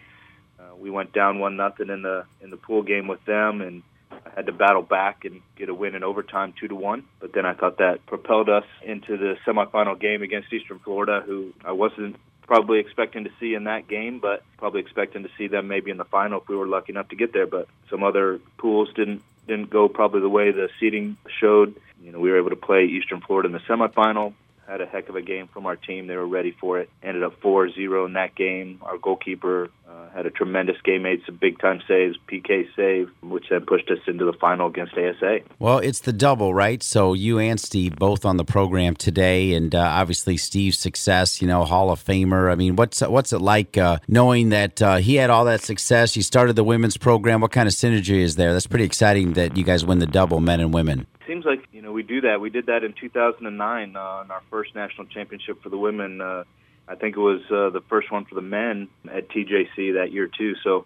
uh, 0.60 0.76
we 0.80 0.90
went 0.90 1.14
down 1.14 1.40
one 1.40 1.58
nothing 1.58 1.90
in 1.90 2.02
the 2.02 2.26
in 2.42 2.50
the 2.50 2.58
pool 2.58 2.84
game 2.84 3.08
with 3.08 3.24
them, 3.26 3.62
and 3.62 3.84
I 4.12 4.32
had 4.36 4.46
to 4.46 4.52
battle 4.52 4.82
back 4.82 5.26
and 5.26 5.42
get 5.56 5.70
a 5.70 5.74
win 5.74 5.96
in 5.96 6.04
overtime, 6.04 6.54
two 6.60 6.68
to 6.68 6.76
one. 6.76 7.04
But 7.20 7.34
then 7.34 7.46
I 7.46 7.54
thought 7.54 7.78
that 7.80 8.06
propelled 8.06 8.50
us 8.50 8.66
into 8.84 9.18
the 9.18 9.36
semifinal 9.46 10.00
game 10.00 10.22
against 10.22 10.54
Eastern 10.54 10.80
Florida, 10.80 11.24
who 11.26 11.54
I 11.66 11.72
wasn't 11.72 12.16
probably 12.44 12.80
expecting 12.80 13.24
to 13.24 13.32
see 13.40 13.54
in 13.54 13.66
that 13.66 13.88
game, 13.88 14.20
but 14.20 14.44
probably 14.58 14.82
expecting 14.82 15.24
to 15.24 15.30
see 15.38 15.48
them 15.48 15.68
maybe 15.68 15.90
in 15.92 15.98
the 15.98 16.06
final 16.06 16.42
if 16.42 16.48
we 16.48 16.56
were 16.56 16.68
lucky 16.68 16.92
enough 16.92 17.10
to 17.10 17.16
get 17.16 17.34
there. 17.34 17.48
But 17.48 17.68
some 17.90 18.04
other 18.04 18.40
pools 18.58 18.94
didn't 18.94 19.24
didn't 19.48 19.70
go 19.70 19.90
probably 19.90 20.22
the 20.22 20.30
way 20.30 20.52
the 20.52 20.70
seeding 20.80 21.18
showed. 21.40 21.76
You 22.02 22.12
know, 22.12 22.20
we 22.20 22.32
were 22.32 22.38
able 22.38 22.50
to 22.50 22.56
play 22.56 22.86
Eastern 22.86 23.22
Florida 23.22 23.48
in 23.48 23.54
the 23.54 23.60
semifinal, 23.60 24.34
had 24.72 24.80
a 24.80 24.86
heck 24.86 25.10
of 25.10 25.16
a 25.16 25.22
game 25.22 25.50
from 25.54 25.66
our 25.66 25.76
team. 25.76 26.08
They 26.08 26.16
were 26.16 26.28
ready 26.28 26.56
for 26.60 26.80
it. 26.80 26.90
Ended 27.04 27.24
up 27.24 27.42
4-0 27.42 28.06
in 28.06 28.14
that 28.14 28.36
game. 28.36 28.80
Our 28.82 28.98
goalkeeper 28.98 29.70
uh, 29.88 30.10
had 30.16 30.26
a 30.26 30.30
tremendous 30.30 30.78
game, 30.82 31.02
made 31.02 31.22
some 31.26 31.36
big 31.36 31.60
time 31.60 31.82
saves, 31.88 32.18
PK 32.32 32.68
save, 32.76 33.10
which 33.22 33.46
then 33.50 33.66
pushed 33.66 33.92
us 33.92 33.98
into 34.08 34.24
the 34.24 34.34
final 34.34 34.68
against 34.68 34.94
ASA. 34.94 35.40
Well, 35.60 35.80
it's 35.80 36.00
the 36.00 36.14
double, 36.14 36.54
right? 36.54 36.82
So 36.82 37.14
you 37.14 37.38
and 37.38 37.60
Steve 37.60 37.98
both 37.98 38.24
on 38.24 38.38
the 38.38 38.46
program 38.46 38.96
today, 38.96 39.54
and 39.54 39.76
uh, 39.76 39.80
obviously 39.80 40.38
Steve's 40.38 40.80
success, 40.80 41.42
you 41.42 41.48
know, 41.50 41.66
Hall 41.66 41.92
of 41.92 42.04
Famer. 42.04 42.50
I 42.50 42.56
mean, 42.56 42.78
what's 42.78 43.02
what's 43.02 43.34
it 43.34 43.40
like 43.40 43.78
uh, 43.78 43.98
knowing 44.08 44.50
that 44.50 44.82
uh, 44.82 44.98
he 44.98 45.16
had 45.16 45.30
all 45.30 45.44
that 45.46 45.62
success? 45.62 46.16
You 46.16 46.24
started 46.24 46.56
the 46.56 46.64
women's 46.64 46.96
program. 46.96 47.42
What 47.42 47.52
kind 47.52 47.68
of 47.68 47.74
synergy 47.74 48.20
is 48.22 48.38
there? 48.38 48.54
That's 48.54 48.68
pretty 48.68 48.86
exciting 48.86 49.34
that 49.34 49.58
you 49.58 49.66
guys 49.66 49.86
win 49.86 50.00
the 50.00 50.08
double, 50.08 50.40
men 50.40 50.62
and 50.62 50.74
women. 50.74 51.08
Seems 51.28 51.46
like 51.46 51.71
you 51.82 51.88
know 51.88 51.94
we 51.94 52.04
do 52.04 52.22
that. 52.22 52.40
We 52.40 52.52
did 52.52 52.68
that 52.68 52.84
in 52.84 52.94
2009 52.94 53.96
uh, 53.96 54.00
on 54.00 54.30
our 54.30 54.44
first 54.52 54.76
national 54.76 55.08
championship 55.08 55.64
for 55.64 55.70
the 55.70 55.80
women. 55.80 56.22
Uh, 56.22 56.44
I 56.88 56.94
think 56.94 57.18
it 57.18 57.20
was 57.20 57.42
uh, 57.50 57.72
the 57.72 57.82
first 57.90 58.12
one 58.12 58.26
for 58.26 58.36
the 58.36 58.42
men 58.42 58.88
at 59.12 59.30
TJC 59.30 59.96
that 59.96 60.12
year 60.12 60.28
too. 60.28 60.54
So 60.64 60.86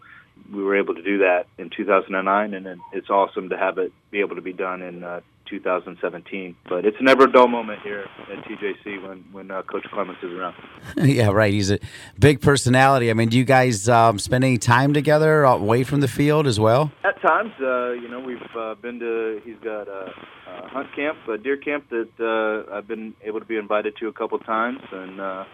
we 0.50 0.64
were 0.64 0.78
able 0.78 0.96
to 0.96 1.02
do 1.02 1.18
that 1.18 1.48
in 1.58 1.70
2009, 1.70 2.54
and 2.54 2.80
it's 2.94 3.10
awesome 3.10 3.50
to 3.50 3.58
have 3.58 3.78
it 3.78 3.92
be 4.10 4.22
able 4.22 4.38
to 4.38 4.42
be 4.42 4.54
done 4.54 4.82
in 4.82 5.04
uh, 5.04 5.20
2017. 5.50 6.56
But 6.68 6.86
it's 6.86 6.98
never 7.02 7.26
a 7.26 7.32
dull 7.32 7.48
moment 7.48 7.82
here 7.82 8.08
at 8.32 8.44
TJC 8.46 9.08
when 9.08 9.24
when 9.32 9.52
uh, 9.52 9.62
Coach 9.64 9.86
Clements 9.92 10.22
is 10.24 10.32
around. 10.32 10.56
yeah, 10.98 11.30
right. 11.30 11.54
He's 11.54 11.72
a 11.72 11.80
big 12.20 12.42
personality. 12.42 13.10
I 13.10 13.14
mean, 13.14 13.30
do 13.30 13.38
you 13.38 13.46
guys 13.46 13.88
um, 13.90 14.20
spend 14.20 14.44
any 14.44 14.58
time 14.58 14.94
together 14.94 15.44
away 15.44 15.84
from 15.84 16.02
the 16.02 16.08
field 16.08 16.48
as 16.48 16.60
well? 16.60 16.92
At 17.04 17.22
times, 17.22 17.52
uh, 17.62 17.92
you 17.92 18.08
know, 18.08 18.20
we've 18.20 18.56
uh, 18.58 18.76
been 18.76 19.00
to. 19.00 19.42
He's 19.44 19.58
got 19.64 19.88
a, 19.88 20.12
a 20.48 20.68
hunt 20.70 20.94
camp, 20.96 21.18
a 21.28 21.38
deer 21.38 21.58
camp 21.58 21.90
that 21.90 22.10
uh, 22.20 22.76
I've 22.76 22.88
been 22.88 23.14
able 23.24 23.40
to 23.40 23.46
be 23.46 23.58
invited 23.58 23.96
to 23.98 24.08
a 24.08 24.14
couple 24.14 24.40
times, 24.40 24.80
and. 24.92 25.22
Uh, 25.22 25.46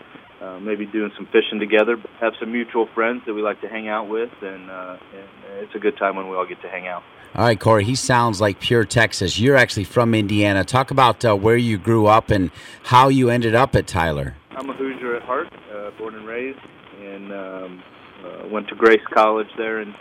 uh, 0.42 0.60
maybe 0.60 0.88
doing 0.88 1.12
some 1.16 1.28
fishing 1.28 1.60
together. 1.60 1.98
Have 2.20 2.34
some 2.40 2.52
mutual 2.52 2.88
friends 2.96 3.22
that 3.28 3.34
we 3.36 3.44
like 3.44 3.62
to 3.62 3.68
hang 3.68 3.88
out 3.88 4.10
with, 4.10 4.32
and, 4.42 4.72
uh, 4.72 4.98
and 5.14 5.64
it's 5.64 5.76
a 5.76 5.80
good 5.80 5.96
time 5.98 6.16
when 6.16 6.30
we 6.30 6.36
all 6.36 6.48
get 6.48 6.60
to 6.64 6.68
hang 6.68 6.88
out. 6.88 7.04
All 7.34 7.46
right, 7.46 7.58
Corey, 7.58 7.86
he 7.86 7.96
sounds 7.96 8.42
like 8.42 8.60
pure 8.60 8.84
Texas. 8.84 9.40
You're 9.40 9.56
actually 9.56 9.86
from 9.86 10.14
Indiana. 10.14 10.66
Talk 10.66 10.92
about 10.92 11.24
uh, 11.24 11.34
where 11.34 11.56
you 11.56 11.78
grew 11.78 12.08
up 12.08 12.30
and 12.30 12.52
how 12.84 13.08
you 13.08 13.30
ended 13.30 13.56
up 13.56 13.74
at 13.74 13.88
Tyler. 13.88 14.36
I'm 14.52 14.70
a 14.70 14.74
Hoosier 14.74 15.16
at 15.16 15.24
heart, 15.24 15.48
uh, 15.74 15.92
born 15.98 16.16
and 16.16 16.28
raised, 16.28 16.60
and 17.00 17.32
um, 17.32 17.84
uh, 18.26 18.48
went 18.50 18.68
to 18.68 18.76
Grace 18.76 19.00
College 19.14 19.48
there 19.58 19.82
in, 19.82 19.94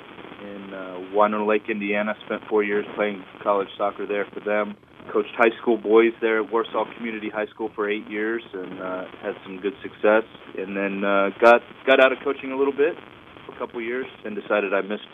in 0.43 0.75
uh, 0.75 0.99
Winona 1.15 1.47
Lake, 1.47 1.69
Indiana. 1.71 2.17
Spent 2.27 2.43
four 2.49 2.65
years 2.65 2.85
playing 2.97 3.25
college 3.45 3.69
soccer 3.79 4.07
there 4.07 4.27
for 4.35 4.41
them 4.41 4.77
coached 5.13 5.35
high 5.37 5.51
school 5.61 5.77
boys 5.77 6.13
there 6.21 6.43
at 6.43 6.53
Warsaw 6.53 6.85
Community 6.97 7.29
High 7.29 7.47
School 7.47 7.71
for 7.75 7.91
eight 7.91 8.09
years 8.09 8.43
and 8.53 8.81
uh, 8.81 9.05
had 9.23 9.35
some 9.45 9.61
good 9.61 9.75
success. 9.83 10.25
And 10.57 10.77
then 10.77 11.05
uh, 11.05 11.31
got 11.41 11.63
got 11.87 12.01
out 12.01 12.13
of 12.13 12.19
coaching 12.23 12.53
a 12.53 12.57
little 12.57 12.73
bit 12.73 12.95
for 13.47 13.55
a 13.55 13.59
couple 13.59 13.81
years 13.81 14.07
and 14.25 14.37
decided 14.37 14.73
I 14.73 14.83
missed 14.83 15.09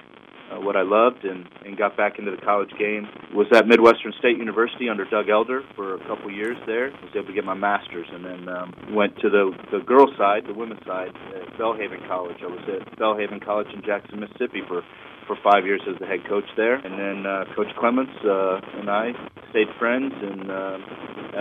uh, 0.52 0.60
what 0.60 0.76
I 0.76 0.82
loved 0.82 1.24
and, 1.24 1.46
and 1.64 1.76
got 1.76 1.96
back 1.96 2.18
into 2.18 2.30
the 2.30 2.40
college 2.42 2.70
game. 2.78 3.06
Was 3.34 3.46
at 3.54 3.66
Midwestern 3.66 4.12
State 4.18 4.38
University 4.38 4.88
under 4.88 5.04
Doug 5.04 5.28
Elder 5.28 5.62
for 5.74 5.94
a 5.94 6.02
couple 6.06 6.30
years 6.30 6.56
there. 6.66 6.90
Was 7.02 7.12
able 7.14 7.26
to 7.26 7.32
get 7.32 7.44
my 7.44 7.54
master's 7.54 8.06
and 8.12 8.24
then 8.24 8.48
um, 8.48 8.74
went 8.94 9.16
to 9.20 9.28
the 9.28 9.50
the 9.72 9.80
girls 9.84 10.10
side, 10.16 10.44
the 10.46 10.54
women's 10.54 10.84
side 10.86 11.10
at 11.34 11.58
Belhaven 11.58 12.06
College. 12.06 12.38
I 12.42 12.46
was 12.46 12.64
at 12.68 12.98
Belhaven 12.98 13.44
College 13.44 13.68
in 13.74 13.82
Jackson, 13.82 14.20
Mississippi 14.20 14.62
for 14.68 14.82
for 15.26 15.36
five 15.42 15.66
years 15.66 15.82
as 15.90 15.98
the 15.98 16.06
head 16.06 16.22
coach 16.28 16.46
there. 16.56 16.74
And 16.78 16.94
then 16.94 17.26
uh, 17.26 17.44
Coach 17.54 17.70
Clements 17.78 18.14
uh, 18.24 18.60
and 18.78 18.88
I 18.88 19.10
stayed 19.50 19.66
friends 19.78 20.14
and 20.14 20.50
uh, 20.50 20.78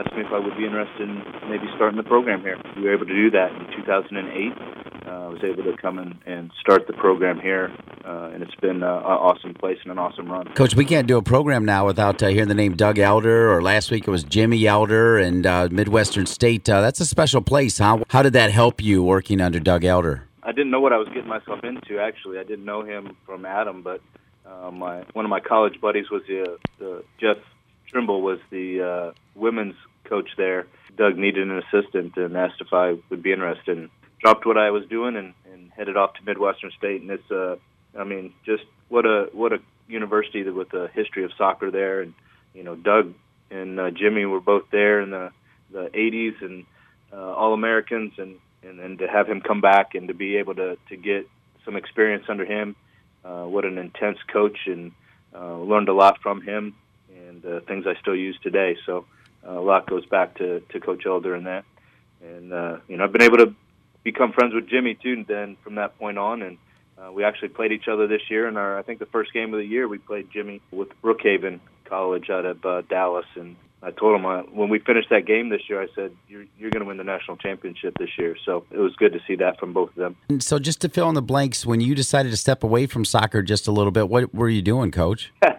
asked 0.01 0.13
me 0.17 0.25
if 0.25 0.33
I 0.33 0.39
would 0.41 0.57
be 0.57 0.65
interested 0.65 1.05
in 1.05 1.21
maybe 1.49 1.69
starting 1.75 1.97
the 1.97 2.07
program 2.07 2.41
here. 2.41 2.57
We 2.75 2.83
were 2.83 2.93
able 2.93 3.05
to 3.05 3.13
do 3.13 3.29
that 3.31 3.53
in 3.53 3.85
2008. 3.85 4.84
Uh, 5.05 5.09
I 5.09 5.27
was 5.27 5.43
able 5.43 5.63
to 5.63 5.77
come 5.77 5.99
in 5.99 6.17
and 6.25 6.51
start 6.59 6.87
the 6.87 6.93
program 6.93 7.39
here, 7.39 7.71
uh, 8.03 8.31
and 8.33 8.41
it's 8.41 8.55
been 8.55 8.81
uh, 8.81 8.97
an 8.97 9.03
awesome 9.03 9.53
place 9.53 9.77
and 9.83 9.91
an 9.91 9.99
awesome 9.99 10.31
run. 10.31 10.47
Coach, 10.53 10.75
we 10.75 10.83
can't 10.83 11.07
do 11.07 11.17
a 11.17 11.21
program 11.21 11.63
now 11.63 11.85
without 11.85 12.23
uh, 12.23 12.27
hearing 12.27 12.47
the 12.47 12.55
name 12.55 12.75
Doug 12.75 12.97
Elder, 12.97 13.53
or 13.53 13.61
last 13.61 13.91
week 13.91 14.07
it 14.07 14.11
was 14.11 14.23
Jimmy 14.23 14.65
Elder 14.65 15.17
and 15.19 15.45
uh, 15.45 15.69
Midwestern 15.71 16.25
State. 16.25 16.67
Uh, 16.67 16.81
that's 16.81 16.99
a 16.99 17.05
special 17.05 17.41
place, 17.41 17.77
huh? 17.77 17.99
How 18.09 18.23
did 18.23 18.33
that 18.33 18.51
help 18.51 18.81
you 18.81 19.03
working 19.03 19.41
under 19.41 19.59
Doug 19.59 19.83
Elder? 19.83 20.23
I 20.41 20.51
didn't 20.51 20.71
know 20.71 20.79
what 20.79 20.93
I 20.93 20.97
was 20.97 21.07
getting 21.09 21.27
myself 21.27 21.63
into. 21.63 21.99
Actually, 21.99 22.39
I 22.39 22.43
didn't 22.43 22.65
know 22.65 22.83
him 22.83 23.15
from 23.27 23.45
Adam, 23.45 23.83
but 23.83 24.01
uh, 24.45 24.71
my 24.71 25.03
one 25.13 25.25
of 25.25 25.29
my 25.29 25.39
college 25.39 25.79
buddies 25.81 26.09
was 26.09 26.23
the, 26.27 26.57
the 26.79 27.03
Jeff 27.19 27.37
Trimble 27.87 28.21
was 28.21 28.39
the 28.49 28.81
uh, 28.81 29.11
women's 29.35 29.75
coach 30.05 30.29
there. 30.37 30.67
Doug 30.97 31.17
needed 31.17 31.49
an 31.49 31.57
assistant 31.57 32.15
and 32.17 32.37
asked 32.37 32.61
if 32.61 32.71
I 32.71 32.95
would 33.09 33.21
be 33.21 33.31
interested. 33.31 33.77
And 33.77 33.89
dropped 34.19 34.45
what 34.45 34.57
I 34.57 34.71
was 34.71 34.85
doing 34.87 35.15
and, 35.15 35.33
and 35.51 35.71
headed 35.71 35.97
off 35.97 36.13
to 36.15 36.23
Midwestern 36.25 36.71
State. 36.77 37.01
And 37.01 37.11
it's, 37.11 37.31
uh, 37.31 37.57
I 37.97 38.03
mean, 38.03 38.33
just 38.45 38.63
what 38.89 39.05
a 39.05 39.29
what 39.33 39.53
a 39.53 39.59
university 39.87 40.43
with 40.49 40.73
a 40.73 40.87
history 40.93 41.23
of 41.23 41.31
soccer 41.37 41.71
there. 41.71 42.01
And 42.01 42.13
you 42.53 42.63
know, 42.63 42.75
Doug 42.75 43.13
and 43.51 43.79
uh, 43.79 43.91
Jimmy 43.91 44.25
were 44.25 44.41
both 44.41 44.65
there 44.71 45.01
in 45.01 45.11
the 45.11 45.31
the 45.71 45.89
80s 45.93 46.41
and 46.41 46.65
uh, 47.11 47.33
All 47.33 47.53
Americans 47.53 48.13
and 48.17 48.37
and 48.63 48.79
then 48.79 48.97
to 48.97 49.07
have 49.07 49.27
him 49.27 49.41
come 49.41 49.61
back 49.61 49.95
and 49.95 50.07
to 50.07 50.13
be 50.13 50.37
able 50.37 50.55
to 50.55 50.77
to 50.89 50.97
get 50.97 51.27
some 51.63 51.75
experience 51.75 52.25
under 52.29 52.45
him. 52.45 52.75
Uh, 53.23 53.43
what 53.45 53.65
an 53.65 53.77
intense 53.77 54.19
coach, 54.31 54.57
and 54.67 54.91
uh, 55.33 55.57
learned 55.57 55.89
a 55.89 55.93
lot 55.93 56.21
from 56.21 56.41
him, 56.41 56.75
and 57.27 57.43
uh, 57.45 57.59
things 57.61 57.85
I 57.87 57.99
still 57.99 58.15
use 58.15 58.37
today. 58.43 58.77
So 58.85 59.05
uh, 59.47 59.53
a 59.53 59.61
lot 59.61 59.87
goes 59.87 60.05
back 60.05 60.35
to 60.35 60.59
to 60.59 60.79
Coach 60.79 61.05
Elder 61.05 61.33
and 61.33 61.47
that, 61.47 61.65
and 62.21 62.53
uh, 62.53 62.77
you 62.87 62.97
know 62.97 63.03
I've 63.03 63.11
been 63.11 63.23
able 63.23 63.37
to 63.37 63.55
become 64.05 64.31
friends 64.31 64.53
with 64.53 64.69
Jimmy 64.69 64.95
too. 64.95 65.25
Then 65.27 65.57
from 65.61 65.75
that 65.75 65.99
point 65.99 66.17
on, 66.17 66.41
and 66.41 66.57
uh, 66.97 67.11
we 67.11 67.25
actually 67.25 67.49
played 67.49 67.73
each 67.73 67.89
other 67.91 68.07
this 68.07 68.21
year. 68.29 68.47
And 68.47 68.57
our 68.57 68.79
I 68.79 68.83
think 68.83 68.99
the 68.99 69.05
first 69.07 69.33
game 69.33 69.53
of 69.53 69.59
the 69.59 69.65
year 69.65 69.89
we 69.89 69.97
played 69.97 70.29
Jimmy 70.31 70.61
with 70.71 70.87
Brookhaven 71.03 71.59
College 71.83 72.29
out 72.29 72.45
of 72.45 72.65
uh, 72.65 72.81
Dallas, 72.83 73.25
and 73.35 73.57
I 73.83 73.91
told 73.91 74.15
him 74.15 74.25
uh, 74.25 74.41
when 74.43 74.69
we 74.69 74.79
finished 74.79 75.09
that 75.11 75.27
game 75.27 75.49
this 75.49 75.61
year, 75.69 75.81
I 75.81 75.87
said, 75.93 76.11
"You're 76.27 76.45
you're 76.57 76.71
going 76.71 76.81
to 76.81 76.87
win 76.87 76.97
the 76.97 77.03
national 77.03 77.37
championship 77.37 77.95
this 77.99 78.09
year." 78.17 78.35
So 78.45 78.65
it 78.71 78.79
was 78.79 78.95
good 78.95 79.13
to 79.13 79.19
see 79.27 79.35
that 79.35 79.59
from 79.59 79.73
both 79.73 79.89
of 79.89 79.95
them. 79.95 80.15
And 80.29 80.41
so, 80.41 80.57
just 80.57 80.81
to 80.81 80.89
fill 80.89 81.09
in 81.09 81.15
the 81.15 81.21
blanks, 81.21 81.65
when 81.65 81.81
you 81.81 81.93
decided 81.93 82.31
to 82.31 82.37
step 82.37 82.63
away 82.63 82.87
from 82.87 83.05
soccer 83.05 83.43
just 83.43 83.67
a 83.67 83.71
little 83.71 83.91
bit, 83.91 84.09
what 84.09 84.33
were 84.33 84.49
you 84.49 84.61
doing, 84.61 84.91
Coach? 84.91 85.31
uh, 85.45 85.51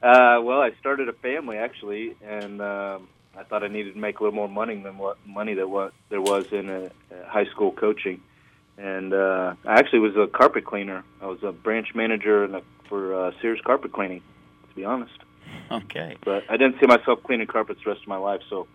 well, 0.00 0.60
I 0.60 0.70
started 0.78 1.08
a 1.08 1.12
family 1.14 1.56
actually, 1.56 2.14
and 2.24 2.60
um, 2.60 3.08
I 3.36 3.44
thought 3.44 3.62
I 3.62 3.68
needed 3.68 3.94
to 3.94 4.00
make 4.00 4.20
a 4.20 4.24
little 4.24 4.36
more 4.36 4.48
money 4.48 4.76
than 4.76 4.98
what 4.98 5.18
money 5.26 5.54
that 5.54 5.68
what 5.68 5.92
there 6.10 6.20
was 6.20 6.46
in 6.52 6.68
a, 6.68 6.84
a 7.14 7.26
high 7.26 7.46
school 7.46 7.72
coaching. 7.72 8.20
And 8.78 9.12
uh, 9.12 9.54
I 9.66 9.78
actually 9.78 10.00
was 10.00 10.16
a 10.16 10.26
carpet 10.26 10.64
cleaner. 10.64 11.04
I 11.20 11.26
was 11.26 11.42
a 11.42 11.52
branch 11.52 11.94
manager 11.94 12.44
a, 12.44 12.62
for 12.88 13.14
uh, 13.14 13.32
Sears 13.40 13.60
Carpet 13.64 13.92
Cleaning, 13.92 14.22
to 14.68 14.74
be 14.74 14.84
honest. 14.84 15.12
Okay. 15.70 16.16
But 16.24 16.44
I 16.48 16.56
didn't 16.56 16.80
see 16.80 16.86
myself 16.86 17.22
cleaning 17.22 17.46
carpets 17.46 17.80
the 17.84 17.90
rest 17.90 18.02
of 18.02 18.08
my 18.08 18.16
life, 18.16 18.40
so 18.48 18.66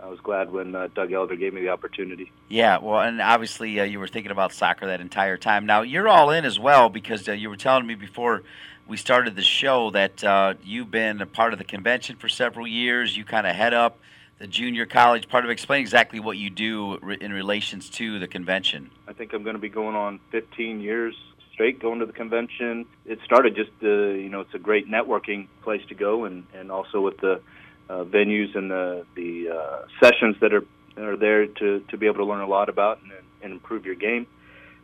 I 0.00 0.08
was 0.08 0.20
glad 0.20 0.52
when 0.52 0.74
uh, 0.74 0.88
Doug 0.94 1.12
Elder 1.12 1.36
gave 1.36 1.54
me 1.54 1.62
the 1.62 1.70
opportunity. 1.70 2.30
Yeah, 2.48 2.78
well, 2.78 3.00
and 3.00 3.20
obviously 3.20 3.80
uh, 3.80 3.84
you 3.84 3.98
were 3.98 4.08
thinking 4.08 4.30
about 4.30 4.52
soccer 4.52 4.86
that 4.86 5.00
entire 5.00 5.36
time. 5.36 5.66
Now 5.66 5.82
you're 5.82 6.08
all 6.08 6.30
in 6.30 6.44
as 6.44 6.58
well 6.58 6.88
because 6.88 7.28
uh, 7.28 7.32
you 7.32 7.48
were 7.48 7.56
telling 7.56 7.86
me 7.86 7.94
before 7.94 8.42
we 8.88 8.96
started 8.96 9.34
the 9.34 9.42
show 9.42 9.90
that 9.90 10.22
uh, 10.22 10.54
you've 10.62 10.90
been 10.90 11.20
a 11.20 11.26
part 11.26 11.52
of 11.52 11.58
the 11.58 11.64
convention 11.64 12.16
for 12.16 12.28
several 12.28 12.66
years. 12.66 13.16
You 13.16 13.24
kind 13.24 13.46
of 13.46 13.54
head 13.54 13.74
up 13.74 13.98
the 14.38 14.46
junior 14.46 14.86
college 14.86 15.28
part 15.28 15.44
of 15.44 15.50
it. 15.50 15.52
Explain 15.52 15.80
exactly 15.80 16.20
what 16.20 16.36
you 16.36 16.50
do 16.50 16.96
in 17.20 17.32
relations 17.32 17.90
to 17.90 18.18
the 18.18 18.28
convention. 18.28 18.90
I 19.08 19.12
think 19.12 19.32
I'm 19.32 19.42
going 19.42 19.56
to 19.56 19.60
be 19.60 19.68
going 19.68 19.96
on 19.96 20.20
15 20.30 20.80
years 20.80 21.14
straight 21.52 21.80
going 21.80 22.00
to 22.00 22.06
the 22.06 22.12
convention. 22.12 22.84
It 23.06 23.18
started 23.24 23.56
just 23.56 23.70
uh, 23.82 23.86
you 23.86 24.28
know 24.28 24.40
it's 24.40 24.54
a 24.54 24.58
great 24.58 24.88
networking 24.88 25.48
place 25.62 25.82
to 25.88 25.94
go, 25.94 26.24
and 26.24 26.44
and 26.54 26.70
also 26.70 27.00
with 27.00 27.18
the 27.18 27.40
uh, 27.88 28.04
venues 28.04 28.54
and 28.56 28.70
the 28.70 29.06
the 29.14 29.48
uh, 29.50 29.86
sessions 30.02 30.36
that 30.40 30.52
are 30.52 30.64
are 30.98 31.16
there 31.16 31.46
to 31.46 31.80
to 31.88 31.96
be 31.96 32.06
able 32.06 32.16
to 32.18 32.24
learn 32.24 32.42
a 32.42 32.46
lot 32.46 32.68
about 32.68 33.00
and, 33.02 33.12
and 33.42 33.52
improve 33.52 33.86
your 33.86 33.94
game 33.94 34.26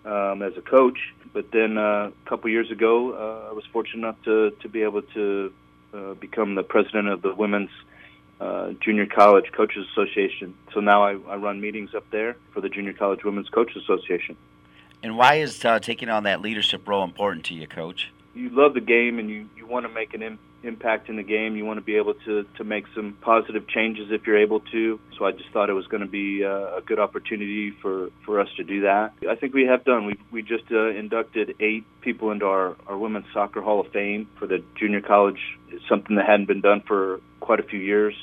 um, 0.04 0.42
as 0.42 0.56
a 0.56 0.62
coach. 0.62 0.98
But 1.32 1.50
then 1.50 1.78
uh, 1.78 2.10
a 2.10 2.28
couple 2.28 2.50
years 2.50 2.70
ago, 2.70 3.12
uh, 3.12 3.50
I 3.50 3.52
was 3.52 3.64
fortunate 3.72 4.00
enough 4.00 4.22
to 4.24 4.50
to 4.62 4.68
be 4.68 4.82
able 4.82 5.02
to 5.02 5.52
uh, 5.94 6.14
become 6.14 6.54
the 6.54 6.62
president 6.62 7.08
of 7.08 7.22
the 7.22 7.34
women's 7.34 7.70
uh, 8.40 8.72
Junior 8.80 9.06
College 9.06 9.52
Coaches 9.52 9.86
Association. 9.92 10.54
So 10.74 10.80
now 10.80 11.04
I, 11.04 11.12
I 11.12 11.36
run 11.36 11.60
meetings 11.60 11.94
up 11.94 12.10
there 12.10 12.36
for 12.52 12.60
the 12.60 12.68
Junior 12.68 12.92
College 12.92 13.24
Women's 13.24 13.48
Coaches 13.48 13.82
Association. 13.82 14.36
And 15.02 15.16
why 15.16 15.36
is 15.36 15.64
uh, 15.64 15.78
taking 15.78 16.08
on 16.08 16.24
that 16.24 16.40
leadership 16.40 16.86
role 16.86 17.04
important 17.04 17.44
to 17.46 17.54
you, 17.54 17.66
Coach? 17.66 18.10
You 18.34 18.48
love 18.50 18.74
the 18.74 18.80
game 18.80 19.18
and 19.18 19.28
you, 19.28 19.46
you 19.56 19.66
want 19.66 19.86
to 19.86 19.92
make 19.92 20.14
an 20.14 20.22
Im- 20.22 20.38
impact 20.62 21.08
in 21.08 21.16
the 21.16 21.22
game. 21.22 21.56
You 21.56 21.64
want 21.64 21.78
to 21.78 21.84
be 21.84 21.96
able 21.96 22.14
to, 22.14 22.44
to 22.56 22.64
make 22.64 22.84
some 22.94 23.16
positive 23.20 23.68
changes 23.68 24.08
if 24.10 24.26
you're 24.26 24.38
able 24.38 24.60
to. 24.60 25.00
So 25.18 25.26
I 25.26 25.32
just 25.32 25.50
thought 25.52 25.68
it 25.68 25.74
was 25.74 25.86
going 25.86 26.02
to 26.02 26.08
be 26.08 26.44
uh, 26.44 26.78
a 26.78 26.80
good 26.84 26.98
opportunity 26.98 27.72
for, 27.82 28.08
for 28.24 28.40
us 28.40 28.48
to 28.56 28.64
do 28.64 28.82
that. 28.82 29.12
I 29.28 29.34
think 29.34 29.54
we 29.54 29.64
have 29.66 29.84
done. 29.84 30.06
We, 30.06 30.18
we 30.30 30.42
just 30.42 30.64
uh, 30.70 30.88
inducted 30.88 31.56
eight 31.60 31.84
people 32.00 32.30
into 32.30 32.46
our, 32.46 32.76
our 32.86 32.96
Women's 32.96 33.26
Soccer 33.34 33.60
Hall 33.60 33.80
of 33.80 33.92
Fame 33.92 34.28
for 34.38 34.46
the 34.46 34.62
junior 34.78 35.00
college. 35.00 35.40
It's 35.68 35.86
something 35.88 36.16
that 36.16 36.26
hadn't 36.26 36.46
been 36.46 36.60
done 36.62 36.82
for 36.86 37.20
quite 37.40 37.60
a 37.60 37.64
few 37.64 37.80
years. 37.80 38.14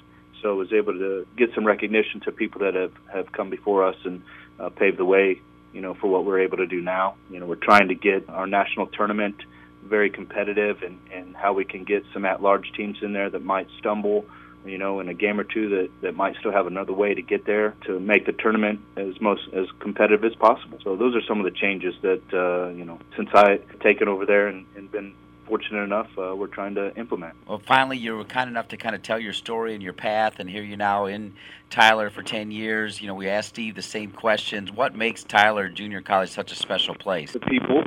So 0.42 0.50
I 0.50 0.54
was 0.54 0.72
able 0.72 0.94
to 0.94 1.28
get 1.38 1.50
some 1.54 1.68
recognition 1.68 2.22
to 2.22 2.32
people 2.32 2.62
that 2.62 2.74
have, 2.74 2.94
have 3.14 3.32
come 3.32 3.50
before 3.50 3.86
us 3.86 3.98
and 4.06 4.24
uh, 4.60 4.70
paved 4.70 4.98
the 4.98 5.06
way, 5.06 5.42
you 5.74 5.82
know, 5.82 5.94
for 5.94 6.08
what 6.08 6.26
we're 6.26 6.40
able 6.40 6.58
to 6.58 6.68
do 6.68 6.82
now. 6.82 7.16
You 7.30 7.40
know, 7.40 7.46
we're 7.46 7.56
trying 7.56 7.90
to 7.90 7.96
get 7.96 8.30
our 8.30 8.48
national 8.48 8.88
tournament 8.88 9.36
very 9.84 10.10
competitive 10.10 10.82
and, 10.84 11.00
and 11.12 11.36
how 11.36 11.54
we 11.54 11.66
can 11.66 11.84
get 11.84 12.04
some 12.14 12.26
at-large 12.26 12.72
teams 12.74 12.98
in 13.02 13.14
there 13.14 13.30
that 13.30 13.44
might 13.44 13.68
stumble 13.78 14.26
you 14.66 14.78
know, 14.78 15.00
in 15.00 15.08
a 15.10 15.14
game 15.14 15.40
or 15.40 15.44
two 15.44 15.70
that, 15.70 15.90
that 16.02 16.16
might 16.16 16.36
still 16.38 16.52
have 16.52 16.68
another 16.68 16.94
way 16.94 17.14
to 17.14 17.22
get 17.22 17.46
there 17.46 17.76
to 17.86 18.00
make 18.00 18.26
the 18.26 18.34
tournament 18.34 18.80
as 18.98 19.20
most 19.22 19.44
as 19.54 19.68
competitive 19.80 20.24
as 20.26 20.36
possible. 20.36 20.80
So 20.84 20.96
those 20.96 21.16
are 21.16 21.22
some 21.28 21.40
of 21.40 21.46
the 21.46 21.58
changes 21.58 21.96
that 22.02 22.22
uh, 22.34 22.70
you 22.70 22.86
know 22.86 23.00
since 23.16 23.30
I 23.34 23.60
taken 23.82 24.08
over 24.08 24.26
there 24.26 24.48
and, 24.48 24.66
and 24.76 24.92
been 24.92 25.14
fortunate 25.50 25.82
enough, 25.82 26.10
uh, 26.18 26.36
we're 26.36 26.48
trying 26.48 26.76
to 26.76 26.96
implement. 26.96 27.34
Well, 27.48 27.60
finally, 27.60 27.98
you 27.98 28.16
were 28.16 28.24
kind 28.24 28.50
enough 28.50 28.68
to 28.68 28.78
kind 28.78 28.94
of 28.94 29.02
tell 29.02 29.20
your 29.20 29.34
story 29.34 29.74
and 29.74 29.82
your 29.82 29.94
path, 29.94 30.40
and 30.40 30.48
here 30.48 30.62
you 30.62 30.78
now 30.78 31.08
in 31.08 31.34
Tyler 31.72 32.12
for 32.12 32.22
10 32.22 32.52
years. 32.52 33.02
You 33.02 33.08
know, 33.08 33.16
we 33.16 33.28
asked 33.28 33.50
Steve 33.50 33.74
the 33.74 33.82
same 33.82 34.12
questions. 34.12 34.72
What 34.72 34.96
makes 34.96 35.24
Tyler 35.24 35.68
Junior 35.68 36.02
College 36.02 36.30
such 36.30 36.52
a 36.52 36.56
special 36.56 36.94
place? 36.94 37.34
The 37.34 37.40
people, 37.40 37.82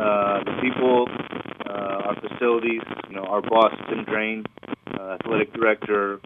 uh, 0.00 0.44
the 0.44 0.56
people, 0.62 1.06
uh, 1.68 2.08
our 2.08 2.16
facilities. 2.16 2.82
You 3.08 3.16
know, 3.16 3.24
our 3.24 3.42
boss 3.42 3.72
Tim 3.88 4.04
Drain, 4.04 4.44
uh, 4.98 5.18
athletic 5.20 5.52
director, 5.52 6.20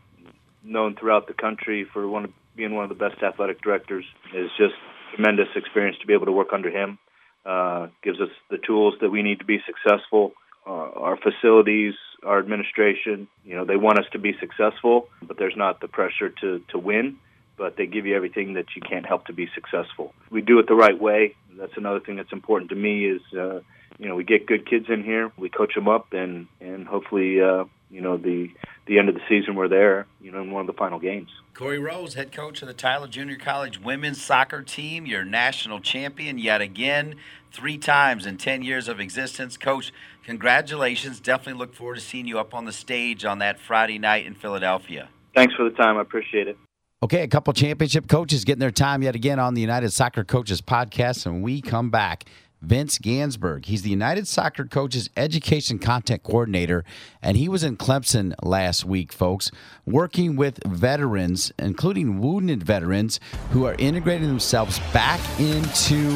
known 0.62 0.96
throughout 0.98 1.26
the 1.26 1.34
country 1.34 1.87
for 1.92 2.08
one 2.08 2.24
of, 2.24 2.30
being 2.56 2.74
one 2.74 2.84
of 2.84 2.88
the 2.88 2.94
best 2.94 3.22
athletic 3.22 3.60
directors, 3.62 4.04
is 4.34 4.50
just 4.56 4.74
tremendous 5.14 5.48
experience 5.56 5.96
to 6.00 6.06
be 6.06 6.12
able 6.12 6.26
to 6.26 6.32
work 6.32 6.52
under 6.52 6.70
him. 6.70 6.98
Uh, 7.44 7.88
gives 8.02 8.20
us 8.20 8.30
the 8.50 8.58
tools 8.58 8.94
that 9.02 9.10
we 9.10 9.22
need 9.22 9.38
to 9.38 9.44
be 9.44 9.58
successful 9.66 10.32
uh, 10.66 10.70
our 10.70 11.18
facilities, 11.18 11.94
our 12.24 12.38
administration, 12.38 13.28
you 13.44 13.54
know, 13.54 13.64
they 13.64 13.76
want 13.76 13.98
us 13.98 14.06
to 14.12 14.18
be 14.18 14.34
successful, 14.40 15.08
but 15.22 15.38
there's 15.38 15.56
not 15.56 15.80
the 15.80 15.88
pressure 15.88 16.30
to, 16.40 16.62
to 16.70 16.78
win, 16.78 17.16
but 17.57 17.77
they 17.77 17.87
give 17.87 18.07
you 18.07 18.17
everything 18.17 18.55
that 18.55 18.67
you 18.75 18.83
can't 18.83 19.07
help 19.07 19.27
to 19.27 19.33
be 19.33 19.49
successful. 19.55 20.14
We 20.31 20.43
do 20.43 20.59
it 20.59 20.67
the 20.67 20.75
right 20.75 20.99
way. 20.99 21.37
That's 21.57 21.77
another 21.77 22.01
thing 22.01 22.17
that's 22.17 22.33
important 22.33 22.71
to 22.71 22.77
me 22.77 23.07
is, 23.07 23.23
uh, 23.33 23.61
you 23.99 24.09
know, 24.09 24.17
we 24.17 24.25
get 24.25 24.47
good 24.47 24.69
kids 24.69 24.87
in 24.88 25.05
here, 25.05 25.31
we 25.38 25.49
coach 25.49 25.75
them 25.75 25.88
up, 25.88 26.12
and, 26.12 26.49
and 26.61 26.87
hopefully, 26.87 27.40
uh, 27.40 27.64
you 27.90 28.01
know, 28.01 28.17
the, 28.17 28.51
the 28.87 28.99
end 28.99 29.09
of 29.09 29.14
the 29.14 29.21
season 29.29 29.55
we're 29.55 29.69
there, 29.69 30.07
you 30.21 30.33
know, 30.33 30.43
in 30.43 30.51
one 30.51 30.62
of 30.62 30.67
the 30.67 30.73
final 30.73 30.99
games. 30.99 31.31
Corey 31.55 31.79
Rose, 31.79 32.14
head 32.14 32.33
coach 32.33 32.61
of 32.62 32.69
the 32.69 32.75
Tyler 32.75 33.07
Junior 33.07 33.37
College 33.37 33.81
women's 33.81 34.21
soccer 34.21 34.62
team, 34.62 35.07
your 35.07 35.25
national 35.25 35.79
champion 35.79 36.38
yet 36.38 36.61
again, 36.61 37.14
three 37.53 37.79
times 37.79 38.27
in 38.27 38.37
10 38.37 38.62
years 38.62 38.88
of 38.88 38.99
existence. 38.99 39.57
Coach, 39.57 39.93
congratulations. 40.25 41.21
Definitely 41.21 41.61
look 41.61 41.73
forward 41.73 41.95
to 41.95 42.01
seeing 42.01 42.27
you 42.27 42.40
up 42.40 42.53
on 42.53 42.64
the 42.64 42.73
stage 42.73 43.25
on 43.25 43.38
that 43.38 43.61
Friday 43.61 44.01
night 44.01 44.27
in 44.27 44.35
Philadelphia. 44.35 45.09
Thanks 45.37 45.55
for 45.55 45.62
the 45.62 45.77
time. 45.77 45.97
I 45.97 46.01
appreciate 46.01 46.49
it. 46.49 46.59
Okay, 47.05 47.21
a 47.21 47.29
couple 47.29 47.53
championship 47.53 48.09
coaches 48.09 48.47
getting 48.47 48.61
their 48.61 48.71
time 48.71 49.03
yet 49.03 49.14
again 49.14 49.38
on 49.38 49.53
the 49.53 49.61
United 49.61 49.90
Soccer 49.90 50.25
Coaches 50.25 50.62
podcast, 50.62 51.27
and 51.27 51.43
we 51.43 51.61
come 51.61 51.90
back. 51.90 52.25
Vince 52.62 52.97
Ganzberg. 52.97 53.67
He's 53.67 53.83
the 53.83 53.90
United 53.90 54.27
Soccer 54.27 54.64
Coaches 54.64 55.11
Education 55.14 55.79
Content 55.79 56.23
Coordinator, 56.23 56.83
and 57.21 57.37
he 57.37 57.47
was 57.47 57.62
in 57.62 57.77
Clemson 57.77 58.33
last 58.43 58.87
week, 58.87 59.12
folks, 59.12 59.51
working 59.85 60.35
with 60.35 60.64
veterans, 60.64 61.53
including 61.59 62.23
wounded 62.23 62.62
veterans, 62.62 63.21
who 63.51 63.67
are 63.67 63.75
integrating 63.79 64.29
themselves 64.29 64.79
back 64.95 65.21
into 65.38 66.11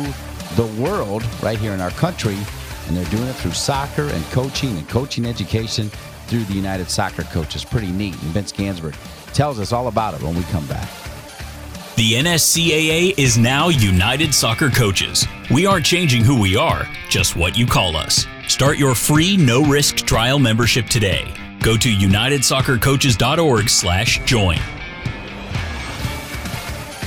the 0.57 0.74
world 0.81 1.22
right 1.42 1.59
here 1.59 1.72
in 1.72 1.83
our 1.83 1.90
country. 1.90 2.38
And 2.87 2.96
they're 2.96 3.05
doing 3.11 3.29
it 3.29 3.35
through 3.35 3.51
soccer 3.51 4.09
and 4.09 4.24
coaching 4.31 4.74
and 4.79 4.88
coaching 4.88 5.27
education 5.27 5.90
through 6.29 6.44
the 6.44 6.55
United 6.55 6.88
Soccer 6.88 7.24
Coaches. 7.24 7.62
Pretty 7.62 7.92
neat. 7.92 8.14
And 8.22 8.33
Vince 8.33 8.53
Ganzberg 8.53 8.96
tells 9.34 9.60
us 9.60 9.72
all 9.72 9.88
about 9.88 10.14
it 10.14 10.22
when 10.22 10.34
we 10.34 10.42
come 10.44 10.66
back. 10.66 10.88
The 11.96 12.12
NSCAA 12.12 13.18
is 13.18 13.36
now 13.36 13.68
United 13.70 14.32
Soccer 14.32 14.70
Coaches. 14.70 15.26
We 15.50 15.66
aren't 15.66 15.84
changing 15.84 16.22
who 16.22 16.40
we 16.40 16.56
are, 16.56 16.88
just 17.08 17.34
what 17.34 17.58
you 17.58 17.66
call 17.66 17.96
us. 17.96 18.24
Start 18.46 18.78
your 18.78 18.94
free 18.94 19.36
no-risk 19.36 19.96
trial 19.96 20.38
membership 20.38 20.86
today. 20.86 21.34
Go 21.60 21.76
to 21.76 21.88
unitedsoccercoaches.org/join. 21.88 24.58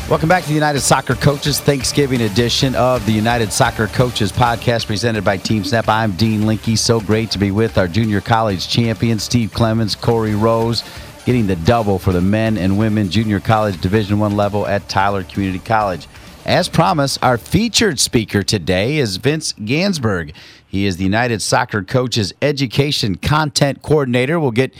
Welcome 0.09 0.27
back 0.27 0.43
to 0.43 0.49
the 0.49 0.55
United 0.55 0.81
Soccer 0.81 1.15
Coaches 1.15 1.61
Thanksgiving 1.61 2.23
edition 2.23 2.75
of 2.75 3.05
the 3.05 3.13
United 3.13 3.53
Soccer 3.53 3.87
Coaches 3.87 4.29
podcast 4.29 4.87
presented 4.87 5.23
by 5.23 5.37
Team 5.37 5.63
Snap. 5.63 5.87
I'm 5.87 6.11
Dean 6.11 6.45
Linke. 6.45 6.77
So 6.77 6.99
great 6.99 7.31
to 7.31 7.39
be 7.39 7.51
with 7.51 7.77
our 7.77 7.87
junior 7.87 8.19
college 8.19 8.67
champions, 8.67 9.23
Steve 9.23 9.53
Clements, 9.53 9.95
Corey 9.95 10.35
Rose 10.35 10.83
getting 11.25 11.47
the 11.47 11.55
double 11.55 11.99
for 11.99 12.11
the 12.11 12.21
men 12.21 12.57
and 12.57 12.77
women 12.77 13.09
junior 13.09 13.39
college 13.39 13.79
division 13.79 14.19
one 14.19 14.35
level 14.35 14.65
at 14.67 14.87
tyler 14.89 15.23
community 15.23 15.59
college. 15.59 16.07
As 16.45 16.67
promised 16.67 17.23
our 17.23 17.37
featured 17.37 17.99
speaker 17.99 18.41
today 18.41 18.97
is 18.97 19.17
vince 19.17 19.53
ganzberg. 19.53 20.33
He 20.67 20.85
is 20.85 20.97
the 20.97 21.03
united 21.03 21.41
soccer 21.41 21.83
coaches 21.83 22.33
education 22.41 23.15
content 23.15 23.81
coordinator. 23.81 24.39
We'll 24.39 24.51
get 24.51 24.73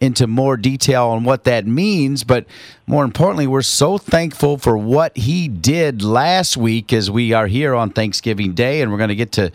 into 0.00 0.28
more 0.28 0.56
detail 0.56 1.08
on 1.08 1.24
what 1.24 1.42
that 1.42 1.66
means 1.66 2.22
but 2.22 2.46
more 2.86 3.02
importantly 3.04 3.48
we're 3.48 3.62
so 3.62 3.98
thankful 3.98 4.56
for 4.56 4.78
what 4.78 5.16
he 5.16 5.48
did 5.48 6.04
last 6.04 6.56
week 6.56 6.92
as 6.92 7.10
we 7.10 7.32
are 7.32 7.48
here 7.48 7.74
on 7.74 7.90
thanksgiving 7.90 8.54
day 8.54 8.80
and 8.80 8.92
we're 8.92 8.98
going 8.98 9.08
to 9.08 9.16
get 9.16 9.32
to 9.32 9.50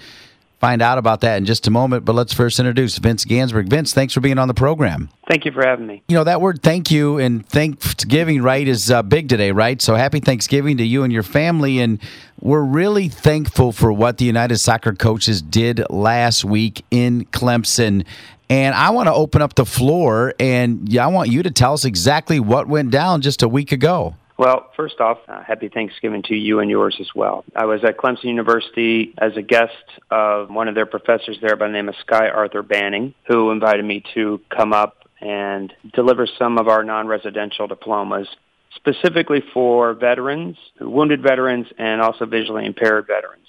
find 0.63 0.81
out 0.81 0.97
about 0.97 1.19
that 1.19 1.35
in 1.35 1.43
just 1.43 1.67
a 1.67 1.71
moment. 1.71 2.05
But 2.05 2.15
let's 2.15 2.31
first 2.31 2.57
introduce 2.57 2.97
Vince 2.97 3.25
Ganzberg. 3.25 3.67
Vince, 3.67 3.93
thanks 3.93 4.13
for 4.13 4.21
being 4.21 4.37
on 4.37 4.47
the 4.47 4.53
program. 4.53 5.09
Thank 5.27 5.43
you 5.43 5.51
for 5.51 5.61
having 5.61 5.87
me. 5.87 6.03
You 6.07 6.15
know, 6.15 6.23
that 6.23 6.39
word 6.39 6.63
thank 6.63 6.89
you 6.89 7.19
and 7.19 7.45
Thanksgiving, 7.45 8.41
right, 8.41 8.65
is 8.65 8.89
uh, 8.89 9.03
big 9.03 9.27
today, 9.27 9.51
right? 9.51 9.81
So 9.81 9.95
happy 9.95 10.21
Thanksgiving 10.21 10.77
to 10.77 10.85
you 10.85 11.03
and 11.03 11.11
your 11.11 11.21
family. 11.21 11.79
And 11.79 11.99
we're 12.39 12.63
really 12.63 13.09
thankful 13.09 13.73
for 13.73 13.91
what 13.91 14.19
the 14.19 14.25
United 14.25 14.57
Soccer 14.57 14.93
coaches 14.93 15.41
did 15.41 15.83
last 15.89 16.45
week 16.45 16.85
in 16.89 17.25
Clemson. 17.25 18.05
And 18.49 18.73
I 18.73 18.91
want 18.91 19.07
to 19.07 19.13
open 19.13 19.41
up 19.41 19.55
the 19.55 19.65
floor 19.65 20.33
and 20.39 20.97
I 20.97 21.07
want 21.07 21.29
you 21.29 21.43
to 21.43 21.51
tell 21.51 21.73
us 21.73 21.83
exactly 21.83 22.39
what 22.39 22.69
went 22.69 22.89
down 22.89 23.19
just 23.19 23.43
a 23.43 23.49
week 23.49 23.73
ago. 23.73 24.15
Well, 24.37 24.71
first 24.75 24.99
off, 24.99 25.19
uh, 25.27 25.43
happy 25.43 25.69
Thanksgiving 25.69 26.23
to 26.23 26.35
you 26.35 26.59
and 26.59 26.69
yours 26.69 26.97
as 26.99 27.09
well. 27.15 27.45
I 27.55 27.65
was 27.65 27.83
at 27.83 27.97
Clemson 27.97 28.23
University 28.23 29.13
as 29.19 29.37
a 29.37 29.43
guest 29.43 29.73
of 30.09 30.49
one 30.49 30.67
of 30.67 30.73
their 30.73 30.87
professors 30.87 31.37
there 31.41 31.55
by 31.55 31.67
the 31.67 31.73
name 31.73 31.87
of 31.87 31.95
Skye 32.01 32.29
Arthur-Banning, 32.29 33.13
who 33.27 33.51
invited 33.51 33.85
me 33.85 34.03
to 34.15 34.41
come 34.49 34.73
up 34.73 35.07
and 35.21 35.71
deliver 35.93 36.25
some 36.25 36.57
of 36.57 36.67
our 36.67 36.83
non-residential 36.83 37.67
diplomas 37.67 38.27
specifically 38.75 39.43
for 39.53 39.93
veterans, 39.93 40.57
wounded 40.81 41.21
veterans, 41.21 41.67
and 41.77 42.01
also 42.01 42.25
visually 42.25 42.65
impaired 42.65 43.05
veterans. 43.05 43.47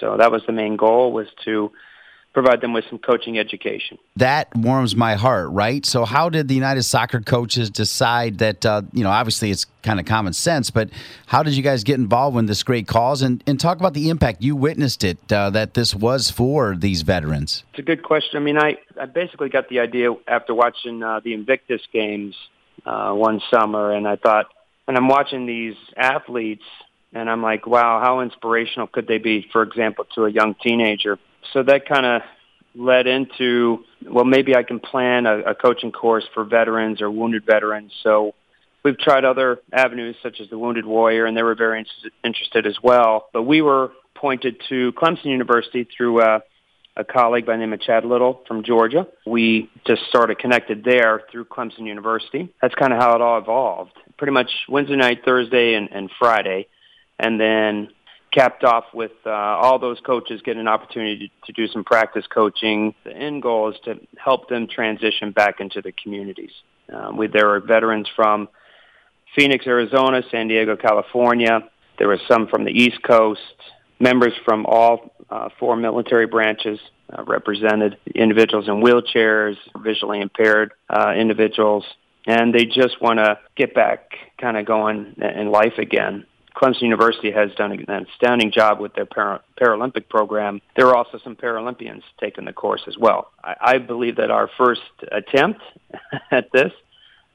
So 0.00 0.16
that 0.18 0.32
was 0.32 0.42
the 0.46 0.52
main 0.52 0.76
goal 0.76 1.12
was 1.12 1.28
to 1.44 1.70
provide 2.34 2.60
them 2.60 2.72
with 2.72 2.84
some 2.90 2.98
coaching 2.98 3.38
education. 3.38 3.96
That 4.16 4.54
warms 4.54 4.94
my 4.94 5.14
heart, 5.14 5.50
right? 5.50 5.86
So, 5.86 6.04
how 6.04 6.28
did 6.28 6.48
the 6.48 6.54
United 6.54 6.82
Soccer 6.82 7.20
coaches 7.20 7.70
decide 7.70 8.38
that? 8.38 8.66
Uh, 8.66 8.82
you 8.92 9.04
know, 9.04 9.10
obviously 9.10 9.50
it's 9.50 9.64
kind 9.82 10.00
of 10.00 10.04
common 10.04 10.32
sense, 10.32 10.70
but 10.70 10.90
how 11.26 11.42
did 11.42 11.54
you 11.54 11.62
guys 11.62 11.84
get 11.84 11.94
involved 11.94 12.36
in 12.36 12.46
this 12.46 12.62
great 12.62 12.88
cause 12.88 13.22
and, 13.22 13.42
and 13.46 13.58
talk 13.60 13.78
about 13.78 13.94
the 13.94 14.10
impact 14.10 14.42
you 14.42 14.56
witnessed 14.56 15.04
it 15.04 15.32
uh, 15.32 15.48
that 15.50 15.74
this 15.74 15.94
was 15.94 16.30
for 16.30 16.74
these 16.76 17.02
veterans? 17.02 17.62
It's 17.70 17.78
a 17.78 17.82
good 17.82 18.02
question. 18.02 18.36
I 18.36 18.40
mean, 18.40 18.58
I, 18.58 18.76
I 19.00 19.06
basically 19.06 19.48
got 19.48 19.68
the 19.68 19.78
idea 19.78 20.12
after 20.26 20.54
watching 20.54 21.02
uh, 21.02 21.20
the 21.20 21.32
Invictus 21.32 21.82
games 21.92 22.34
uh, 22.84 23.12
one 23.12 23.40
summer, 23.50 23.92
and 23.92 24.08
I 24.08 24.16
thought, 24.16 24.46
and 24.88 24.96
I'm 24.96 25.08
watching 25.08 25.46
these 25.46 25.76
athletes. 25.96 26.64
And 27.16 27.30
I'm 27.30 27.44
like, 27.44 27.64
wow, 27.64 28.00
how 28.02 28.22
inspirational 28.22 28.88
could 28.88 29.06
they 29.06 29.18
be, 29.18 29.46
for 29.52 29.62
example, 29.62 30.04
to 30.16 30.24
a 30.24 30.30
young 30.30 30.56
teenager? 30.60 31.16
So 31.52 31.62
that 31.62 31.88
kind 31.88 32.06
of 32.06 32.22
led 32.76 33.06
into 33.06 33.84
well 34.04 34.24
maybe 34.24 34.56
I 34.56 34.64
can 34.64 34.80
plan 34.80 35.26
a, 35.26 35.38
a 35.40 35.54
coaching 35.54 35.92
course 35.92 36.24
for 36.34 36.44
veterans 36.44 37.00
or 37.00 37.10
wounded 37.10 37.46
veterans. 37.46 37.92
So 38.02 38.34
we've 38.84 38.98
tried 38.98 39.24
other 39.24 39.60
avenues 39.72 40.16
such 40.22 40.40
as 40.40 40.50
the 40.50 40.58
Wounded 40.58 40.84
Warrior, 40.84 41.26
and 41.26 41.36
they 41.36 41.42
were 41.42 41.54
very 41.54 41.80
in- 41.80 42.10
interested 42.22 42.66
as 42.66 42.76
well. 42.82 43.26
But 43.32 43.42
we 43.42 43.62
were 43.62 43.92
pointed 44.14 44.60
to 44.68 44.92
Clemson 44.92 45.26
University 45.26 45.84
through 45.96 46.22
a, 46.22 46.42
a 46.96 47.04
colleague 47.04 47.46
by 47.46 47.52
the 47.52 47.58
name 47.58 47.72
of 47.72 47.80
Chad 47.80 48.04
Little 48.04 48.42
from 48.46 48.62
Georgia. 48.62 49.06
We 49.26 49.70
just 49.86 50.02
sort 50.12 50.30
of 50.30 50.38
connected 50.38 50.84
there 50.84 51.22
through 51.32 51.46
Clemson 51.46 51.86
University. 51.86 52.52
That's 52.62 52.74
kind 52.74 52.92
of 52.92 53.00
how 53.00 53.14
it 53.16 53.20
all 53.20 53.38
evolved. 53.38 53.92
Pretty 54.16 54.32
much 54.32 54.50
Wednesday 54.68 54.96
night, 54.96 55.22
Thursday, 55.24 55.74
and, 55.74 55.88
and 55.90 56.10
Friday. 56.18 56.68
And 57.18 57.40
then 57.40 57.88
capped 58.34 58.64
off 58.64 58.84
with 58.92 59.12
uh, 59.24 59.30
all 59.30 59.78
those 59.78 60.00
coaches 60.00 60.42
getting 60.44 60.60
an 60.60 60.68
opportunity 60.68 61.28
to, 61.28 61.46
to 61.46 61.52
do 61.52 61.72
some 61.72 61.84
practice 61.84 62.24
coaching. 62.26 62.94
The 63.04 63.12
end 63.12 63.42
goal 63.42 63.70
is 63.70 63.76
to 63.84 64.00
help 64.16 64.48
them 64.48 64.66
transition 64.66 65.30
back 65.30 65.60
into 65.60 65.80
the 65.80 65.92
communities. 65.92 66.50
Um, 66.92 67.16
we, 67.16 67.28
there 67.28 67.46
were 67.46 67.60
veterans 67.60 68.08
from 68.16 68.48
Phoenix, 69.36 69.66
Arizona, 69.66 70.22
San 70.30 70.48
Diego, 70.48 70.76
California. 70.76 71.68
There 71.98 72.08
were 72.08 72.20
some 72.28 72.48
from 72.48 72.64
the 72.64 72.72
East 72.72 73.02
Coast, 73.02 73.40
members 74.00 74.32
from 74.44 74.66
all 74.66 75.14
uh, 75.30 75.48
four 75.58 75.76
military 75.76 76.26
branches 76.26 76.80
uh, 77.12 77.22
represented, 77.24 77.96
individuals 78.14 78.66
in 78.68 78.82
wheelchairs, 78.82 79.56
visually 79.78 80.20
impaired 80.20 80.72
uh, 80.90 81.12
individuals, 81.16 81.84
and 82.26 82.54
they 82.54 82.64
just 82.64 83.00
want 83.00 83.18
to 83.18 83.38
get 83.56 83.74
back 83.74 84.10
kind 84.40 84.56
of 84.56 84.66
going 84.66 85.14
in 85.18 85.50
life 85.50 85.78
again. 85.78 86.26
Clemson 86.54 86.82
University 86.82 87.30
has 87.32 87.50
done 87.56 87.72
an 87.72 88.06
astounding 88.12 88.52
job 88.52 88.80
with 88.80 88.94
their 88.94 89.06
para- 89.06 89.42
Paralympic 89.60 90.08
program. 90.08 90.60
There 90.76 90.86
are 90.86 90.96
also 90.96 91.18
some 91.18 91.34
Paralympians 91.34 92.02
taking 92.20 92.44
the 92.44 92.52
course 92.52 92.82
as 92.86 92.96
well. 92.96 93.32
I, 93.42 93.54
I 93.60 93.78
believe 93.78 94.16
that 94.16 94.30
our 94.30 94.48
first 94.56 94.82
attempt 95.10 95.60
at 96.30 96.52
this 96.52 96.72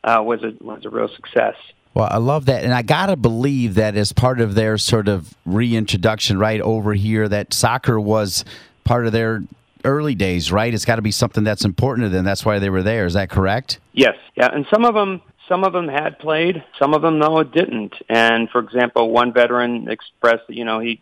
uh, 0.03 0.21
was 0.23 0.41
a 0.43 0.63
was 0.63 0.85
a 0.85 0.89
real 0.89 1.09
success. 1.13 1.55
Well, 1.93 2.07
I 2.09 2.17
love 2.17 2.45
that, 2.45 2.63
and 2.63 2.73
I 2.73 2.81
gotta 2.81 3.17
believe 3.17 3.75
that 3.75 3.95
as 3.95 4.13
part 4.13 4.39
of 4.39 4.55
their 4.55 4.77
sort 4.77 5.07
of 5.09 5.33
reintroduction, 5.45 6.37
right 6.37 6.61
over 6.61 6.93
here, 6.93 7.27
that 7.27 7.53
soccer 7.53 7.99
was 7.99 8.45
part 8.85 9.05
of 9.05 9.11
their 9.11 9.43
early 9.83 10.15
days, 10.15 10.51
right? 10.51 10.73
It's 10.73 10.85
got 10.85 10.97
to 10.97 11.01
be 11.01 11.11
something 11.11 11.43
that's 11.43 11.65
important 11.65 12.05
to 12.05 12.09
them. 12.09 12.25
That's 12.25 12.45
why 12.45 12.59
they 12.59 12.69
were 12.69 12.83
there. 12.83 13.05
Is 13.05 13.13
that 13.13 13.29
correct? 13.29 13.79
Yes. 13.93 14.15
Yeah, 14.35 14.49
and 14.51 14.65
some 14.73 14.85
of 14.85 14.93
them 14.93 15.21
some 15.49 15.63
of 15.63 15.73
them 15.73 15.87
had 15.87 16.19
played, 16.19 16.63
some 16.77 16.93
of 16.93 17.01
them 17.01 17.19
no, 17.19 17.43
didn't. 17.43 17.95
And 18.07 18.49
for 18.49 18.59
example, 18.59 19.09
one 19.09 19.33
veteran 19.33 19.89
expressed 19.89 20.47
that 20.47 20.55
you 20.55 20.63
know 20.63 20.79
he 20.79 21.01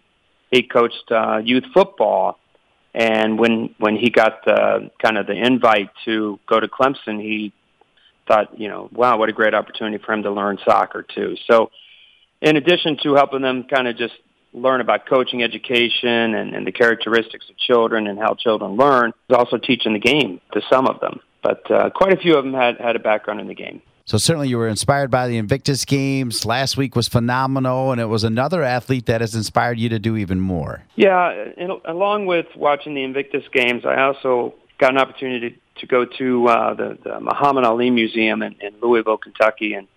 he 0.49 0.63
coached 0.63 1.11
uh, 1.11 1.37
youth 1.43 1.65
football, 1.73 2.39
and 2.95 3.37
when 3.37 3.75
when 3.77 3.97
he 3.97 4.09
got 4.09 4.45
the 4.45 4.89
kind 5.03 5.17
of 5.17 5.27
the 5.27 5.33
invite 5.33 5.89
to 6.05 6.39
go 6.47 6.59
to 6.59 6.67
Clemson, 6.67 7.21
he 7.21 7.53
thought 8.27 8.59
you 8.59 8.69
know 8.69 8.89
wow 8.91 9.17
what 9.17 9.29
a 9.29 9.33
great 9.33 9.53
opportunity 9.53 10.03
for 10.03 10.13
him 10.13 10.23
to 10.23 10.31
learn 10.31 10.57
soccer 10.65 11.03
too. 11.03 11.35
So 11.49 11.69
in 12.41 12.55
addition 12.55 12.97
to 13.03 13.15
helping 13.15 13.41
them 13.41 13.65
kind 13.65 13.87
of 13.87 13.97
just 13.97 14.13
learn 14.53 14.81
about 14.81 15.07
coaching 15.07 15.43
education 15.43 16.33
and, 16.35 16.55
and 16.55 16.65
the 16.65 16.71
characteristics 16.71 17.45
of 17.49 17.57
children 17.57 18.07
and 18.07 18.17
how 18.17 18.33
children 18.33 18.75
learn, 18.75 19.11
he's 19.27 19.37
also 19.37 19.57
teaching 19.57 19.93
the 19.93 19.99
game 19.99 20.39
to 20.53 20.61
some 20.71 20.87
of 20.87 20.99
them. 20.99 21.19
But 21.43 21.69
uh, 21.69 21.89
quite 21.91 22.13
a 22.13 22.17
few 22.17 22.35
of 22.35 22.43
them 22.43 22.53
had, 22.53 22.77
had 22.79 22.95
a 22.95 22.99
background 22.99 23.39
in 23.39 23.47
the 23.47 23.55
game. 23.55 23.81
So 24.07 24.17
certainly 24.17 24.47
you 24.47 24.57
were 24.57 24.69
inspired 24.69 25.11
by 25.11 25.27
the 25.27 25.37
Invictus 25.37 25.83
Games. 25.83 26.45
Last 26.45 26.77
week 26.77 26.95
was 26.95 27.09
phenomenal, 27.09 27.91
and 27.91 27.99
it 27.99 28.05
was 28.05 28.23
another 28.23 28.63
athlete 28.63 29.05
that 29.07 29.19
has 29.19 29.35
inspired 29.35 29.77
you 29.77 29.89
to 29.89 29.99
do 29.99 30.15
even 30.15 30.39
more. 30.39 30.85
Yeah, 30.95 31.29
and 31.57 31.73
along 31.83 32.25
with 32.25 32.45
watching 32.55 32.93
the 32.95 33.03
Invictus 33.03 33.43
Games, 33.51 33.83
I 33.85 33.99
also 34.01 34.55
got 34.77 34.91
an 34.91 34.97
opportunity 34.97 35.59
to, 35.79 35.85
go 35.85 36.05
to 36.05 36.47
uh, 36.47 36.73
the, 36.73 36.97
the 37.03 37.19
Muhammad 37.19 37.65
Ali 37.65 37.89
Museum 37.89 38.41
in, 38.43 38.55
in 38.61 38.75
Louisville, 38.81 39.17
Kentucky, 39.17 39.73
and 39.73 39.89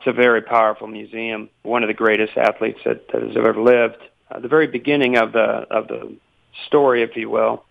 it's 0.00 0.08
a 0.08 0.12
very 0.12 0.42
powerful 0.42 0.88
museum. 0.88 1.48
One 1.62 1.84
of 1.84 1.86
the 1.86 1.94
greatest 1.94 2.36
athletes 2.36 2.80
that, 2.84 3.06
that 3.12 3.22
has 3.22 3.36
ever 3.36 3.54
lived. 3.54 4.02
Uh, 4.28 4.40
the 4.40 4.48
very 4.48 4.66
beginning 4.66 5.16
of 5.16 5.32
the 5.32 5.68
of 5.70 5.86
the 5.86 6.16
story, 6.66 7.04
if 7.04 7.16
you 7.16 7.30
will, 7.30 7.64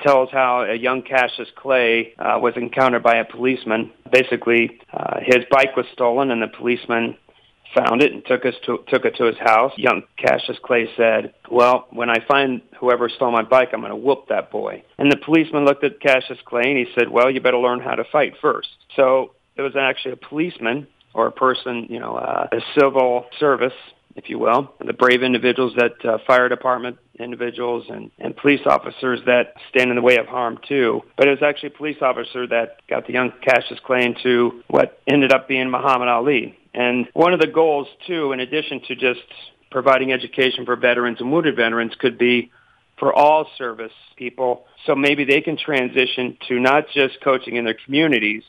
tells 0.00 0.30
how 0.30 0.62
a 0.62 0.74
young 0.74 1.02
Cassius 1.02 1.48
Clay 1.56 2.14
uh, 2.18 2.38
was 2.40 2.54
encountered 2.56 3.02
by 3.02 3.16
a 3.16 3.24
policeman. 3.24 3.90
Basically, 4.12 4.80
uh, 4.92 5.20
his 5.22 5.44
bike 5.50 5.76
was 5.76 5.86
stolen, 5.92 6.30
and 6.30 6.42
the 6.42 6.48
policeman 6.48 7.16
found 7.74 8.02
it 8.02 8.12
and 8.12 8.24
took 8.24 8.46
us 8.46 8.54
to 8.64 8.78
took 8.88 9.04
it 9.04 9.16
to 9.16 9.24
his 9.24 9.36
house. 9.38 9.72
Young 9.76 10.02
Cassius 10.16 10.58
Clay 10.62 10.88
said, 10.96 11.34
"Well, 11.50 11.86
when 11.90 12.10
I 12.10 12.24
find 12.26 12.62
whoever 12.78 13.08
stole 13.08 13.30
my 13.30 13.42
bike, 13.42 13.70
I'm 13.72 13.80
going 13.80 13.90
to 13.90 13.96
whoop 13.96 14.28
that 14.28 14.50
boy." 14.50 14.82
And 14.98 15.10
the 15.10 15.16
policeman 15.16 15.64
looked 15.64 15.84
at 15.84 16.00
Cassius 16.00 16.38
Clay 16.44 16.62
and 16.64 16.78
he 16.78 16.86
said, 16.94 17.10
"Well, 17.10 17.30
you 17.30 17.40
better 17.40 17.58
learn 17.58 17.80
how 17.80 17.94
to 17.94 18.04
fight 18.04 18.34
first. 18.40 18.68
So 18.96 19.32
it 19.56 19.62
was 19.62 19.76
actually 19.76 20.12
a 20.12 20.16
policeman 20.16 20.86
or 21.14 21.26
a 21.26 21.32
person, 21.32 21.86
you 21.88 21.98
know, 21.98 22.14
uh, 22.14 22.48
a 22.52 22.60
civil 22.78 23.26
service 23.38 23.72
if 24.18 24.28
you 24.28 24.36
will, 24.36 24.72
the 24.84 24.92
brave 24.92 25.22
individuals 25.22 25.74
that 25.76 26.04
uh, 26.04 26.18
fire 26.26 26.48
department 26.48 26.98
individuals 27.20 27.84
and, 27.88 28.10
and 28.18 28.36
police 28.36 28.60
officers 28.66 29.20
that 29.26 29.54
stand 29.70 29.90
in 29.90 29.96
the 29.96 30.02
way 30.02 30.16
of 30.16 30.26
harm 30.26 30.58
too. 30.68 31.02
But 31.16 31.28
it 31.28 31.30
was 31.30 31.42
actually 31.42 31.68
a 31.68 31.78
police 31.78 31.98
officer 32.02 32.44
that 32.48 32.80
got 32.88 33.06
the 33.06 33.12
young 33.12 33.32
Cassius 33.42 33.78
Clay 33.86 34.04
into 34.04 34.64
what 34.66 35.00
ended 35.06 35.32
up 35.32 35.46
being 35.46 35.70
Muhammad 35.70 36.08
Ali. 36.08 36.58
And 36.74 37.06
one 37.14 37.32
of 37.32 37.40
the 37.40 37.46
goals 37.46 37.86
too, 38.08 38.32
in 38.32 38.40
addition 38.40 38.80
to 38.88 38.96
just 38.96 39.20
providing 39.70 40.12
education 40.12 40.66
for 40.66 40.74
veterans 40.74 41.20
and 41.20 41.30
wounded 41.30 41.54
veterans, 41.54 41.92
could 41.96 42.18
be 42.18 42.50
for 42.98 43.14
all 43.14 43.46
service 43.56 43.92
people. 44.16 44.66
So 44.84 44.96
maybe 44.96 45.24
they 45.24 45.40
can 45.42 45.56
transition 45.56 46.36
to 46.48 46.58
not 46.58 46.88
just 46.92 47.20
coaching 47.22 47.54
in 47.54 47.64
their 47.64 47.78
communities, 47.84 48.42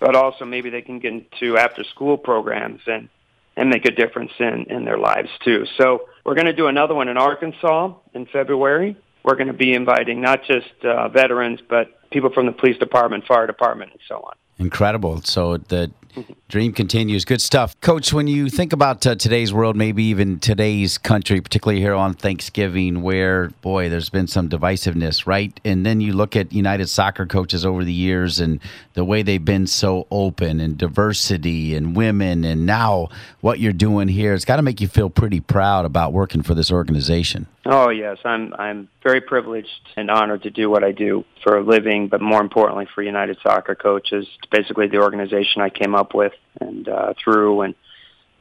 but 0.00 0.16
also 0.16 0.44
maybe 0.44 0.70
they 0.70 0.82
can 0.82 0.98
get 0.98 1.12
into 1.12 1.56
after 1.56 1.84
school 1.84 2.18
programs 2.18 2.80
and 2.88 3.08
and 3.56 3.70
make 3.70 3.84
a 3.86 3.90
difference 3.90 4.32
in, 4.38 4.66
in 4.68 4.84
their 4.84 4.98
lives 4.98 5.28
too. 5.44 5.64
So 5.78 6.08
we're 6.24 6.34
going 6.34 6.46
to 6.46 6.52
do 6.52 6.66
another 6.66 6.94
one 6.94 7.08
in 7.08 7.16
Arkansas 7.16 7.94
in 8.14 8.26
February. 8.26 8.96
We're 9.22 9.36
going 9.36 9.48
to 9.48 9.52
be 9.52 9.72
inviting 9.72 10.20
not 10.20 10.44
just 10.44 10.84
uh, 10.84 11.08
veterans, 11.08 11.60
but 11.68 12.10
people 12.10 12.30
from 12.32 12.46
the 12.46 12.52
police 12.52 12.78
department, 12.78 13.26
fire 13.26 13.46
department, 13.46 13.92
and 13.92 14.00
so 14.08 14.16
on. 14.16 14.34
Incredible. 14.58 15.22
So 15.22 15.56
the 15.56 15.90
dream 16.48 16.72
continues. 16.72 17.24
Good 17.24 17.40
stuff. 17.40 17.78
Coach, 17.80 18.12
when 18.12 18.26
you 18.26 18.48
think 18.48 18.72
about 18.72 19.06
uh, 19.06 19.14
today's 19.14 19.52
world, 19.52 19.76
maybe 19.76 20.04
even 20.04 20.38
today's 20.38 20.98
country, 20.98 21.40
particularly 21.40 21.80
here 21.80 21.94
on 21.94 22.14
Thanksgiving, 22.14 23.02
where, 23.02 23.48
boy, 23.60 23.88
there's 23.88 24.10
been 24.10 24.26
some 24.26 24.48
divisiveness, 24.48 25.26
right? 25.26 25.58
And 25.64 25.84
then 25.84 26.00
you 26.00 26.12
look 26.12 26.36
at 26.36 26.52
United 26.52 26.88
Soccer 26.88 27.26
coaches 27.26 27.64
over 27.64 27.84
the 27.84 27.92
years 27.92 28.40
and 28.40 28.60
the 28.94 29.04
way 29.04 29.22
they've 29.22 29.44
been 29.44 29.66
so 29.66 30.06
open 30.10 30.60
and 30.60 30.78
diversity 30.78 31.74
and 31.74 31.96
women, 31.96 32.44
and 32.44 32.66
now 32.66 33.08
what 33.40 33.58
you're 33.58 33.72
doing 33.72 34.08
here, 34.08 34.34
it's 34.34 34.44
got 34.44 34.56
to 34.56 34.62
make 34.62 34.80
you 34.80 34.88
feel 34.88 35.10
pretty 35.10 35.40
proud 35.40 35.84
about 35.84 36.12
working 36.12 36.42
for 36.42 36.54
this 36.54 36.70
organization. 36.70 37.46
Oh 37.66 37.88
yes, 37.88 38.18
I'm 38.24 38.52
I'm 38.58 38.88
very 39.02 39.22
privileged 39.22 39.68
and 39.96 40.10
honored 40.10 40.42
to 40.42 40.50
do 40.50 40.68
what 40.68 40.84
I 40.84 40.92
do 40.92 41.24
for 41.42 41.56
a 41.56 41.62
living, 41.62 42.08
but 42.08 42.20
more 42.20 42.42
importantly 42.42 42.86
for 42.94 43.02
United 43.02 43.38
Soccer 43.42 43.74
Coaches. 43.74 44.26
It's 44.38 44.50
basically 44.50 44.86
the 44.88 44.98
organization 44.98 45.62
I 45.62 45.70
came 45.70 45.94
up 45.94 46.03
with 46.12 46.32
and 46.60 46.88
uh, 46.88 47.14
through, 47.22 47.62
and 47.62 47.74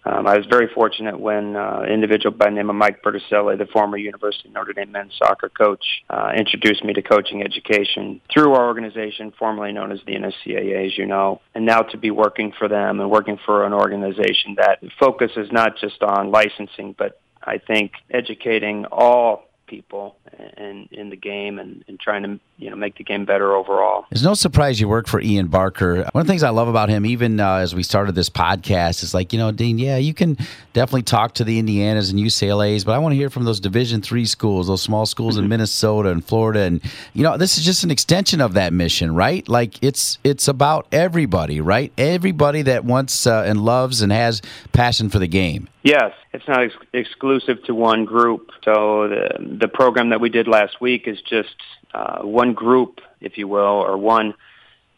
um, 0.06 0.28
I 0.28 0.38
was 0.38 0.46
very 0.48 0.68
fortunate 0.74 1.18
when 1.18 1.56
uh, 1.56 1.82
an 1.86 1.92
individual 1.92 2.36
by 2.36 2.46
the 2.46 2.52
name 2.52 2.70
of 2.70 2.76
Mike 2.76 3.02
Berticelli, 3.02 3.58
the 3.58 3.68
former 3.68 3.96
University 3.96 4.50
of 4.50 4.54
Notre 4.54 4.74
Dame 4.74 4.92
men's 4.92 5.14
soccer 5.18 5.48
coach, 5.48 5.86
uh, 6.10 6.32
introduced 6.36 6.84
me 6.84 6.94
to 6.94 7.02
coaching 7.02 7.42
education 7.42 8.20
through 8.32 8.54
our 8.54 8.68
organization, 8.68 9.32
formerly 9.40 9.72
known 9.72 9.94
as 9.94 10.00
the 10.06 10.14
NSCAA, 10.14 10.88
as 10.88 10.98
you 10.98 11.06
know, 11.06 11.40
and 11.56 11.66
now 11.66 11.82
to 11.82 11.98
be 11.98 12.12
working 12.12 12.52
for 12.58 12.68
them 12.68 13.00
and 13.00 13.10
working 13.10 13.40
for 13.46 13.66
an 13.66 13.72
organization 13.72 14.56
that 14.58 14.80
focuses 15.00 15.50
not 15.52 15.78
just 15.78 16.04
on 16.04 16.32
licensing, 16.32 16.94
but 16.98 17.22
I 17.42 17.60
think 17.60 17.94
educating 18.10 18.86
all 18.86 19.46
people 19.68 20.18
in 20.58 20.90
in 20.92 21.10
the 21.10 21.16
game 21.16 21.60
and, 21.60 21.84
and 21.88 22.00
trying 22.00 22.24
to 22.24 22.40
you 22.58 22.70
know 22.70 22.76
make 22.76 22.98
the 22.98 23.04
game 23.04 23.26
better 23.26 23.56
overall. 23.56 24.06
It's 24.12 24.24
no 24.24 24.34
surprise 24.34 24.80
you 24.80 24.88
work 24.88 25.08
for 25.08 25.20
Ian 25.20 25.48
Barker. 25.48 26.08
One 26.12 26.22
of 26.22 26.28
the 26.28 26.32
things 26.32 26.44
I 26.44 26.50
love 26.50 26.68
about 26.68 26.90
him, 26.90 27.06
even 27.06 27.40
uh, 27.40 27.56
as 27.56 27.74
we 27.74 27.84
started 27.84 28.16
this 28.16 28.30
podcast, 28.30 29.04
is 29.04 29.14
like 29.14 29.34
you 29.34 29.40
know, 29.40 29.52
Dean. 29.52 29.80
Yeah, 29.80 29.98
you 29.98 30.14
can 30.14 30.38
definitely 30.74 31.04
talk 31.04 31.34
to 31.36 31.44
the 31.44 31.62
Indianas 31.62 32.12
and 32.12 32.20
UCLA's, 32.20 32.84
but 32.84 32.94
I 32.94 33.00
want 33.00 33.14
to 33.14 33.18
hear 33.18 33.30
from 33.30 33.46
those 33.46 33.60
Division 33.60 34.02
three 34.02 34.26
schools, 34.26 34.68
those 34.68 34.82
small 34.82 35.06
schools 35.06 35.38
in 35.38 35.44
mm-hmm. 35.44 35.50
Minnesota 35.50 36.10
and 36.10 36.24
Florida, 36.24 36.62
and 36.62 36.82
you 37.14 37.24
know, 37.24 37.38
this 37.38 37.58
is 37.58 37.66
just 37.66 37.84
an 37.84 37.92
extension 37.92 38.40
of 38.40 38.54
that 38.54 38.72
mission, 38.72 39.16
right? 39.16 39.48
Like 39.48 39.84
it's 39.84 40.20
it's 40.24 40.48
about 40.48 40.88
everybody, 40.92 41.60
right? 41.60 41.92
Everybody 41.98 42.62
that 42.64 42.86
wants 42.86 43.26
uh, 43.26 43.44
and 43.46 43.66
loves 43.66 44.02
and 44.02 44.12
has 44.12 44.42
passion 44.74 45.10
for 45.10 45.20
the 45.20 45.28
game. 45.28 45.70
Yes, 45.84 46.14
it's 46.32 46.48
not 46.48 46.64
ex- 46.64 46.76
exclusive 46.94 47.62
to 47.66 47.76
one 47.76 48.06
group. 48.06 48.52
So 48.64 49.10
the 49.10 49.58
the 49.60 49.68
program 49.68 50.10
that 50.10 50.22
we 50.22 50.30
did 50.30 50.48
last 50.48 50.80
week 50.80 51.08
is 51.08 51.20
just 51.22 51.56
uh, 51.94 52.22
one 52.22 52.54
group, 52.54 53.02
if 53.22 53.38
you 53.38 53.48
will, 53.48 53.62
or 53.62 53.98
one 53.98 54.34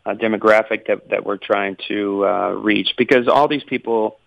uh, 0.05 0.13
demographic 0.13 0.87
that 0.87 1.09
that 1.09 1.25
we're 1.25 1.37
trying 1.37 1.77
to 1.87 2.25
uh, 2.25 2.49
reach. 2.51 2.93
Because 2.97 3.27
all 3.27 3.47
these 3.47 3.63
people 3.63 4.17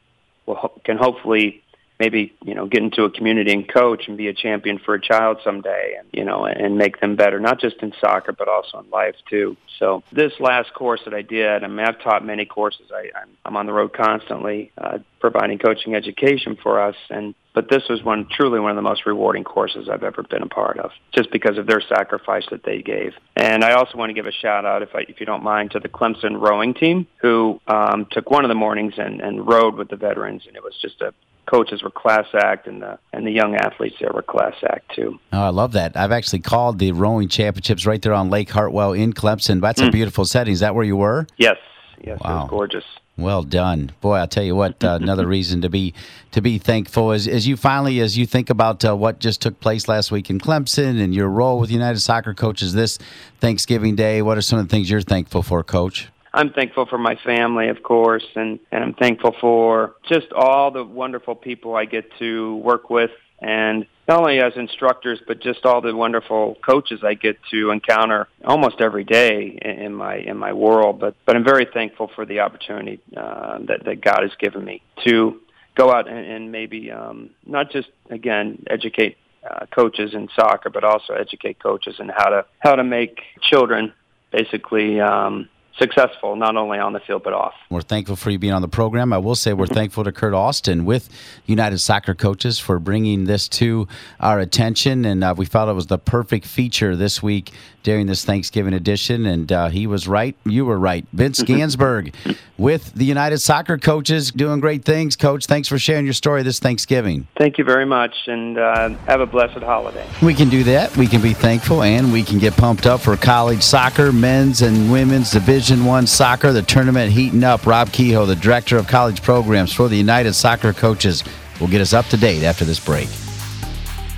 will 0.46 0.80
can 0.84 0.98
hopefully 0.98 1.62
maybe 1.98 2.34
you 2.44 2.54
know 2.54 2.66
get 2.66 2.82
into 2.82 3.04
a 3.04 3.10
community 3.10 3.52
and 3.52 3.72
coach 3.72 4.08
and 4.08 4.16
be 4.16 4.28
a 4.28 4.34
champion 4.34 4.78
for 4.78 4.94
a 4.94 5.00
child 5.00 5.38
someday 5.44 5.96
and 5.98 6.08
you 6.12 6.24
know 6.24 6.44
and 6.44 6.76
make 6.76 7.00
them 7.00 7.16
better 7.16 7.40
not 7.40 7.60
just 7.60 7.76
in 7.82 7.92
soccer 8.00 8.32
but 8.32 8.48
also 8.48 8.80
in 8.80 8.90
life 8.90 9.16
too. 9.28 9.56
So 9.78 10.02
this 10.12 10.32
last 10.40 10.74
course 10.74 11.00
that 11.04 11.14
i 11.14 11.22
did 11.22 11.62
i 11.62 11.66
mean 11.66 11.86
i've 11.86 12.00
taught 12.00 12.24
many 12.24 12.44
courses. 12.44 12.90
I 12.92 13.10
i'm, 13.20 13.28
I'm 13.44 13.56
on 13.56 13.66
the 13.66 13.72
road 13.72 13.92
constantly 13.92 14.72
uh, 14.78 14.98
providing 15.20 15.58
coaching 15.58 15.94
education 15.94 16.56
for 16.62 16.80
us. 16.80 16.96
And 17.10 17.34
but 17.54 17.68
this 17.68 17.82
was 17.88 18.02
one 18.02 18.28
truly 18.30 18.60
one 18.60 18.70
of 18.70 18.76
the 18.76 18.82
most 18.82 19.04
rewarding 19.06 19.44
courses 19.44 19.88
I've 19.88 20.04
ever 20.04 20.22
been 20.22 20.42
a 20.42 20.48
part 20.48 20.78
of, 20.78 20.92
just 21.12 21.30
because 21.32 21.58
of 21.58 21.66
their 21.66 21.80
sacrifice 21.80 22.44
that 22.50 22.62
they 22.62 22.82
gave. 22.82 23.14
And 23.34 23.64
I 23.64 23.72
also 23.72 23.98
want 23.98 24.10
to 24.10 24.14
give 24.14 24.26
a 24.26 24.32
shout 24.32 24.64
out, 24.64 24.82
if 24.82 24.94
I, 24.94 25.00
if 25.08 25.18
you 25.18 25.26
don't 25.26 25.42
mind, 25.42 25.72
to 25.72 25.80
the 25.80 25.88
Clemson 25.88 26.40
rowing 26.40 26.74
team 26.74 27.06
who 27.20 27.60
um, 27.66 28.06
took 28.12 28.30
one 28.30 28.44
of 28.44 28.48
the 28.48 28.54
mornings 28.54 28.94
and, 28.96 29.20
and 29.20 29.46
rowed 29.46 29.74
with 29.74 29.88
the 29.88 29.96
veterans, 29.96 30.44
and 30.46 30.54
it 30.54 30.62
was 30.62 30.74
just 30.80 31.00
a 31.00 31.12
coaches 31.48 31.82
were 31.82 31.90
class 31.90 32.26
act 32.34 32.66
and 32.66 32.82
the 32.82 32.98
and 33.12 33.26
the 33.26 33.30
young 33.30 33.54
athletes 33.54 33.96
there 34.00 34.12
were 34.12 34.22
class 34.22 34.54
act 34.64 34.94
too. 34.94 35.18
Oh, 35.32 35.42
I 35.42 35.48
love 35.48 35.72
that. 35.72 35.96
I've 35.96 36.12
actually 36.12 36.40
called 36.40 36.78
the 36.78 36.92
rowing 36.92 37.28
championships 37.28 37.86
right 37.86 38.00
there 38.00 38.12
on 38.12 38.30
Lake 38.30 38.50
Hartwell 38.50 38.92
in 38.92 39.12
Clemson. 39.12 39.60
That's 39.60 39.80
mm. 39.80 39.88
a 39.88 39.90
beautiful 39.90 40.24
setting. 40.24 40.52
Is 40.52 40.60
that 40.60 40.74
where 40.74 40.84
you 40.84 40.96
were? 40.96 41.26
Yes. 41.36 41.56
Yes, 42.00 42.20
wow. 42.20 42.30
it 42.30 42.42
was 42.42 42.50
gorgeous. 42.50 42.84
Well 43.16 43.42
done, 43.42 43.90
boy! 44.00 44.14
I'll 44.14 44.28
tell 44.28 44.44
you 44.44 44.54
what. 44.54 44.82
Uh, 44.84 44.98
another 45.02 45.26
reason 45.36 45.60
to 45.62 45.68
be 45.68 45.92
to 46.30 46.40
be 46.40 46.58
thankful 46.58 47.10
is 47.10 47.26
as 47.26 47.48
you 47.48 47.56
finally, 47.56 47.98
as 47.98 48.16
you 48.16 48.26
think 48.26 48.48
about 48.48 48.84
uh, 48.84 48.96
what 48.96 49.18
just 49.18 49.42
took 49.42 49.58
place 49.58 49.88
last 49.88 50.12
week 50.12 50.30
in 50.30 50.38
Clemson 50.38 51.02
and 51.02 51.12
your 51.12 51.28
role 51.28 51.58
with 51.58 51.72
United 51.72 51.98
Soccer 51.98 52.34
Coaches 52.34 52.74
this 52.74 52.96
Thanksgiving 53.40 53.96
Day. 53.96 54.22
What 54.22 54.38
are 54.38 54.42
some 54.42 54.60
of 54.60 54.68
the 54.68 54.70
things 54.70 54.88
you're 54.88 55.00
thankful 55.00 55.42
for, 55.42 55.64
Coach? 55.64 56.10
I'm 56.32 56.52
thankful 56.52 56.86
for 56.86 56.98
my 56.98 57.16
family, 57.24 57.68
of 57.68 57.82
course, 57.82 58.26
and, 58.34 58.58
and 58.70 58.84
I'm 58.84 58.94
thankful 58.94 59.34
for 59.40 59.94
just 60.08 60.32
all 60.32 60.70
the 60.70 60.84
wonderful 60.84 61.34
people 61.34 61.74
I 61.74 61.84
get 61.84 62.04
to 62.18 62.56
work 62.56 62.90
with 62.90 63.10
and 63.40 63.86
not 64.08 64.20
only 64.20 64.40
as 64.40 64.54
instructors, 64.56 65.20
but 65.26 65.40
just 65.40 65.64
all 65.64 65.80
the 65.80 65.94
wonderful 65.94 66.56
coaches 66.66 67.00
I 67.04 67.14
get 67.14 67.36
to 67.50 67.70
encounter 67.70 68.26
almost 68.44 68.80
every 68.80 69.04
day 69.04 69.58
in 69.62 69.94
my 69.94 70.16
in 70.16 70.36
my 70.36 70.52
world. 70.52 70.98
But 70.98 71.14
but 71.26 71.36
I'm 71.36 71.44
very 71.44 71.66
thankful 71.72 72.10
for 72.14 72.24
the 72.24 72.40
opportunity 72.40 73.00
uh, 73.16 73.58
that 73.66 73.84
that 73.84 74.00
God 74.00 74.20
has 74.22 74.32
given 74.40 74.64
me 74.64 74.82
to 75.06 75.40
go 75.76 75.92
out 75.92 76.08
and, 76.08 76.18
and 76.18 76.50
maybe 76.50 76.90
um, 76.90 77.30
not 77.46 77.70
just 77.70 77.88
again 78.10 78.64
educate 78.68 79.18
uh, 79.48 79.66
coaches 79.66 80.14
in 80.14 80.28
soccer, 80.34 80.70
but 80.70 80.84
also 80.84 81.12
educate 81.12 81.62
coaches 81.62 81.96
in 81.98 82.08
how 82.08 82.30
to 82.30 82.44
how 82.60 82.74
to 82.74 82.84
make 82.84 83.20
children 83.42 83.92
basically 84.32 85.00
um, 85.00 85.48
successful, 85.78 86.36
not 86.36 86.56
only 86.56 86.78
on 86.78 86.92
the 86.92 87.00
field 87.00 87.22
but 87.22 87.32
off. 87.32 87.54
We're 87.70 87.82
thankful 87.82 88.16
for 88.16 88.30
you 88.30 88.38
being 88.38 88.52
on 88.52 88.62
the 88.62 88.68
program. 88.68 89.12
I 89.12 89.18
will 89.18 89.34
say 89.34 89.52
we're 89.52 89.66
thankful 89.66 90.04
to 90.04 90.12
Kurt 90.12 90.34
Austin 90.34 90.84
with 90.84 91.08
United 91.46 91.78
Soccer 91.78 92.14
Coaches 92.14 92.58
for 92.58 92.78
bringing 92.78 93.24
this 93.24 93.48
to 93.48 93.86
our 94.20 94.38
attention, 94.38 95.04
and 95.04 95.22
uh, 95.22 95.34
we 95.36 95.44
felt 95.44 95.68
it 95.68 95.74
was 95.74 95.86
the 95.86 95.98
perfect 95.98 96.46
feature 96.46 96.96
this 96.96 97.22
week 97.22 97.52
during 97.82 98.06
this 98.06 98.24
Thanksgiving 98.24 98.74
edition. 98.74 99.24
And 99.24 99.50
uh, 99.50 99.68
he 99.68 99.86
was 99.86 100.08
right. 100.08 100.36
You 100.44 100.66
were 100.66 100.78
right. 100.78 101.06
Vince 101.12 101.42
Ganzberg 101.44 102.14
with 102.56 102.92
the 102.94 103.04
United 103.04 103.38
Soccer 103.38 103.78
Coaches 103.78 104.30
doing 104.30 104.60
great 104.60 104.84
things. 104.84 105.16
Coach, 105.16 105.46
thanks 105.46 105.68
for 105.68 105.78
sharing 105.78 106.04
your 106.04 106.14
story 106.14 106.42
this 106.42 106.58
Thanksgiving. 106.58 107.26
Thank 107.36 107.56
you 107.56 107.64
very 107.64 107.86
much, 107.86 108.14
and 108.26 108.58
uh, 108.58 108.90
have 109.06 109.20
a 109.20 109.26
blessed 109.26 109.62
holiday. 109.62 110.06
We 110.22 110.34
can 110.34 110.48
do 110.48 110.64
that. 110.64 110.96
We 110.96 111.06
can 111.06 111.22
be 111.22 111.32
thankful, 111.32 111.82
and 111.82 112.12
we 112.12 112.22
can 112.22 112.38
get 112.38 112.56
pumped 112.56 112.86
up 112.86 113.00
for 113.00 113.16
college 113.16 113.62
soccer, 113.62 114.12
men's 114.12 114.62
and 114.62 114.90
women's 114.90 115.30
Division 115.30 115.67
One 115.68 116.06
soccer. 116.06 116.50
The 116.50 116.62
tournament 116.62 117.12
heating 117.12 117.44
up. 117.44 117.66
Rob 117.66 117.92
Kehoe, 117.92 118.24
the 118.24 118.34
director 118.34 118.78
of 118.78 118.88
college 118.88 119.22
programs 119.22 119.70
for 119.70 119.86
the 119.88 119.96
United 119.96 120.32
Soccer 120.32 120.72
Coaches, 120.72 121.22
will 121.60 121.68
get 121.68 121.82
us 121.82 121.92
up 121.92 122.06
to 122.06 122.16
date 122.16 122.42
after 122.42 122.64
this 122.64 122.80
break. 122.80 123.06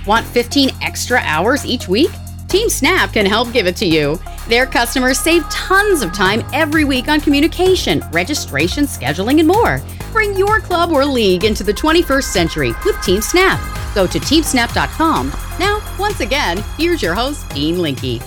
Want 0.07 0.25
15 0.27 0.69
extra 0.81 1.19
hours 1.19 1.65
each 1.65 1.89
week? 1.89 2.09
TeamSnap 2.47 3.11
can 3.11 3.25
help 3.25 3.51
give 3.51 3.67
it 3.67 3.75
to 3.77 3.85
you. 3.85 4.17
Their 4.47 4.65
customers 4.65 5.19
save 5.19 5.43
tons 5.49 6.01
of 6.01 6.13
time 6.13 6.41
every 6.53 6.85
week 6.85 7.09
on 7.09 7.19
communication, 7.19 8.01
registration, 8.13 8.85
scheduling, 8.85 9.39
and 9.39 9.47
more. 9.47 9.81
Bring 10.13 10.37
your 10.37 10.61
club 10.61 10.91
or 10.91 11.03
league 11.03 11.43
into 11.43 11.65
the 11.65 11.73
21st 11.73 12.23
century 12.23 12.69
with 12.85 12.95
TeamSnap. 12.97 13.93
Go 13.93 14.07
to 14.07 14.19
teamsnap.com. 14.19 15.33
Now, 15.59 15.81
once 15.99 16.21
again, 16.21 16.63
here's 16.77 17.01
your 17.01 17.13
host, 17.13 17.49
Dean 17.49 17.81
Linke. 17.81 18.21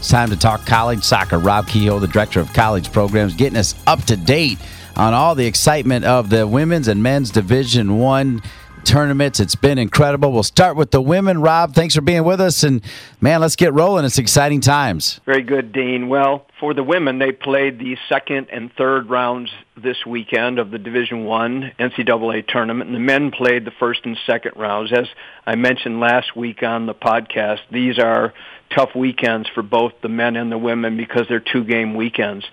It's 0.00 0.08
time 0.08 0.30
to 0.30 0.36
talk 0.36 0.64
college 0.64 1.04
soccer. 1.04 1.38
Rob 1.38 1.68
Kehoe, 1.68 1.98
the 1.98 2.08
director 2.08 2.40
of 2.40 2.50
college 2.54 2.90
programs, 2.90 3.34
getting 3.34 3.58
us 3.58 3.74
up 3.86 4.02
to 4.04 4.16
date 4.16 4.58
on 4.96 5.12
all 5.12 5.34
the 5.34 5.44
excitement 5.44 6.06
of 6.06 6.30
the 6.30 6.46
women's 6.46 6.88
and 6.88 7.02
men's 7.02 7.28
Division 7.28 7.98
One 7.98 8.40
tournaments. 8.84 9.40
It's 9.40 9.56
been 9.56 9.76
incredible. 9.76 10.32
We'll 10.32 10.42
start 10.42 10.74
with 10.74 10.90
the 10.90 11.02
women. 11.02 11.42
Rob, 11.42 11.74
thanks 11.74 11.94
for 11.94 12.00
being 12.00 12.24
with 12.24 12.40
us. 12.40 12.62
And 12.62 12.82
man, 13.20 13.42
let's 13.42 13.56
get 13.56 13.74
rolling. 13.74 14.06
It's 14.06 14.16
exciting 14.16 14.62
times. 14.62 15.20
Very 15.26 15.42
good, 15.42 15.70
Dean. 15.70 16.08
Well, 16.08 16.46
for 16.58 16.72
the 16.72 16.82
women, 16.82 17.18
they 17.18 17.32
played 17.32 17.78
the 17.78 17.98
second 18.08 18.46
and 18.50 18.72
third 18.72 19.10
rounds 19.10 19.50
this 19.76 20.06
weekend 20.06 20.58
of 20.58 20.70
the 20.70 20.78
Division 20.78 21.26
One 21.26 21.72
NCAA 21.78 22.48
tournament, 22.48 22.88
and 22.88 22.96
the 22.96 23.00
men 23.00 23.32
played 23.32 23.66
the 23.66 23.70
first 23.78 24.00
and 24.04 24.16
second 24.26 24.52
rounds. 24.56 24.92
As 24.94 25.08
I 25.46 25.56
mentioned 25.56 26.00
last 26.00 26.34
week 26.34 26.62
on 26.62 26.86
the 26.86 26.94
podcast, 26.94 27.60
these 27.70 27.98
are 27.98 28.32
tough 28.74 28.90
weekends 28.94 29.48
for 29.54 29.62
both 29.62 29.92
the 30.02 30.08
men 30.08 30.36
and 30.36 30.50
the 30.50 30.58
women 30.58 30.96
because 30.96 31.26
they're 31.28 31.40
two-game 31.40 31.94
weekends. 31.94 32.44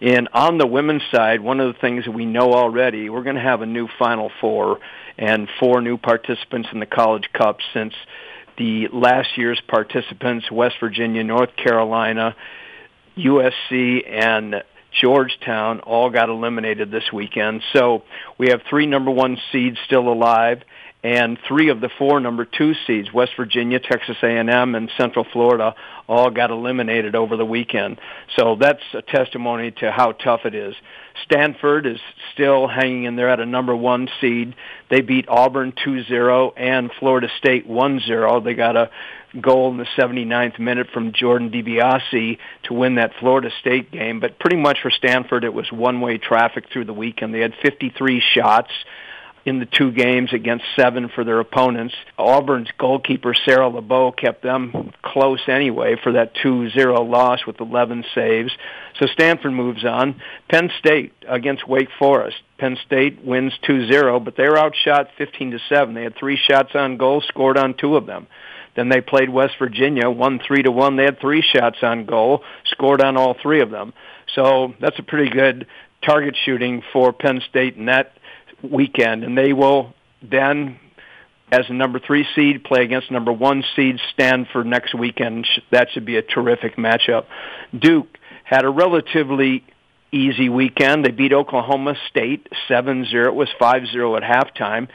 And 0.00 0.28
on 0.32 0.58
the 0.58 0.66
women's 0.66 1.02
side, 1.10 1.40
one 1.40 1.60
of 1.60 1.72
the 1.72 1.80
things 1.80 2.04
that 2.04 2.10
we 2.10 2.26
know 2.26 2.52
already, 2.52 3.08
we're 3.08 3.22
going 3.22 3.36
to 3.36 3.42
have 3.42 3.62
a 3.62 3.66
new 3.66 3.88
Final 3.98 4.30
Four 4.40 4.80
and 5.16 5.48
four 5.60 5.80
new 5.80 5.96
participants 5.96 6.68
in 6.72 6.80
the 6.80 6.86
College 6.86 7.28
Cup 7.32 7.58
since 7.72 7.94
the 8.58 8.88
last 8.92 9.36
year's 9.36 9.60
participants, 9.68 10.50
West 10.50 10.76
Virginia, 10.80 11.22
North 11.24 11.54
Carolina, 11.56 12.34
USC, 13.16 14.08
and 14.10 14.62
Georgetown 15.00 15.80
all 15.80 16.10
got 16.10 16.28
eliminated 16.28 16.90
this 16.90 17.04
weekend. 17.12 17.62
So 17.72 18.02
we 18.38 18.48
have 18.48 18.60
three 18.68 18.86
number 18.86 19.10
one 19.10 19.38
seeds 19.50 19.78
still 19.86 20.08
alive 20.12 20.62
and 21.02 21.36
three 21.48 21.70
of 21.70 21.80
the 21.80 21.90
four 21.98 22.20
number 22.20 22.44
two 22.44 22.74
seeds, 22.86 23.12
West 23.12 23.32
Virginia, 23.36 23.80
Texas 23.80 24.16
A&M, 24.22 24.74
and 24.74 24.90
Central 24.96 25.26
Florida, 25.32 25.74
all 26.08 26.30
got 26.30 26.50
eliminated 26.50 27.16
over 27.16 27.36
the 27.36 27.44
weekend. 27.44 27.98
So 28.36 28.56
that's 28.60 28.82
a 28.94 29.02
testimony 29.02 29.72
to 29.78 29.90
how 29.90 30.12
tough 30.12 30.40
it 30.44 30.54
is. 30.54 30.74
Stanford 31.24 31.86
is 31.86 31.98
still 32.32 32.68
hanging 32.68 33.04
in 33.04 33.16
there 33.16 33.28
at 33.28 33.40
a 33.40 33.46
number 33.46 33.74
one 33.74 34.08
seed. 34.20 34.54
They 34.90 35.00
beat 35.00 35.26
Auburn 35.28 35.72
2-0 35.72 36.52
and 36.56 36.90
Florida 37.00 37.28
State 37.38 37.68
1-0. 37.68 38.44
They 38.44 38.54
got 38.54 38.76
a 38.76 38.90
goal 39.40 39.70
in 39.70 39.78
the 39.78 39.86
79th 39.96 40.58
minute 40.58 40.88
from 40.92 41.12
Jordan 41.12 41.50
DiBiase 41.50 42.38
to 42.64 42.74
win 42.74 42.96
that 42.96 43.12
Florida 43.18 43.50
State 43.60 43.90
game. 43.90 44.20
But 44.20 44.38
pretty 44.38 44.56
much 44.56 44.78
for 44.82 44.90
Stanford, 44.90 45.44
it 45.44 45.52
was 45.52 45.70
one-way 45.72 46.18
traffic 46.18 46.64
through 46.72 46.84
the 46.84 46.94
weekend. 46.94 47.34
They 47.34 47.40
had 47.40 47.54
53 47.62 48.22
shots 48.34 48.70
in 49.44 49.58
the 49.58 49.66
two 49.66 49.90
games 49.90 50.32
against 50.32 50.64
seven 50.76 51.08
for 51.08 51.24
their 51.24 51.40
opponents. 51.40 51.94
Auburn's 52.18 52.70
goalkeeper, 52.78 53.34
Sarah 53.44 53.68
LeBeau, 53.68 54.12
kept 54.12 54.42
them 54.42 54.92
close 55.02 55.40
anyway 55.48 55.96
for 56.02 56.12
that 56.12 56.34
2-0 56.36 57.10
loss 57.10 57.44
with 57.46 57.60
11 57.60 58.04
saves. 58.14 58.52
So 58.98 59.06
Stanford 59.06 59.52
moves 59.52 59.84
on. 59.84 60.20
Penn 60.48 60.70
State 60.78 61.12
against 61.28 61.66
Wake 61.66 61.88
Forest. 61.98 62.36
Penn 62.58 62.76
State 62.86 63.24
wins 63.24 63.52
2-0, 63.68 64.24
but 64.24 64.36
they 64.36 64.48
were 64.48 64.58
outshot 64.58 65.08
15 65.18 65.52
to 65.52 65.58
7. 65.68 65.94
They 65.94 66.04
had 66.04 66.16
three 66.16 66.36
shots 66.36 66.74
on 66.74 66.96
goal, 66.96 67.20
scored 67.20 67.58
on 67.58 67.74
two 67.74 67.96
of 67.96 68.06
them. 68.06 68.28
Then 68.76 68.88
they 68.88 69.00
played 69.00 69.28
West 69.28 69.54
Virginia, 69.58 70.08
won 70.08 70.40
3 70.46 70.62
to 70.62 70.70
1. 70.70 70.96
They 70.96 71.04
had 71.04 71.20
three 71.20 71.42
shots 71.42 71.78
on 71.82 72.06
goal, 72.06 72.42
scored 72.66 73.02
on 73.02 73.16
all 73.16 73.34
three 73.42 73.60
of 73.60 73.70
them. 73.70 73.92
So 74.34 74.74
that's 74.80 74.98
a 74.98 75.02
pretty 75.02 75.30
good 75.30 75.66
target 76.02 76.36
shooting 76.44 76.82
for 76.92 77.12
Penn 77.12 77.40
State 77.48 77.76
in 77.76 77.86
that 77.86 78.12
weekend, 78.62 79.24
and 79.24 79.36
they 79.36 79.52
will 79.52 79.94
then, 80.22 80.78
as 81.50 81.66
a 81.68 81.72
number 81.72 81.98
three 81.98 82.26
seed, 82.34 82.64
play 82.64 82.82
against 82.82 83.10
number 83.10 83.32
one 83.32 83.64
seed 83.74 83.98
Stanford 84.12 84.66
next 84.66 84.94
weekend. 84.94 85.46
That 85.70 85.88
should 85.92 86.04
be 86.04 86.16
a 86.16 86.22
terrific 86.22 86.76
matchup. 86.76 87.26
Duke 87.78 88.18
had 88.44 88.64
a 88.64 88.70
relatively 88.70 89.64
easy 90.12 90.48
weekend. 90.48 91.04
They 91.04 91.10
beat 91.10 91.32
Oklahoma 91.32 91.94
State 92.10 92.46
7-0. 92.68 93.26
It 93.26 93.34
was 93.34 93.48
5-0 93.60 94.16
at 94.16 94.22
halftime. 94.22 94.88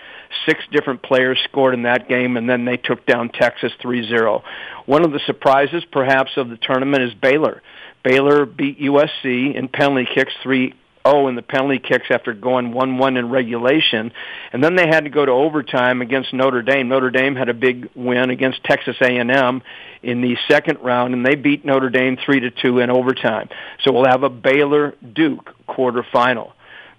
Six 0.46 0.64
different 0.72 1.02
players 1.02 1.40
scored 1.46 1.74
in 1.74 1.84
that 1.84 2.08
game, 2.08 2.38
and 2.38 2.48
then 2.48 2.66
they 2.66 2.78
took 2.78 3.06
down 3.06 3.30
Texas 3.30 3.72
3-0. 3.84 4.44
One 4.86 5.04
of 5.04 5.12
the 5.12 5.20
surprises, 5.26 5.84
perhaps, 5.92 6.32
of 6.38 6.50
the 6.50 6.58
tournament 6.58 7.04
is 7.04 7.14
Baylor. 7.16 7.62
Baylor 8.04 8.46
beat 8.46 8.80
USC 8.80 9.56
in 9.56 9.68
penalty 9.68 10.08
kicks 10.14 10.34
3 10.44 10.74
0 11.10 11.28
in 11.28 11.36
the 11.36 11.42
penalty 11.42 11.80
kicks 11.80 12.08
after 12.10 12.34
going 12.34 12.74
1-1 12.74 13.18
in 13.18 13.30
regulation. 13.30 14.12
And 14.52 14.64
then 14.64 14.76
they 14.76 14.88
had 14.88 15.06
to 15.06 15.10
go 15.10 15.26
to 15.26 15.32
overtime 15.32 16.02
against 16.02 16.34
Notre 16.34 16.62
Dame. 16.62 16.90
Notre 16.90 17.12
Dame 17.12 17.36
had 17.36 17.50
a 17.50 17.54
big 17.54 17.90
win 17.96 18.30
against 18.30 18.64
Texas 18.64 18.96
A&M 19.02 19.62
in 20.04 20.22
the 20.22 20.38
second 20.48 20.80
round, 20.82 21.14
and 21.14 21.26
they 21.26 21.36
beat 21.36 21.66
Notre 21.66 21.90
Dame 21.90 22.18
3 22.24 22.42
to 22.42 22.52
2 22.52 22.80
in 22.80 22.90
overtime. 22.90 23.50
So 23.84 23.92
we'll 23.92 24.06
have 24.06 24.24
a 24.24 24.30
Baylor 24.30 24.96
Duke 25.14 25.54
quarterfinal. 25.68 26.52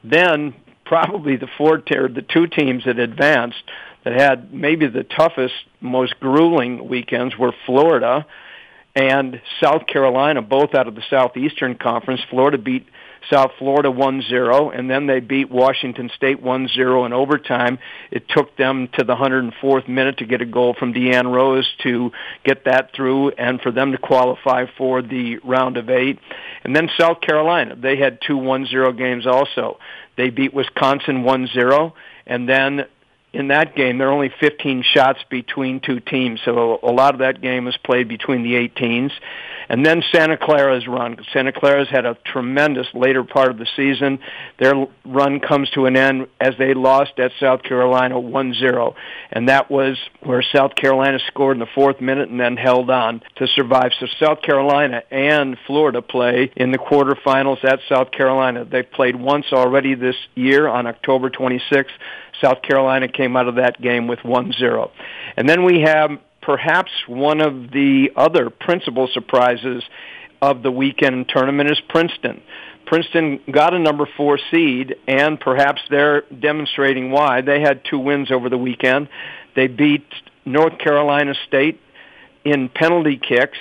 Then 0.05 0.55
probably 0.85 1.37
the 1.37 1.49
four 1.59 1.79
tier, 1.79 2.09
the 2.09 2.23
two 2.23 2.47
teams 2.47 2.85
that 2.85 2.99
advanced 2.99 3.63
that 4.05 4.15
had 4.15 4.55
maybe 4.55 4.87
the 4.87 5.05
toughest, 5.05 5.55
most 5.81 6.19
grueling 6.19 6.89
weekends 6.89 7.37
were 7.37 7.53
Florida 7.67 8.27
and 8.95 9.41
South 9.63 9.87
Carolina, 9.87 10.43
both 10.43 10.75
out 10.75 10.89
of 10.89 10.95
the 10.95 11.03
Southeastern 11.11 11.77
Conference. 11.77 12.21
Florida 12.31 12.59
beat 12.59 12.87
South 13.31 13.53
Florida 13.59 13.91
1-0, 13.91 14.79
and 14.79 14.91
then 14.91 15.07
they 15.07 15.21
beat 15.21 15.51
Washington 15.51 16.11
State 16.15 16.43
1-0 16.43 17.07
in 17.07 17.13
overtime. 17.13 17.79
It 18.11 18.29
took 18.29 18.57
them 18.57 18.89
to 18.99 19.05
the 19.05 19.15
104th 19.15 19.89
minute 19.89 20.19
to 20.19 20.27
get 20.27 20.41
a 20.41 20.47
goal 20.47 20.75
from 20.79 20.95
Deanne 20.95 21.33
Rose 21.33 21.69
to 21.83 22.13
get 22.45 22.65
that 22.65 22.95
through 22.95 23.31
and 23.31 23.61
for 23.61 23.71
them 23.71 23.93
to 23.93 23.99
qualify 23.99 24.67
for 24.77 25.03
the 25.03 25.39
round 25.39 25.77
of 25.77 25.91
eight. 25.91 26.19
And 26.65 26.75
then 26.75 26.89
South 26.99 27.21
Carolina, 27.21 27.77
they 27.77 27.97
had 27.97 28.21
two 28.27 28.37
1-0 28.37 28.97
games 28.97 29.27
also. 29.27 29.79
They 30.17 30.31
beat 30.31 30.53
Wisconsin 30.53 31.23
1-0, 31.23 31.93
and 32.27 32.49
then 32.49 32.87
in 33.33 33.49
that 33.49 33.77
game, 33.77 33.99
there 33.99 34.09
are 34.09 34.13
only 34.13 34.33
15 34.41 34.83
shots 34.83 35.19
between 35.29 35.81
two 35.81 36.01
teams, 36.01 36.41
so 36.45 36.79
a 36.83 36.91
lot 36.91 37.15
of 37.15 37.21
that 37.21 37.41
game 37.41 37.67
was 37.67 37.77
played 37.77 38.09
between 38.09 38.43
the 38.43 38.55
18s. 38.55 39.11
And 39.69 39.85
then 39.85 40.03
Santa 40.13 40.39
Clara's 40.39 40.89
run. 40.89 41.19
Santa 41.33 41.53
Clara's 41.53 41.89
had 41.91 42.07
a 42.07 42.17
tremendous 42.25 42.87
later 42.95 43.23
part 43.23 43.51
of 43.51 43.59
the 43.59 43.67
season. 43.77 44.19
Their 44.59 44.87
run 45.05 45.41
comes 45.41 45.69
to 45.71 45.85
an 45.85 45.95
end 45.95 46.29
as 46.41 46.55
they 46.59 46.73
lost 46.73 47.19
at 47.19 47.33
South 47.39 47.63
Carolina 47.63 48.15
1-0. 48.15 48.95
And 49.31 49.51
that 49.51 49.71
was 49.71 49.99
where 50.23 50.43
South 50.43 50.75
Carolina 50.75 51.19
scored 51.27 51.57
in 51.57 51.61
the 51.61 51.69
fourth 51.75 52.01
minute 52.01 52.31
and 52.31 52.41
then 52.41 52.57
held 52.57 52.89
on 52.89 53.21
to 53.37 53.47
survive. 53.49 53.93
So 54.01 54.07
South 54.19 54.41
Carolina 54.41 55.03
and 55.11 55.59
Florida 55.67 56.01
play 56.01 56.51
in 56.57 56.73
the 56.73 56.79
quarterfinals 56.79 57.63
at 57.63 57.81
South 57.91 58.11
Carolina. 58.11 58.65
They've 58.65 58.91
played 58.91 59.17
once 59.17 59.47
already 59.53 59.95
this 59.95 60.17
year 60.35 60.67
on 60.67 60.87
October 60.87 61.29
26th. 61.29 61.87
South 62.41 62.63
Carolina 62.63 63.09
came 63.09 63.37
out 63.37 63.49
of 63.49 63.57
that 63.57 63.81
game 63.81 64.07
with 64.07 64.21
1-0. 64.21 64.91
And 65.37 65.49
then 65.49 65.65
we 65.65 65.81
have 65.81 66.11
perhaps 66.43 66.91
one 67.07 67.41
of 67.41 67.71
the 67.71 68.11
other 68.17 68.51
principal 68.51 69.09
surprises 69.13 69.83
of 70.41 70.63
the 70.63 70.71
weekend 70.71 71.29
tournament 71.29 71.71
is 71.71 71.81
Princeton. 71.89 72.43
Princeton 72.87 73.41
got 73.51 73.75
a 73.75 73.79
number 73.79 74.09
four 74.17 74.39
seed, 74.51 74.97
and 75.07 75.39
perhaps 75.39 75.83
they're 75.91 76.23
demonstrating 76.23 77.11
why. 77.11 77.43
They 77.43 77.61
had 77.61 77.83
two 77.85 77.99
wins 77.99 78.31
over 78.31 78.49
the 78.49 78.57
weekend. 78.57 79.09
They 79.55 79.67
beat 79.67 80.07
North 80.47 80.79
Carolina 80.79 81.35
State 81.47 81.81
in 82.45 82.71
penalty 82.71 83.19
kicks 83.19 83.59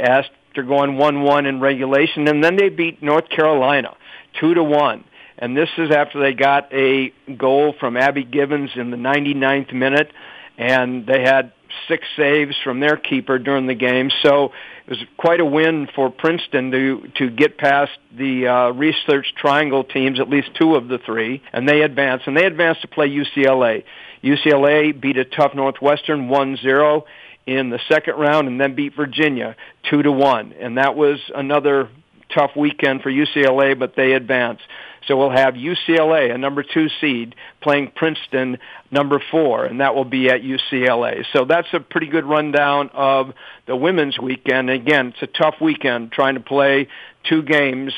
after 0.00 0.62
going 0.62 0.92
1-1 0.92 1.46
in 1.46 1.60
regulation, 1.60 2.26
and 2.26 2.42
then 2.42 2.56
they 2.56 2.70
beat 2.70 3.02
North 3.02 3.28
Carolina 3.28 3.94
2 4.40 4.54
to 4.54 4.64
1. 4.64 5.04
And 5.44 5.54
this 5.54 5.68
is 5.76 5.90
after 5.90 6.20
they 6.20 6.32
got 6.32 6.72
a 6.72 7.12
goal 7.36 7.74
from 7.78 7.98
Abby 7.98 8.24
Givens 8.24 8.70
in 8.76 8.90
the 8.90 8.96
99th 8.96 9.74
minute, 9.74 10.10
and 10.56 11.06
they 11.06 11.20
had 11.20 11.52
six 11.86 12.06
saves 12.16 12.56
from 12.64 12.80
their 12.80 12.96
keeper 12.96 13.38
during 13.38 13.66
the 13.66 13.74
game. 13.74 14.10
So 14.22 14.52
it 14.86 14.90
was 14.90 15.04
quite 15.18 15.40
a 15.40 15.44
win 15.44 15.86
for 15.94 16.08
Princeton 16.08 16.70
to 16.70 17.08
to 17.18 17.28
get 17.28 17.58
past 17.58 17.92
the 18.16 18.46
uh, 18.46 18.70
research 18.70 19.34
triangle 19.36 19.84
teams, 19.84 20.18
at 20.18 20.30
least 20.30 20.48
two 20.58 20.76
of 20.76 20.88
the 20.88 20.96
three, 20.96 21.42
and 21.52 21.68
they 21.68 21.82
advanced. 21.82 22.26
And 22.26 22.34
they 22.34 22.46
advanced 22.46 22.80
to 22.80 22.88
play 22.88 23.10
UCLA. 23.10 23.84
UCLA 24.22 24.98
beat 24.98 25.18
a 25.18 25.26
tough 25.26 25.54
Northwestern 25.54 26.30
1-0 26.30 27.02
in 27.44 27.68
the 27.68 27.80
second 27.90 28.14
round, 28.14 28.48
and 28.48 28.58
then 28.58 28.74
beat 28.74 28.96
Virginia 28.96 29.56
two 29.90 30.02
to 30.02 30.10
one. 30.10 30.54
And 30.54 30.78
that 30.78 30.96
was 30.96 31.18
another 31.34 31.90
tough 32.34 32.52
weekend 32.56 33.02
for 33.02 33.10
UCLA, 33.10 33.78
but 33.78 33.94
they 33.94 34.12
advanced. 34.12 34.62
So 35.06 35.16
we'll 35.16 35.30
have 35.30 35.54
UCLA, 35.54 36.34
a 36.34 36.38
number 36.38 36.62
two 36.62 36.88
seed, 37.00 37.34
playing 37.60 37.92
Princeton, 37.94 38.58
number 38.90 39.22
four, 39.30 39.64
and 39.64 39.80
that 39.80 39.94
will 39.94 40.04
be 40.04 40.28
at 40.28 40.42
UCLA. 40.42 41.24
So 41.32 41.44
that's 41.44 41.68
a 41.72 41.80
pretty 41.80 42.06
good 42.06 42.24
rundown 42.24 42.90
of 42.92 43.32
the 43.66 43.76
women's 43.76 44.18
weekend. 44.18 44.70
Again, 44.70 45.08
it's 45.08 45.22
a 45.22 45.26
tough 45.26 45.56
weekend 45.60 46.12
trying 46.12 46.34
to 46.34 46.40
play 46.40 46.88
two 47.28 47.42
games 47.42 47.92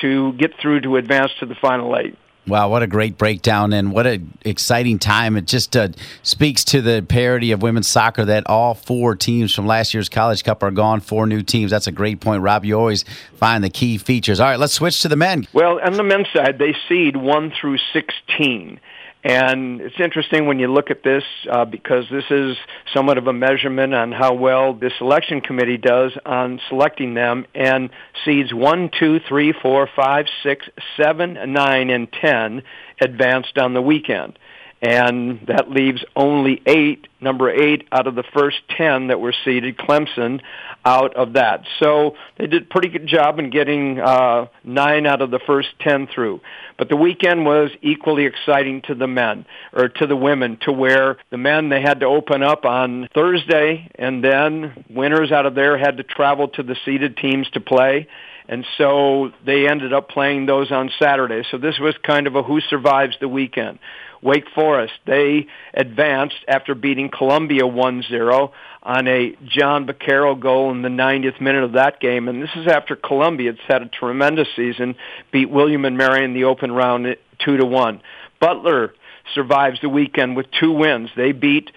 to 0.00 0.32
get 0.34 0.52
through 0.60 0.80
to 0.82 0.96
advance 0.96 1.30
to 1.40 1.46
the 1.46 1.54
final 1.54 1.96
eight. 1.96 2.16
Wow, 2.46 2.70
what 2.70 2.82
a 2.82 2.88
great 2.88 3.18
breakdown 3.18 3.72
and 3.72 3.92
what 3.92 4.04
an 4.04 4.36
exciting 4.44 4.98
time. 4.98 5.36
It 5.36 5.46
just 5.46 5.76
uh, 5.76 5.88
speaks 6.24 6.64
to 6.64 6.82
the 6.82 7.04
parity 7.08 7.52
of 7.52 7.62
women's 7.62 7.86
soccer 7.86 8.24
that 8.24 8.48
all 8.48 8.74
four 8.74 9.14
teams 9.14 9.54
from 9.54 9.66
last 9.66 9.94
year's 9.94 10.08
College 10.08 10.42
Cup 10.42 10.60
are 10.64 10.72
gone, 10.72 11.00
four 11.00 11.28
new 11.28 11.42
teams. 11.42 11.70
That's 11.70 11.86
a 11.86 11.92
great 11.92 12.20
point, 12.20 12.42
Rob. 12.42 12.64
You 12.64 12.76
always 12.76 13.04
find 13.36 13.62
the 13.62 13.70
key 13.70 13.96
features. 13.96 14.40
All 14.40 14.48
right, 14.48 14.58
let's 14.58 14.72
switch 14.72 15.02
to 15.02 15.08
the 15.08 15.14
men. 15.14 15.46
Well, 15.52 15.78
on 15.84 15.92
the 15.92 16.02
men's 16.02 16.26
side, 16.32 16.58
they 16.58 16.74
seed 16.88 17.16
1 17.16 17.52
through 17.60 17.78
16. 17.92 18.80
And 19.24 19.80
it's 19.80 20.00
interesting 20.00 20.46
when 20.46 20.58
you 20.58 20.66
look 20.72 20.90
at 20.90 21.04
this 21.04 21.22
uh, 21.50 21.64
because 21.64 22.06
this 22.10 22.24
is 22.30 22.56
somewhat 22.92 23.18
of 23.18 23.28
a 23.28 23.32
measurement 23.32 23.94
on 23.94 24.10
how 24.10 24.34
well 24.34 24.74
the 24.74 24.90
selection 24.98 25.40
committee 25.40 25.76
does 25.76 26.12
on 26.26 26.60
selecting 26.68 27.14
them. 27.14 27.46
And 27.54 27.90
seeds 28.24 28.52
1, 28.52 28.90
2, 28.98 29.20
3, 29.28 29.52
4, 29.62 29.88
5, 29.94 30.26
6, 30.42 30.66
7, 30.96 31.52
9, 31.52 31.90
and 31.90 32.12
10 32.12 32.62
advanced 33.00 33.58
on 33.58 33.74
the 33.74 33.82
weekend 33.82 34.38
and 34.82 35.40
that 35.46 35.70
leaves 35.70 36.04
only 36.16 36.60
eight, 36.66 37.06
number 37.20 37.48
eight 37.48 37.86
out 37.92 38.08
of 38.08 38.16
the 38.16 38.24
first 38.34 38.56
ten 38.76 39.06
that 39.06 39.20
were 39.20 39.32
seeded, 39.44 39.78
Clemson, 39.78 40.40
out 40.84 41.14
of 41.14 41.34
that. 41.34 41.64
So 41.78 42.16
they 42.36 42.48
did 42.48 42.62
a 42.62 42.66
pretty 42.66 42.88
good 42.88 43.06
job 43.06 43.38
in 43.38 43.50
getting 43.50 44.00
uh, 44.00 44.46
nine 44.64 45.06
out 45.06 45.22
of 45.22 45.30
the 45.30 45.38
first 45.38 45.68
ten 45.78 46.08
through. 46.12 46.40
But 46.76 46.88
the 46.88 46.96
weekend 46.96 47.46
was 47.46 47.70
equally 47.80 48.26
exciting 48.26 48.82
to 48.82 48.96
the 48.96 49.06
men, 49.06 49.46
or 49.72 49.88
to 49.88 50.06
the 50.08 50.16
women, 50.16 50.58
to 50.62 50.72
where 50.72 51.18
the 51.30 51.38
men, 51.38 51.68
they 51.68 51.80
had 51.80 52.00
to 52.00 52.06
open 52.06 52.42
up 52.42 52.64
on 52.64 53.08
Thursday, 53.14 53.88
and 53.94 54.24
then 54.24 54.84
winners 54.90 55.30
out 55.30 55.46
of 55.46 55.54
there 55.54 55.78
had 55.78 55.98
to 55.98 56.02
travel 56.02 56.48
to 56.48 56.64
the 56.64 56.76
seeded 56.84 57.16
teams 57.16 57.48
to 57.50 57.60
play 57.60 58.08
and 58.52 58.66
so 58.76 59.32
they 59.46 59.66
ended 59.66 59.94
up 59.94 60.10
playing 60.10 60.44
those 60.44 60.70
on 60.70 60.90
Saturday. 60.98 61.42
So 61.50 61.56
this 61.56 61.78
was 61.78 61.94
kind 62.02 62.26
of 62.26 62.36
a 62.36 62.42
who 62.42 62.60
survives 62.60 63.16
the 63.18 63.26
weekend. 63.26 63.78
Wake 64.20 64.44
Forest, 64.54 64.92
they 65.06 65.46
advanced 65.72 66.36
after 66.46 66.74
beating 66.74 67.08
Columbia 67.08 67.62
1-0 67.62 68.52
on 68.82 69.08
a 69.08 69.34
Jon 69.46 69.86
Bakero 69.86 70.38
goal 70.38 70.70
in 70.70 70.82
the 70.82 70.90
90th 70.90 71.40
minute 71.40 71.64
of 71.64 71.72
that 71.72 71.98
game. 71.98 72.28
And 72.28 72.42
this 72.42 72.50
is 72.54 72.66
after 72.66 72.94
Columbia, 72.94 73.52
had 73.52 73.72
had 73.72 73.82
a 73.84 73.88
tremendous 73.88 74.48
season, 74.54 74.96
beat 75.32 75.48
William 75.48 75.86
and 75.86 75.96
Mary 75.96 76.22
in 76.22 76.34
the 76.34 76.44
open 76.44 76.72
round 76.72 77.06
2 77.38 77.56
to 77.56 77.64
1. 77.64 78.02
Butler 78.38 78.92
survives 79.34 79.80
the 79.80 79.88
weekend 79.88 80.36
with 80.36 80.44
two 80.60 80.72
wins. 80.72 81.08
They 81.16 81.32
beat 81.32 81.70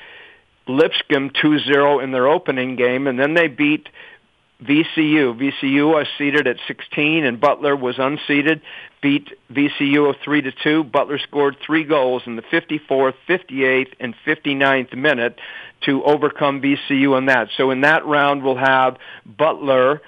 Lipscomb 0.67 1.29
2-0 1.29 2.03
in 2.03 2.11
their 2.11 2.27
opening 2.27 2.75
game, 2.75 3.07
and 3.07 3.17
then 3.17 3.33
they 3.33 3.47
beat 3.47 3.87
VCU. 4.63 5.37
VCU 5.37 5.91
was 5.91 6.07
seeded 6.17 6.47
at 6.47 6.57
16, 6.67 7.25
and 7.25 7.39
Butler 7.39 7.75
was 7.75 7.97
unseeded. 7.97 8.61
Beat 9.01 9.29
VCU 9.51 10.09
of 10.09 10.15
three 10.23 10.41
to 10.41 10.51
two. 10.51 10.83
Butler 10.83 11.19
scored 11.19 11.57
three 11.65 11.83
goals 11.83 12.23
in 12.25 12.35
the 12.37 12.41
54th, 12.41 13.15
58th, 13.27 13.93
and 13.99 14.15
59th 14.25 14.95
minute 14.95 15.37
to 15.81 16.03
overcome 16.03 16.61
VCU 16.61 17.17
in 17.17 17.25
that. 17.25 17.49
So 17.57 17.71
in 17.71 17.81
that 17.81 18.05
round, 18.05 18.43
we'll 18.43 18.55
have 18.55 18.97
Butler, 19.25 20.01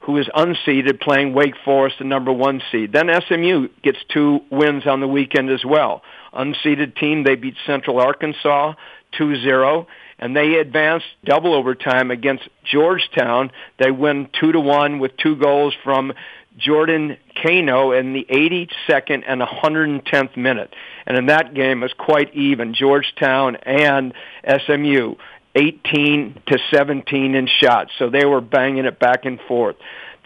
who 0.00 0.18
is 0.18 0.26
unseeded, 0.34 1.00
playing 1.00 1.32
Wake 1.32 1.54
Forest, 1.64 1.96
the 1.98 2.04
number 2.04 2.32
one 2.32 2.60
seed. 2.72 2.92
Then 2.92 3.08
SMU 3.28 3.68
gets 3.82 3.98
two 4.12 4.40
wins 4.50 4.86
on 4.86 5.00
the 5.00 5.08
weekend 5.08 5.50
as 5.50 5.64
well. 5.64 6.02
Unseeded 6.34 6.96
team, 6.96 7.22
they 7.22 7.36
beat 7.36 7.54
Central 7.64 8.00
Arkansas 8.00 8.74
2-0 9.18 9.86
and 10.18 10.36
they 10.36 10.54
advanced 10.54 11.06
double 11.24 11.54
overtime 11.54 12.10
against 12.10 12.48
Georgetown. 12.64 13.50
They 13.78 13.90
win 13.90 14.28
two 14.38 14.52
to 14.52 14.60
one 14.60 14.98
with 14.98 15.16
two 15.16 15.36
goals 15.36 15.74
from 15.84 16.12
Jordan 16.56 17.16
Cano 17.40 17.92
in 17.92 18.12
the 18.12 18.26
82nd 18.28 19.22
and 19.26 19.40
110th 19.40 20.36
minute. 20.36 20.74
And 21.06 21.16
in 21.16 21.26
that 21.26 21.54
game, 21.54 21.82
it 21.82 21.86
was 21.86 21.92
quite 21.96 22.34
even. 22.34 22.74
Georgetown 22.74 23.56
and 23.56 24.12
SMU, 24.44 25.14
18 25.54 26.42
to 26.46 26.58
17 26.72 27.34
in 27.34 27.46
shots. 27.46 27.92
So 27.98 28.10
they 28.10 28.24
were 28.24 28.40
banging 28.40 28.84
it 28.86 28.98
back 28.98 29.24
and 29.24 29.40
forth. 29.46 29.76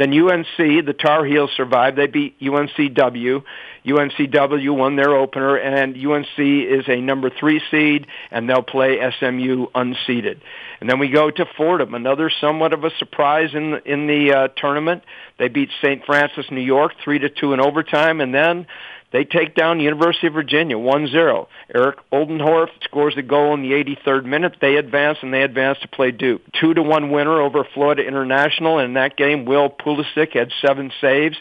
Then 0.02 0.12
UNC, 0.12 0.56
the 0.56 0.96
Tar 0.98 1.24
Heels 1.24 1.50
survived. 1.56 1.96
They 1.96 2.08
beat 2.08 2.40
UNCW. 2.40 3.44
UNCW 3.86 4.76
won 4.76 4.96
their 4.96 5.14
opener, 5.14 5.56
and 5.56 5.94
UNC 5.94 6.38
is 6.38 6.88
a 6.88 7.00
number 7.00 7.30
three 7.30 7.62
seed, 7.70 8.08
and 8.32 8.50
they'll 8.50 8.64
play 8.64 8.98
SMU 9.20 9.68
unseeded. 9.68 10.40
And 10.80 10.90
then 10.90 10.98
we 10.98 11.08
go 11.08 11.30
to 11.30 11.46
Fordham, 11.56 11.94
another 11.94 12.32
somewhat 12.40 12.72
of 12.72 12.82
a 12.82 12.90
surprise 12.98 13.50
in 13.54 13.70
the, 13.70 13.92
in 13.92 14.08
the 14.08 14.32
uh, 14.32 14.48
tournament. 14.56 15.04
They 15.38 15.46
beat 15.46 15.68
St. 15.80 16.04
Francis, 16.04 16.46
New 16.50 16.62
York, 16.62 16.94
three 17.04 17.20
to 17.20 17.28
two 17.28 17.52
in 17.52 17.60
overtime, 17.60 18.20
and 18.20 18.34
then 18.34 18.66
they 19.12 19.24
take 19.24 19.54
down 19.54 19.80
University 19.80 20.26
of 20.26 20.32
Virginia 20.32 20.76
1-0. 20.76 21.46
Eric 21.74 21.98
Oldendorf 22.10 22.68
scores 22.82 23.14
a 23.16 23.22
goal 23.22 23.54
in 23.54 23.62
the 23.62 23.72
83rd 23.72 24.24
minute. 24.24 24.56
They 24.60 24.76
advance 24.76 25.18
and 25.22 25.32
they 25.32 25.42
advance 25.42 25.78
to 25.80 25.88
play 25.88 26.10
Duke. 26.10 26.42
2 26.60 26.74
to 26.74 26.82
1 26.82 27.10
winner 27.10 27.40
over 27.40 27.64
Florida 27.74 28.02
International. 28.02 28.78
In 28.78 28.94
that 28.94 29.16
game, 29.16 29.44
Will 29.44 29.68
Pulisic 29.70 30.32
had 30.32 30.50
seven 30.60 30.90
saves 31.00 31.36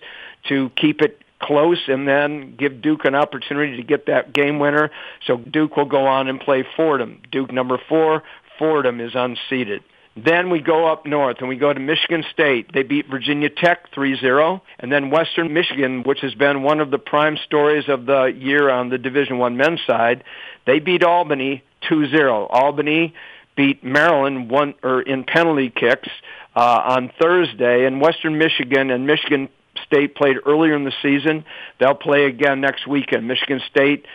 to 0.50 0.70
keep 0.76 1.02
it 1.02 1.22
close 1.42 1.80
and 1.88 2.08
then 2.08 2.56
give 2.56 2.82
Duke 2.82 3.06
an 3.06 3.16
opportunity 3.16 3.78
to 3.78 3.84
get 3.84 4.06
that 4.06 4.34
game 4.34 4.60
winner. 4.60 4.92
So 5.26 5.38
Duke 5.38 5.76
will 5.78 5.86
go 5.86 6.06
on 6.06 6.28
and 6.28 6.40
play 6.40 6.64
Fordham. 6.76 7.22
Duke 7.32 7.52
number 7.52 7.80
4, 7.90 8.22
Fordham 8.60 9.00
is 9.00 9.14
unseeded. 9.14 9.82
Then 10.16 10.50
we 10.50 10.60
go 10.60 10.88
up 10.88 11.06
north 11.06 11.38
and 11.40 11.48
we 11.48 11.56
go 11.56 11.72
to 11.72 11.80
Michigan 11.80 12.24
State. 12.32 12.74
They 12.74 12.84
beat 12.84 13.08
Virginia 13.10 13.50
Tech 13.50 13.92
3-0. 13.92 14.62
And 14.80 14.92
then 14.92 15.10
Western 15.10 15.54
Michigan, 15.54 16.04
which 16.04 16.20
has 16.20 16.34
been 16.34 16.64
one 16.64 16.82
of 16.82 16.92
the 16.92 17.00
prime 17.00 17.38
stories 17.46 17.86
of 17.88 18.06
the 18.06 18.26
year 18.26 18.70
on 18.70 18.90
the 18.90 18.98
Division 18.98 19.38
One 19.38 19.56
men's 19.56 19.80
side, 19.88 20.24
they 20.66 20.80
beat 20.80 21.04
Albany 21.04 21.64
2-0. 21.90 22.48
Albany 22.50 23.14
beat 23.56 23.84
Maryland 23.84 24.50
one 24.50 24.74
or 24.84 25.02
in 25.02 25.24
penalty 25.24 25.70
kicks 25.70 26.10
uh, 26.56 26.82
on 26.84 27.12
Thursday, 27.22 27.86
and 27.86 28.02
Western 28.02 28.38
Michigan 28.38 28.90
and 28.90 29.06
Michigan 29.06 29.50
State 29.86 30.16
played 30.16 30.38
earlier 30.46 30.76
in 30.76 30.84
the 30.84 30.94
season. 31.02 31.46
They'll 31.80 31.96
play 31.96 32.26
again 32.26 32.62
next 32.62 32.88
weekend. 32.88 33.28
Michigan 33.28 33.62
State 33.70 34.06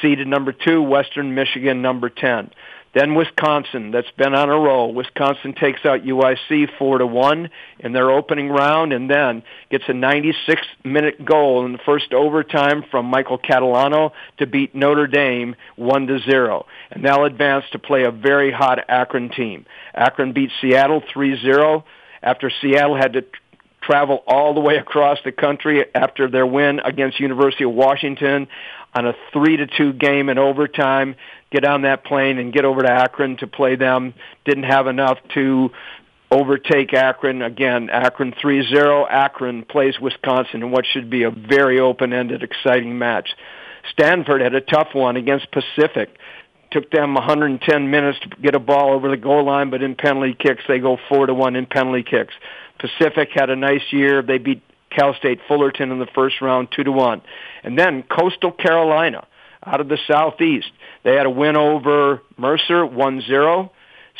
seeded 0.00 0.26
number 0.26 0.52
two, 0.52 0.82
Western 0.82 1.34
Michigan 1.34 1.82
number 1.82 2.08
10. 2.08 2.50
Then 2.92 3.14
Wisconsin, 3.14 3.92
that's 3.92 4.10
been 4.18 4.34
on 4.34 4.48
a 4.48 4.58
roll. 4.58 4.92
Wisconsin 4.92 5.54
takes 5.54 5.84
out 5.84 6.02
UIC 6.02 6.76
four 6.76 6.98
to 6.98 7.06
one 7.06 7.50
in 7.78 7.92
their 7.92 8.10
opening 8.10 8.48
round, 8.48 8.92
and 8.92 9.08
then 9.08 9.44
gets 9.70 9.84
a 9.88 9.92
96-minute 9.92 11.24
goal 11.24 11.64
in 11.64 11.72
the 11.72 11.78
first 11.78 12.12
overtime 12.12 12.84
from 12.90 13.06
Michael 13.06 13.38
Catalano 13.38 14.10
to 14.38 14.46
beat 14.46 14.74
Notre 14.74 15.06
Dame 15.06 15.54
one 15.76 16.08
to 16.08 16.18
zero, 16.18 16.66
and 16.90 17.04
they'll 17.04 17.24
advance 17.24 17.64
to 17.72 17.78
play 17.78 18.02
a 18.02 18.10
very 18.10 18.50
hot 18.50 18.80
Akron 18.88 19.30
team. 19.30 19.66
Akron 19.94 20.32
beat 20.32 20.50
Seattle 20.60 21.00
3-0 21.14 21.84
after 22.22 22.50
Seattle 22.60 22.96
had 22.96 23.12
to 23.12 23.24
travel 23.82 24.22
all 24.26 24.52
the 24.52 24.60
way 24.60 24.76
across 24.76 25.18
the 25.24 25.32
country 25.32 25.84
after 25.94 26.28
their 26.28 26.46
win 26.46 26.80
against 26.80 27.20
University 27.20 27.64
of 27.64 27.72
Washington 27.72 28.48
on 28.94 29.06
a 29.06 29.14
three 29.32 29.56
to 29.56 29.66
two 29.66 29.92
game 29.92 30.28
in 30.28 30.38
overtime 30.38 31.14
get 31.50 31.64
on 31.64 31.82
that 31.82 32.04
plane 32.04 32.38
and 32.38 32.52
get 32.52 32.64
over 32.64 32.82
to 32.82 32.90
Akron 32.90 33.36
to 33.38 33.46
play 33.46 33.76
them. 33.76 34.14
Didn't 34.44 34.64
have 34.64 34.86
enough 34.86 35.18
to 35.34 35.70
overtake 36.30 36.94
Akron. 36.94 37.42
Again, 37.42 37.90
Akron 37.90 38.32
3-0. 38.32 39.06
Akron 39.10 39.64
plays 39.64 39.98
Wisconsin 40.00 40.62
in 40.62 40.70
what 40.70 40.84
should 40.86 41.10
be 41.10 41.24
a 41.24 41.30
very 41.30 41.80
open-ended, 41.80 42.42
exciting 42.42 42.98
match. 42.98 43.30
Stanford 43.92 44.40
had 44.40 44.54
a 44.54 44.60
tough 44.60 44.88
one 44.92 45.16
against 45.16 45.48
Pacific. 45.50 46.16
Took 46.70 46.90
them 46.90 47.14
110 47.14 47.90
minutes 47.90 48.20
to 48.20 48.28
get 48.40 48.54
a 48.54 48.60
ball 48.60 48.92
over 48.92 49.10
the 49.10 49.16
goal 49.16 49.44
line, 49.44 49.70
but 49.70 49.82
in 49.82 49.96
penalty 49.96 50.36
kicks 50.38 50.62
they 50.68 50.78
go 50.78 50.98
four 51.08 51.26
to 51.26 51.34
one 51.34 51.56
in 51.56 51.66
penalty 51.66 52.04
kicks. 52.04 52.34
Pacific 52.78 53.30
had 53.34 53.50
a 53.50 53.56
nice 53.56 53.82
year. 53.90 54.22
They 54.22 54.38
beat 54.38 54.62
Cal 54.90 55.14
State 55.14 55.40
Fullerton 55.48 55.90
in 55.90 55.98
the 55.98 56.06
first 56.14 56.40
round, 56.40 56.68
two 56.74 56.84
to 56.84 56.92
one, 56.92 57.22
and 57.64 57.78
then 57.78 58.04
Coastal 58.04 58.52
Carolina 58.52 59.26
out 59.64 59.80
of 59.80 59.88
the 59.88 59.98
southeast 60.06 60.70
they 61.02 61.14
had 61.14 61.26
a 61.26 61.30
win 61.30 61.56
over 61.56 62.22
Mercer 62.36 62.86
1-0, 62.86 63.70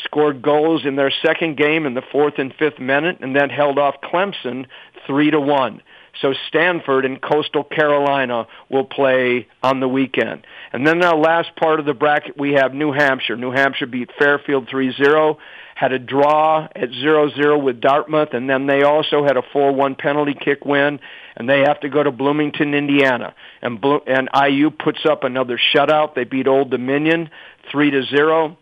scored 0.03 0.41
goals 0.41 0.85
in 0.85 0.95
their 0.95 1.11
second 1.23 1.57
game 1.57 1.85
in 1.85 1.93
the 1.93 2.01
fourth 2.11 2.35
and 2.37 2.53
fifth 2.57 2.79
minute, 2.79 3.17
and 3.21 3.35
then 3.35 3.49
held 3.49 3.77
off 3.77 3.95
Clemson 4.01 4.65
3 5.05 5.31
to 5.31 5.39
1. 5.39 5.81
So 6.21 6.33
Stanford 6.47 7.05
and 7.05 7.21
Coastal 7.21 7.63
Carolina 7.63 8.47
will 8.69 8.83
play 8.83 9.47
on 9.63 9.79
the 9.79 9.87
weekend. 9.87 10.45
And 10.73 10.85
then 10.85 11.03
our 11.03 11.17
last 11.17 11.55
part 11.55 11.79
of 11.79 11.85
the 11.85 11.93
bracket, 11.93 12.37
we 12.37 12.53
have 12.53 12.73
New 12.73 12.91
Hampshire. 12.91 13.37
New 13.37 13.51
Hampshire 13.51 13.87
beat 13.87 14.09
Fairfield 14.19 14.67
3-0, 14.67 15.37
had 15.75 15.91
a 15.91 15.99
draw 15.99 16.67
at 16.75 16.89
0-0 16.89 17.63
with 17.63 17.81
Dartmouth, 17.81 18.33
and 18.33 18.49
then 18.49 18.67
they 18.67 18.83
also 18.83 19.23
had 19.23 19.37
a 19.37 19.41
4-1 19.41 19.97
penalty 19.97 20.33
kick 20.33 20.65
win 20.65 20.99
and 21.35 21.49
they 21.49 21.61
have 21.61 21.79
to 21.81 21.89
go 21.89 22.03
to 22.03 22.11
Bloomington, 22.11 22.73
Indiana. 22.73 23.33
And 23.61 23.79
Blo- 23.79 24.03
and 24.05 24.29
IU 24.35 24.69
puts 24.69 24.99
up 25.09 25.23
another 25.23 25.59
shutout. 25.73 26.15
They 26.15 26.23
beat 26.23 26.47
Old 26.47 26.69
Dominion 26.69 27.29
three 27.71 27.91
to 27.91 28.03
zero. 28.03 28.57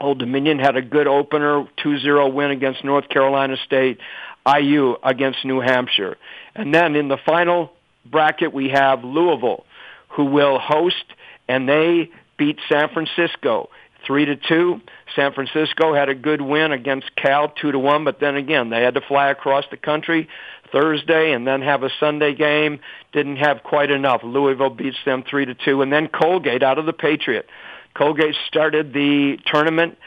Old 0.00 0.18
Dominion 0.18 0.58
had 0.58 0.76
a 0.76 0.82
good 0.82 1.06
opener, 1.06 1.66
2-0 1.84 2.32
win 2.32 2.50
against 2.50 2.84
North 2.84 3.08
Carolina 3.08 3.56
State. 3.64 3.98
IU 4.46 4.96
against 5.02 5.44
New 5.44 5.60
Hampshire. 5.60 6.16
And 6.54 6.74
then 6.74 6.96
in 6.96 7.08
the 7.08 7.18
final 7.26 7.72
bracket 8.06 8.52
we 8.52 8.70
have 8.70 9.04
Louisville, 9.04 9.64
who 10.08 10.24
will 10.24 10.58
host, 10.58 11.04
and 11.46 11.68
they 11.68 12.10
beat 12.38 12.58
San 12.70 12.88
Francisco 12.88 13.68
three 14.06 14.24
to 14.24 14.36
two. 14.36 14.80
San 15.16 15.32
Francisco 15.32 15.94
had 15.94 16.08
a 16.08 16.14
good 16.14 16.40
win 16.40 16.72
against 16.72 17.14
Cal 17.16 17.48
two 17.48 17.72
to 17.72 17.78
one, 17.78 18.04
but 18.04 18.20
then 18.20 18.36
again 18.36 18.70
they 18.70 18.82
had 18.82 18.94
to 18.94 19.00
fly 19.00 19.30
across 19.30 19.64
the 19.70 19.76
country. 19.76 20.28
Thursday 20.72 21.32
and 21.32 21.46
then 21.46 21.62
have 21.62 21.82
a 21.82 21.90
Sunday 21.98 22.34
game. 22.34 22.80
Didn't 23.12 23.36
have 23.36 23.62
quite 23.62 23.90
enough. 23.90 24.22
Louisville 24.22 24.70
beats 24.70 24.98
them 25.04 25.24
three 25.28 25.44
to 25.44 25.54
two, 25.54 25.82
and 25.82 25.92
then 25.92 26.08
Colgate 26.08 26.62
out 26.62 26.78
of 26.78 26.86
the 26.86 26.92
Patriot. 26.92 27.46
Colgate 27.94 28.36
started 28.46 28.92
the 28.92 29.38
tournament 29.46 29.98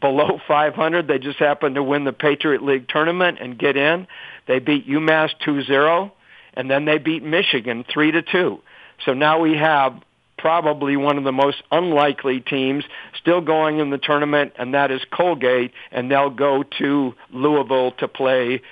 below 0.00 0.40
500. 0.48 1.08
They 1.08 1.18
just 1.18 1.38
happened 1.38 1.74
to 1.74 1.82
win 1.82 2.04
the 2.04 2.12
Patriot 2.12 2.62
League 2.62 2.88
tournament 2.88 3.38
and 3.40 3.58
get 3.58 3.76
in. 3.76 4.06
They 4.46 4.58
beat 4.58 4.88
UMass 4.88 5.30
2-0, 5.46 6.10
and 6.54 6.70
then 6.70 6.84
they 6.84 6.98
beat 6.98 7.22
Michigan 7.22 7.84
3 7.92 8.12
to 8.12 8.22
2. 8.22 8.60
So 9.04 9.14
now 9.14 9.40
we 9.40 9.56
have 9.56 10.00
probably 10.40 10.96
one 10.96 11.18
of 11.18 11.24
the 11.24 11.32
most 11.32 11.62
unlikely 11.70 12.40
teams 12.40 12.84
still 13.20 13.40
going 13.40 13.78
in 13.78 13.90
the 13.90 13.98
tournament, 13.98 14.52
and 14.58 14.74
that 14.74 14.90
is 14.90 15.02
Colgate, 15.10 15.72
and 15.92 16.10
they'll 16.10 16.30
go 16.30 16.62
to 16.78 17.14
Louisville 17.30 17.92
to 17.92 18.08
play 18.08 18.62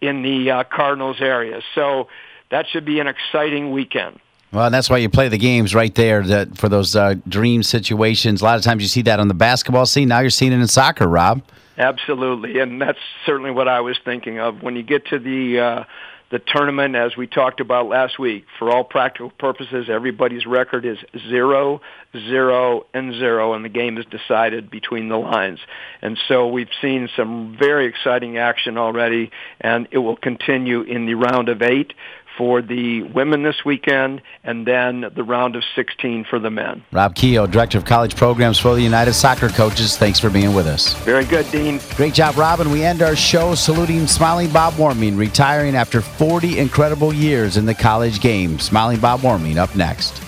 in 0.00 0.22
the 0.22 0.50
uh, 0.50 0.64
Cardinals 0.64 1.20
area. 1.20 1.62
So 1.74 2.08
that 2.50 2.66
should 2.70 2.84
be 2.84 3.00
an 3.00 3.06
exciting 3.06 3.72
weekend. 3.72 4.20
Well, 4.52 4.66
and 4.66 4.74
that's 4.74 4.88
why 4.88 4.98
you 4.98 5.08
play 5.08 5.28
the 5.28 5.38
games 5.38 5.74
right 5.74 5.94
there 5.94 6.22
that 6.22 6.56
for 6.56 6.68
those 6.68 6.96
uh, 6.96 7.14
dream 7.26 7.62
situations. 7.62 8.40
A 8.40 8.44
lot 8.44 8.56
of 8.56 8.64
times 8.64 8.82
you 8.82 8.88
see 8.88 9.02
that 9.02 9.20
on 9.20 9.28
the 9.28 9.34
basketball 9.34 9.86
scene. 9.86 10.08
Now 10.08 10.20
you're 10.20 10.30
seeing 10.30 10.52
it 10.52 10.60
in 10.60 10.68
soccer, 10.68 11.06
Rob. 11.06 11.42
Absolutely, 11.76 12.58
and 12.58 12.80
that's 12.80 12.98
certainly 13.24 13.50
what 13.50 13.68
I 13.68 13.80
was 13.80 13.98
thinking 14.04 14.40
of 14.40 14.62
when 14.62 14.74
you 14.74 14.82
get 14.82 15.06
to 15.06 15.18
the 15.18 15.60
uh, 15.60 15.84
the 16.30 16.38
tournament, 16.38 16.94
as 16.94 17.16
we 17.16 17.26
talked 17.26 17.60
about 17.60 17.88
last 17.88 18.18
week, 18.18 18.44
for 18.58 18.70
all 18.70 18.84
practical 18.84 19.30
purposes, 19.30 19.88
everybody's 19.88 20.44
record 20.44 20.84
is 20.84 20.98
zero, 21.28 21.80
zero, 22.12 22.86
and 22.92 23.14
zero, 23.14 23.54
and 23.54 23.64
the 23.64 23.70
game 23.70 23.96
is 23.96 24.04
decided 24.06 24.70
between 24.70 25.08
the 25.08 25.16
lines. 25.16 25.58
And 26.02 26.18
so 26.28 26.48
we've 26.48 26.68
seen 26.82 27.08
some 27.16 27.56
very 27.58 27.86
exciting 27.86 28.36
action 28.36 28.76
already, 28.76 29.30
and 29.60 29.88
it 29.90 29.98
will 29.98 30.16
continue 30.16 30.82
in 30.82 31.06
the 31.06 31.14
round 31.14 31.48
of 31.48 31.62
eight 31.62 31.94
for 32.38 32.62
the 32.62 33.02
women 33.02 33.42
this 33.42 33.64
weekend, 33.64 34.22
and 34.44 34.66
then 34.66 35.04
the 35.14 35.24
round 35.24 35.56
of 35.56 35.64
16 35.74 36.24
for 36.30 36.38
the 36.38 36.50
men. 36.50 36.84
Rob 36.92 37.14
Kehoe, 37.16 37.48
Director 37.48 37.76
of 37.76 37.84
College 37.84 38.14
Programs 38.14 38.58
for 38.58 38.74
the 38.74 38.80
United 38.80 39.12
Soccer 39.12 39.48
Coaches, 39.48 39.98
thanks 39.98 40.20
for 40.20 40.30
being 40.30 40.54
with 40.54 40.66
us. 40.66 40.94
Very 41.02 41.24
good, 41.24 41.50
Dean. 41.50 41.80
Great 41.96 42.14
job, 42.14 42.36
Robin. 42.36 42.70
We 42.70 42.84
end 42.84 43.02
our 43.02 43.16
show 43.16 43.56
saluting 43.56 44.06
Smiling 44.06 44.50
Bob 44.52 44.78
Warming, 44.78 45.16
retiring 45.16 45.74
after 45.74 46.00
40 46.00 46.58
incredible 46.58 47.12
years 47.12 47.56
in 47.56 47.66
the 47.66 47.74
college 47.74 48.20
game. 48.20 48.58
Smiling 48.60 49.00
Bob 49.00 49.22
Warming 49.22 49.58
up 49.58 49.74
next. 49.74 50.27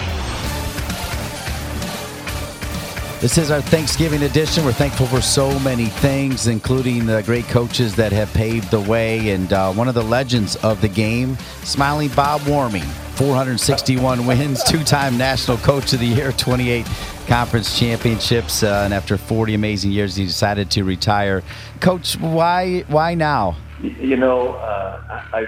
This 3.21 3.37
is 3.37 3.51
our 3.51 3.61
Thanksgiving 3.61 4.23
edition. 4.23 4.65
We're 4.65 4.71
thankful 4.71 5.05
for 5.05 5.21
so 5.21 5.59
many 5.59 5.85
things, 5.85 6.47
including 6.47 7.05
the 7.05 7.21
great 7.21 7.45
coaches 7.45 7.95
that 7.97 8.11
have 8.11 8.33
paved 8.33 8.71
the 8.71 8.79
way. 8.79 9.29
And 9.29 9.53
uh, 9.53 9.71
one 9.73 9.87
of 9.87 9.93
the 9.93 10.01
legends 10.01 10.55
of 10.55 10.81
the 10.81 10.87
game, 10.87 11.37
Smiling 11.61 12.09
Bob 12.15 12.41
Warming, 12.47 12.81
461 12.81 14.25
wins, 14.25 14.63
two 14.63 14.83
time 14.83 15.19
National 15.19 15.57
Coach 15.57 15.93
of 15.93 15.99
the 15.99 16.07
Year, 16.07 16.31
28 16.31 16.87
conference 17.27 17.77
championships. 17.77 18.63
Uh, 18.63 18.81
and 18.85 18.91
after 18.91 19.17
40 19.17 19.53
amazing 19.53 19.91
years, 19.91 20.15
he 20.15 20.25
decided 20.25 20.71
to 20.71 20.83
retire. 20.83 21.43
Coach, 21.79 22.17
why, 22.17 22.79
why 22.87 23.13
now? 23.13 23.55
You 23.83 24.17
know, 24.17 24.53
uh, 24.53 25.23
I, 25.31 25.45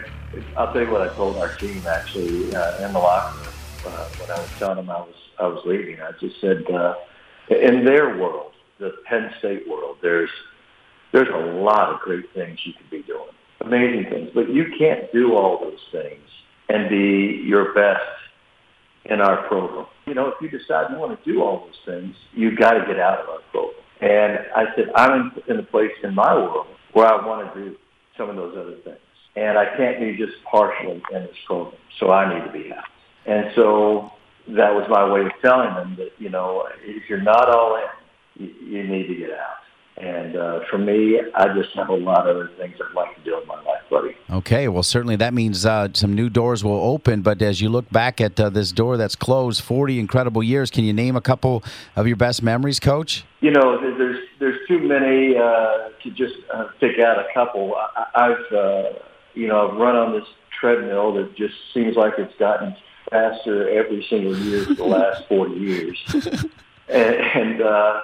I'll 0.57 0.71
tell 0.71 0.83
you 0.83 0.91
what 0.91 1.01
I 1.01 1.11
told 1.15 1.37
our 1.37 1.55
team 1.55 1.81
actually 1.87 2.55
uh, 2.55 2.85
in 2.85 2.93
the 2.93 2.99
locker 2.99 3.35
room 3.35 3.47
uh, 3.87 4.07
when 4.19 4.29
I 4.29 4.39
was 4.39 4.49
telling 4.59 4.75
them 4.75 4.91
I 4.91 4.99
was, 4.99 5.15
I 5.39 5.47
was 5.47 5.65
leaving. 5.65 5.99
I 5.99 6.11
just 6.19 6.39
said, 6.39 6.69
uh, 6.69 6.93
in 7.49 7.85
their 7.85 8.17
world, 8.17 8.53
the 8.79 8.93
Penn 9.05 9.31
State 9.39 9.67
world, 9.67 9.97
there's 10.01 10.29
there's 11.11 11.29
a 11.29 11.61
lot 11.61 11.89
of 11.89 11.99
great 11.99 12.25
things 12.33 12.59
you 12.65 12.73
could 12.73 12.89
be 12.89 13.03
doing, 13.03 13.29
amazing 13.61 14.09
things, 14.09 14.31
but 14.33 14.49
you 14.49 14.65
can't 14.79 15.11
do 15.13 15.35
all 15.35 15.59
those 15.59 15.79
things 15.91 16.27
and 16.69 16.89
be 16.89 17.43
your 17.45 17.73
best 17.73 18.01
in 19.05 19.21
our 19.21 19.47
program. 19.47 19.85
You 20.07 20.15
know, 20.15 20.27
if 20.27 20.35
you 20.41 20.49
decide 20.49 20.91
you 20.91 20.97
want 20.97 21.23
to 21.23 21.31
do 21.31 21.41
all 21.41 21.67
those 21.67 21.79
things, 21.85 22.15
you've 22.33 22.57
got 22.57 22.71
to 22.71 22.85
get 22.87 22.99
out 22.99 23.19
of 23.19 23.29
our 23.29 23.39
program. 23.51 23.83
And 24.01 24.39
I 24.55 24.75
said, 24.75 24.91
I'm 24.95 25.31
in 25.47 25.59
a 25.59 25.63
place 25.63 25.91
in 26.03 26.15
my 26.15 26.33
world 26.33 26.67
where 26.93 27.07
I 27.07 27.25
want 27.25 27.53
to 27.53 27.63
do 27.63 27.75
some 28.17 28.29
of 28.29 28.35
those 28.35 28.57
other 28.57 28.75
things. 28.83 28.97
And 29.35 29.57
I 29.57 29.65
can't 29.77 29.99
be 29.99 30.15
just 30.17 30.33
partially 30.49 31.01
in 31.11 31.23
this 31.23 31.35
program, 31.45 31.79
so 31.99 32.11
I 32.11 32.33
need 32.33 32.45
to 32.45 32.51
be 32.51 32.71
out. 32.71 32.83
And 33.25 33.51
so 33.55 34.11
that 34.47 34.73
was 34.73 34.85
my 34.89 35.11
way 35.11 35.21
of 35.21 35.31
telling 35.43 35.73
them 35.75 35.95
that, 35.97 36.11
you 36.19 36.29
know, 36.29 36.67
if 36.83 37.09
you're 37.09 37.21
not 37.21 37.49
all 37.49 37.77
in, 37.77 38.43
you, 38.45 38.53
you 38.65 38.87
need 38.87 39.07
to 39.07 39.15
get 39.15 39.31
out. 39.31 39.63
And 39.95 40.35
uh, 40.35 40.59
for 40.71 40.79
me, 40.79 41.19
I 41.35 41.53
just 41.53 41.69
have 41.75 41.89
a 41.89 41.95
lot 41.95 42.27
of 42.27 42.35
other 42.35 42.49
things 42.57 42.75
I'd 42.83 42.95
like 42.95 43.15
to 43.15 43.23
do 43.23 43.39
in 43.39 43.47
my 43.47 43.57
life, 43.57 43.81
buddy. 43.91 44.17
Okay, 44.31 44.67
well, 44.67 44.81
certainly 44.81 45.15
that 45.17 45.35
means 45.35 45.67
uh, 45.67 45.89
some 45.93 46.15
new 46.15 46.31
doors 46.31 46.63
will 46.63 46.81
open. 46.81 47.21
But 47.21 47.41
as 47.43 47.61
you 47.61 47.69
look 47.69 47.87
back 47.91 48.19
at 48.19 48.39
uh, 48.39 48.49
this 48.49 48.71
door 48.71 48.97
that's 48.97 49.15
closed 49.15 49.61
40 49.61 49.99
incredible 49.99 50.41
years, 50.41 50.71
can 50.71 50.83
you 50.83 50.93
name 50.93 51.15
a 51.15 51.21
couple 51.21 51.63
of 51.95 52.07
your 52.07 52.15
best 52.15 52.41
memories, 52.41 52.79
Coach? 52.79 53.23
You 53.41 53.51
know, 53.51 53.79
there's 53.79 54.17
there's 54.39 54.67
too 54.67 54.79
many 54.79 55.37
uh, 55.37 55.89
to 56.01 56.09
just 56.09 56.35
uh, 56.51 56.69
pick 56.79 56.97
out 56.99 57.19
a 57.19 57.27
couple. 57.31 57.75
I, 57.75 58.05
I've 58.15 58.53
uh, 58.53 58.83
you 59.35 59.47
know 59.47 59.69
I've 59.69 59.77
run 59.77 59.95
on 59.95 60.13
this 60.13 60.27
treadmill 60.59 61.13
that 61.13 61.35
just 61.35 61.53
seems 61.73 61.95
like 61.95 62.13
it's 62.17 62.35
gotten 62.39 62.75
faster 63.13 63.69
every 63.69 64.05
single 64.09 64.37
year 64.37 64.65
for 64.65 64.73
the 64.73 64.83
last 64.83 65.23
40 65.29 65.53
years, 65.55 65.97
and. 66.89 67.15
and 67.15 67.61
uh, 67.61 68.01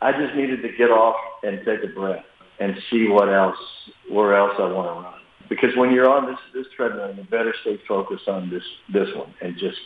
I 0.00 0.12
just 0.12 0.34
needed 0.36 0.62
to 0.62 0.68
get 0.76 0.90
off 0.90 1.16
and 1.42 1.58
take 1.64 1.82
a 1.82 1.92
breath 1.92 2.24
and 2.60 2.74
see 2.90 3.08
what 3.08 3.28
else, 3.28 3.56
where 4.10 4.36
else 4.36 4.52
I 4.58 4.70
want 4.70 4.86
to 4.88 5.02
run. 5.02 5.14
Because 5.48 5.76
when 5.76 5.92
you're 5.92 6.08
on 6.08 6.26
this 6.26 6.38
this 6.52 6.66
treadmill, 6.76 7.14
you 7.16 7.24
better 7.24 7.54
stay 7.62 7.80
focused 7.88 8.28
on 8.28 8.50
this 8.50 8.62
this 8.92 9.08
one 9.16 9.34
and 9.40 9.56
just 9.58 9.78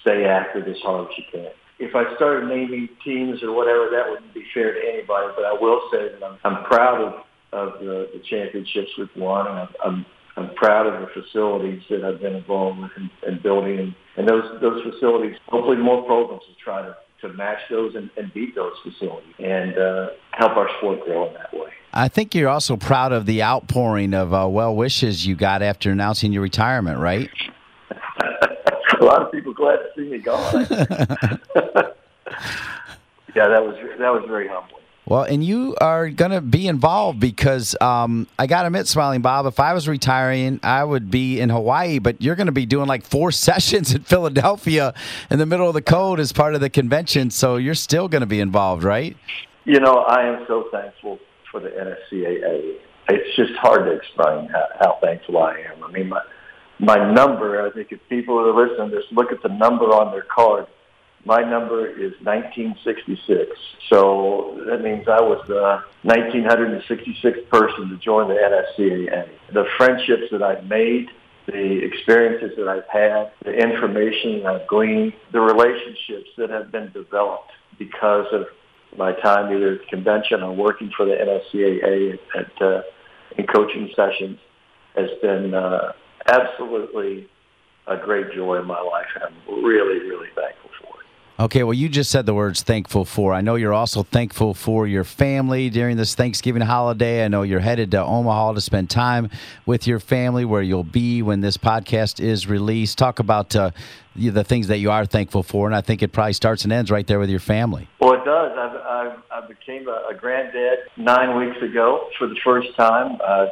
stay 0.00 0.24
active 0.24 0.66
as 0.66 0.78
hard 0.82 1.08
as 1.08 1.18
you 1.18 1.24
can. 1.30 1.50
If 1.78 1.94
I 1.94 2.14
started 2.16 2.48
naming 2.48 2.88
teams 3.04 3.42
or 3.42 3.52
whatever, 3.52 3.88
that 3.92 4.10
wouldn't 4.10 4.32
be 4.34 4.44
fair 4.54 4.72
to 4.74 4.80
anybody. 4.80 5.28
But 5.36 5.44
I 5.44 5.52
will 5.52 5.80
say 5.92 6.08
that 6.08 6.22
I'm, 6.24 6.38
I'm 6.44 6.64
proud 6.64 7.00
of 7.00 7.24
of 7.52 7.80
the, 7.80 8.08
the 8.14 8.20
championships 8.30 8.90
we've 8.96 9.08
won, 9.16 9.46
and 9.46 9.58
I'm, 9.58 9.68
I'm 9.84 10.06
I'm 10.36 10.54
proud 10.54 10.86
of 10.86 11.00
the 11.00 11.08
facilities 11.22 11.82
that 11.90 12.04
I've 12.04 12.20
been 12.20 12.36
involved 12.36 12.80
with 12.80 12.90
in, 12.96 13.10
in 13.26 13.42
building, 13.42 13.78
and, 13.78 13.94
and 14.16 14.28
those 14.28 14.60
those 14.60 14.82
facilities. 14.82 15.36
Hopefully, 15.48 15.76
more 15.76 16.02
programs 16.04 16.42
will 16.46 16.56
try 16.62 16.82
to 16.82 16.96
to 17.20 17.28
match 17.34 17.58
those 17.68 17.94
and, 17.94 18.10
and 18.16 18.32
beat 18.32 18.54
those 18.54 18.72
facilities 18.82 19.34
and 19.38 19.76
uh, 19.76 20.08
help 20.32 20.56
our 20.56 20.68
sport 20.78 21.04
grow 21.04 21.28
in 21.28 21.34
that 21.34 21.52
way. 21.52 21.68
I 21.92 22.08
think 22.08 22.34
you're 22.34 22.48
also 22.48 22.76
proud 22.76 23.12
of 23.12 23.26
the 23.26 23.42
outpouring 23.42 24.14
of 24.14 24.32
uh, 24.32 24.48
well 24.48 24.74
wishes 24.74 25.26
you 25.26 25.34
got 25.34 25.62
after 25.62 25.90
announcing 25.90 26.32
your 26.32 26.42
retirement, 26.42 26.98
right? 26.98 27.28
a 29.00 29.04
lot 29.04 29.22
of 29.22 29.32
people 29.32 29.52
glad 29.52 29.76
to 29.76 29.88
see 29.96 30.08
me 30.08 30.18
gone. 30.18 30.66
yeah, 33.34 33.48
that 33.48 33.62
was 33.64 33.76
that 33.98 34.10
was 34.10 34.24
very 34.28 34.48
humbling. 34.48 34.79
Well, 35.06 35.22
and 35.22 35.42
you 35.42 35.76
are 35.80 36.08
going 36.08 36.30
to 36.30 36.40
be 36.40 36.68
involved 36.68 37.18
because 37.18 37.74
um, 37.80 38.28
I 38.38 38.46
got 38.46 38.62
to 38.62 38.66
admit, 38.66 38.86
Smiling 38.86 39.22
Bob, 39.22 39.46
if 39.46 39.58
I 39.58 39.72
was 39.72 39.88
retiring, 39.88 40.60
I 40.62 40.84
would 40.84 41.10
be 41.10 41.40
in 41.40 41.48
Hawaii, 41.48 41.98
but 41.98 42.22
you're 42.22 42.36
going 42.36 42.46
to 42.46 42.52
be 42.52 42.66
doing 42.66 42.86
like 42.86 43.04
four 43.04 43.32
sessions 43.48 43.94
in 43.94 44.02
Philadelphia 44.02 44.94
in 45.30 45.38
the 45.38 45.46
middle 45.46 45.66
of 45.66 45.74
the 45.74 45.82
code 45.82 46.20
as 46.20 46.32
part 46.32 46.54
of 46.54 46.60
the 46.60 46.70
convention. 46.70 47.30
So 47.30 47.56
you're 47.56 47.74
still 47.74 48.08
going 48.08 48.20
to 48.20 48.26
be 48.26 48.40
involved, 48.40 48.84
right? 48.84 49.16
You 49.64 49.80
know, 49.80 49.98
I 49.98 50.26
am 50.26 50.44
so 50.46 50.68
thankful 50.70 51.18
for 51.50 51.60
the 51.60 51.70
NSCAA. 51.70 52.76
It's 53.08 53.36
just 53.36 53.52
hard 53.58 53.86
to 53.86 53.92
explain 53.92 54.48
how, 54.48 54.66
how 54.78 54.98
thankful 55.02 55.38
I 55.38 55.58
am. 55.72 55.82
I 55.82 55.90
mean, 55.90 56.08
my, 56.08 56.22
my 56.78 57.12
number, 57.12 57.66
I 57.66 57.70
think 57.72 57.88
if 57.90 57.98
people 58.08 58.38
are 58.38 58.54
listening, 58.54 58.90
just 58.90 59.12
look 59.12 59.32
at 59.32 59.42
the 59.42 59.48
number 59.48 59.86
on 59.86 60.12
their 60.12 60.22
card 60.22 60.66
my 61.24 61.42
number 61.42 61.86
is 61.86 62.12
1966. 62.22 63.50
So 63.88 64.62
that 64.66 64.82
means 64.82 65.06
I 65.06 65.20
was 65.20 65.44
the 65.46 65.82
1966th 66.04 67.48
person 67.50 67.90
to 67.90 67.96
join 67.98 68.28
the 68.28 68.34
NSCAA. 68.34 69.28
The 69.52 69.64
friendships 69.76 70.30
that 70.32 70.42
I've 70.42 70.64
made, 70.64 71.08
the 71.46 71.84
experiences 71.84 72.56
that 72.56 72.68
I've 72.68 72.88
had, 72.90 73.32
the 73.44 73.52
information 73.52 74.46
I've 74.46 74.66
gleaned, 74.66 75.12
the 75.32 75.40
relationships 75.40 76.30
that 76.38 76.50
have 76.50 76.72
been 76.72 76.90
developed 76.92 77.52
because 77.78 78.26
of 78.32 78.46
my 78.96 79.12
time 79.20 79.54
either 79.54 79.74
at 79.74 79.80
the 79.80 79.86
convention 79.86 80.42
or 80.42 80.54
working 80.54 80.90
for 80.96 81.06
the 81.06 81.12
NSCAA 81.12 82.18
at, 82.36 82.62
uh, 82.62 82.82
in 83.36 83.46
coaching 83.46 83.90
sessions 83.94 84.38
has 84.96 85.10
been 85.22 85.54
uh, 85.54 85.92
absolutely 86.26 87.28
a 87.86 87.96
great 87.96 88.32
joy 88.34 88.58
in 88.58 88.66
my 88.66 88.80
life. 88.80 89.06
I'm 89.22 89.64
really, 89.64 90.00
really 90.08 90.28
thankful 90.34 90.70
for 90.80 91.00
it. 91.00 91.06
Okay, 91.40 91.62
well, 91.62 91.72
you 91.72 91.88
just 91.88 92.10
said 92.10 92.26
the 92.26 92.34
words 92.34 92.62
thankful 92.62 93.06
for. 93.06 93.32
I 93.32 93.40
know 93.40 93.54
you're 93.54 93.72
also 93.72 94.02
thankful 94.02 94.52
for 94.52 94.86
your 94.86 95.04
family 95.04 95.70
during 95.70 95.96
this 95.96 96.14
Thanksgiving 96.14 96.60
holiday. 96.60 97.24
I 97.24 97.28
know 97.28 97.44
you're 97.44 97.60
headed 97.60 97.92
to 97.92 98.04
Omaha 98.04 98.52
to 98.52 98.60
spend 98.60 98.90
time 98.90 99.30
with 99.64 99.86
your 99.86 100.00
family, 100.00 100.44
where 100.44 100.60
you'll 100.60 100.84
be 100.84 101.22
when 101.22 101.40
this 101.40 101.56
podcast 101.56 102.20
is 102.22 102.46
released. 102.46 102.98
Talk 102.98 103.20
about 103.20 103.56
uh, 103.56 103.70
the 104.14 104.44
things 104.44 104.68
that 104.68 104.80
you 104.80 104.90
are 104.90 105.06
thankful 105.06 105.42
for, 105.42 105.66
and 105.66 105.74
I 105.74 105.80
think 105.80 106.02
it 106.02 106.12
probably 106.12 106.34
starts 106.34 106.64
and 106.64 106.74
ends 106.74 106.90
right 106.90 107.06
there 107.06 107.18
with 107.18 107.30
your 107.30 107.40
family. 107.40 107.88
Well, 108.00 108.12
it 108.12 108.24
does. 108.26 108.52
I've, 108.58 109.22
I 109.32 109.46
became 109.48 109.88
a, 109.88 110.08
a 110.10 110.14
granddad 110.14 110.80
nine 110.98 111.38
weeks 111.38 111.62
ago 111.62 112.10
for 112.18 112.26
the 112.26 112.36
first 112.44 112.76
time. 112.76 113.18
Uh, 113.26 113.46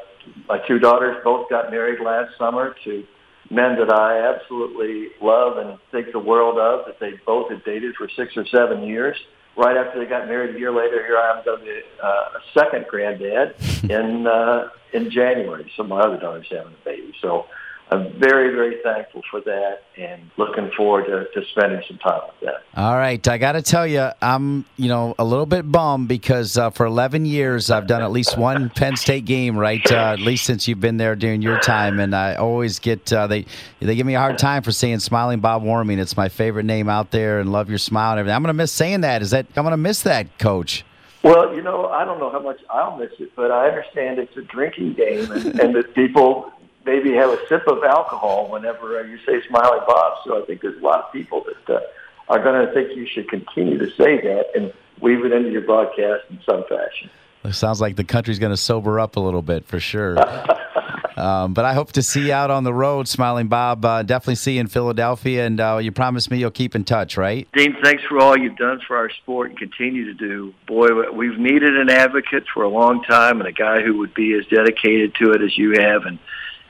my 0.47 0.59
two 0.69 0.79
daughters 0.79 1.17
both 1.25 1.49
got 1.49 1.71
married 1.71 2.01
last 2.05 2.37
summer 2.37 2.77
to 2.85 3.07
men 3.51 3.77
that 3.79 3.93
I 3.93 4.35
absolutely 4.35 5.09
love 5.21 5.59
and 5.59 5.79
think 5.91 6.13
the 6.13 6.19
world 6.19 6.59
of 6.59 6.87
that 6.87 7.01
they 7.01 7.13
both 7.25 7.51
had 7.51 7.65
dated 7.65 7.95
for 7.97 8.09
six 8.09 8.37
or 8.37 8.47
seven 8.47 8.83
years. 8.83 9.17
Right 9.57 9.77
after 9.77 9.99
they 9.99 10.09
got 10.09 10.29
married 10.29 10.55
a 10.55 10.59
year 10.59 10.73
later, 10.73 11.05
here 11.05 11.19
I 11.19 11.37
am 11.39 11.45
going 11.45 11.59
to 11.61 11.65
be 11.65 11.81
uh, 12.03 12.07
a 12.07 12.41
second 12.55 12.87
granddad 12.89 13.57
in 13.91 14.27
uh, 14.27 14.69
in 14.93 15.11
January. 15.11 15.71
So 15.77 15.83
my 15.83 16.01
other 16.01 16.19
daughter's 16.19 16.47
having 16.51 16.75
a 16.75 16.85
baby. 16.85 17.13
So 17.21 17.47
I'm 17.91 18.13
very, 18.19 18.55
very 18.55 18.77
thankful 18.83 19.23
for 19.31 19.41
that 19.41 19.83
and 19.97 20.31
looking 20.37 20.71
forward 20.77 21.07
to, 21.07 21.25
to 21.33 21.47
spending 21.53 21.83
some 21.89 21.97
time 21.99 22.21
with 22.27 22.41
that. 22.43 22.63
All 22.79 22.97
right. 22.97 23.27
I 23.27 23.39
got 23.39 23.53
to 23.53 23.63
tell 23.63 23.87
you, 23.87 24.11
I'm, 24.21 24.67
you 24.77 24.89
know, 24.89 25.15
a 25.19 25.25
little 25.25 25.47
bit 25.47 25.71
bummed 25.71 26.07
because 26.07 26.59
uh, 26.59 26.69
for 26.69 26.85
11 26.85 27.25
years, 27.25 27.71
I've 27.71 27.87
done 27.87 28.03
at 28.03 28.11
least 28.11 28.37
one 28.37 28.69
Penn 28.77 28.97
State 28.97 29.25
game, 29.25 29.57
right? 29.57 29.81
Uh, 29.91 30.13
at 30.13 30.21
least 30.21 30.45
since 30.45 30.69
you've 30.69 30.81
been 30.81 30.99
there 30.99 31.17
during 31.17 31.41
your 31.41 31.59
time. 31.61 31.99
And 31.99 32.15
I 32.15 32.35
always 32.35 32.79
get, 32.79 33.11
uh, 33.11 33.27
they, 33.27 33.47
they 33.81 33.97
give 33.97 34.07
me 34.07 34.15
a 34.15 34.21
hard 34.21 34.37
time 34.37 34.63
for 34.63 34.73
saying 34.73 34.99
Smiling 34.99 35.41
Bob 35.41 35.63
Warming. 35.63 35.99
It's 35.99 36.17
my 36.17 36.29
favorite 36.29 36.67
name 36.67 36.91
out 36.91 37.11
there 37.11 37.41
and 37.41 37.51
love 37.51 37.71
your 37.71 37.79
smile 37.79 38.13
and 38.13 38.21
everything. 38.21 38.37
I'm 38.37 38.43
going 38.43 38.51
to 38.51 38.55
miss 38.55 38.73
saying 38.73 39.01
that. 39.01 39.23
Is 39.23 39.31
that, 39.31 39.47
I'm 39.57 39.65
going 39.65 39.73
to 39.73 39.79
miss 39.79 40.03
that, 40.03 40.39
coach. 40.39 40.85
Well, 41.25 41.55
you 41.55 41.63
know, 41.63 41.87
I 41.89 42.05
don't 42.05 42.21
know 42.21 42.31
how 42.31 42.41
much 42.41 42.61
I'll 42.71 42.97
miss 42.97 43.11
it, 43.19 43.35
but 43.35 43.51
I 43.51 43.69
understand 43.69 44.19
it's 44.19 44.37
a 44.37 44.43
drinking 44.43 44.95
game 44.95 45.31
and, 45.33 45.59
and 45.59 45.75
that 45.75 45.95
people 45.95 46.53
maybe 46.85 47.13
have 47.15 47.31
a 47.31 47.39
sip 47.49 47.67
of 47.67 47.83
alcohol 47.85 48.49
whenever 48.51 48.99
uh, 48.99 49.03
you 49.03 49.19
say 49.27 49.47
Smiling 49.49 49.81
Bob. 49.87 50.19
So 50.25 50.43
I 50.43 50.47
think 50.47 50.63
there's 50.63 50.81
a 50.81 50.85
lot 50.85 51.05
of 51.05 51.13
people 51.13 51.45
that 51.45 51.77
uh, 51.77 51.81
are 52.29 52.43
going 52.43 52.67
to 52.67 52.73
think 52.73 52.97
you 52.97 53.07
should 53.07 53.29
continue 53.29 53.79
to 53.79 53.91
say 53.91 54.21
that 54.21 54.47
and 54.55 54.73
weave 55.01 55.25
it 55.25 55.33
into 55.33 55.51
your 55.51 55.63
broadcast 55.63 56.25
in 56.31 56.41
some 56.45 56.65
fashion. 56.69 57.11
It 57.45 57.55
sounds 57.55 57.81
like 57.81 57.97
the 57.97 58.05
country's 58.05 58.39
going 58.39 58.53
to 58.53 58.57
sober 58.57 58.99
up 58.99 59.17
a 59.17 59.21
little 59.21 59.43
bit 59.43 59.65
for 59.65 59.79
sure. 59.79 60.19
um, 61.17 61.55
but 61.55 61.65
I 61.65 61.73
hope 61.73 61.93
to 61.93 62.03
see 62.03 62.27
you 62.27 62.33
out 62.33 62.51
on 62.51 62.65
the 62.65 62.75
road, 62.75 63.09
Smiling 63.09 63.49
Bob. 63.49 63.85
Uh, 63.85 64.03
definitely 64.03 64.35
see 64.35 64.55
you 64.55 64.61
in 64.61 64.67
Philadelphia, 64.67 65.47
and 65.47 65.61
uh, 65.61 65.79
you 65.81 65.93
promised 65.93 66.31
me 66.31 66.39
you'll 66.39 66.51
keep 66.51 66.75
in 66.75 66.85
touch, 66.85 67.17
right? 67.17 67.49
Dean, 67.55 67.77
thanks 67.83 68.03
for 68.05 68.19
all 68.19 68.37
you've 68.37 68.57
done 68.57 68.81
for 68.87 68.97
our 68.97 69.09
sport 69.09 69.51
and 69.51 69.59
continue 69.59 70.05
to 70.07 70.15
do. 70.15 70.53
Boy, 70.67 71.11
we've 71.13 71.39
needed 71.39 71.77
an 71.77 71.91
advocate 71.91 72.45
for 72.53 72.65
a 72.65 72.69
long 72.69 73.03
time 73.05 73.41
and 73.41 73.49
a 73.49 73.53
guy 73.53 73.83
who 73.83 73.99
would 73.99 74.15
be 74.15 74.35
as 74.35 74.45
dedicated 74.47 75.15
to 75.17 75.33
it 75.33 75.41
as 75.41 75.57
you 75.57 75.81
have. 75.81 76.03
And 76.05 76.19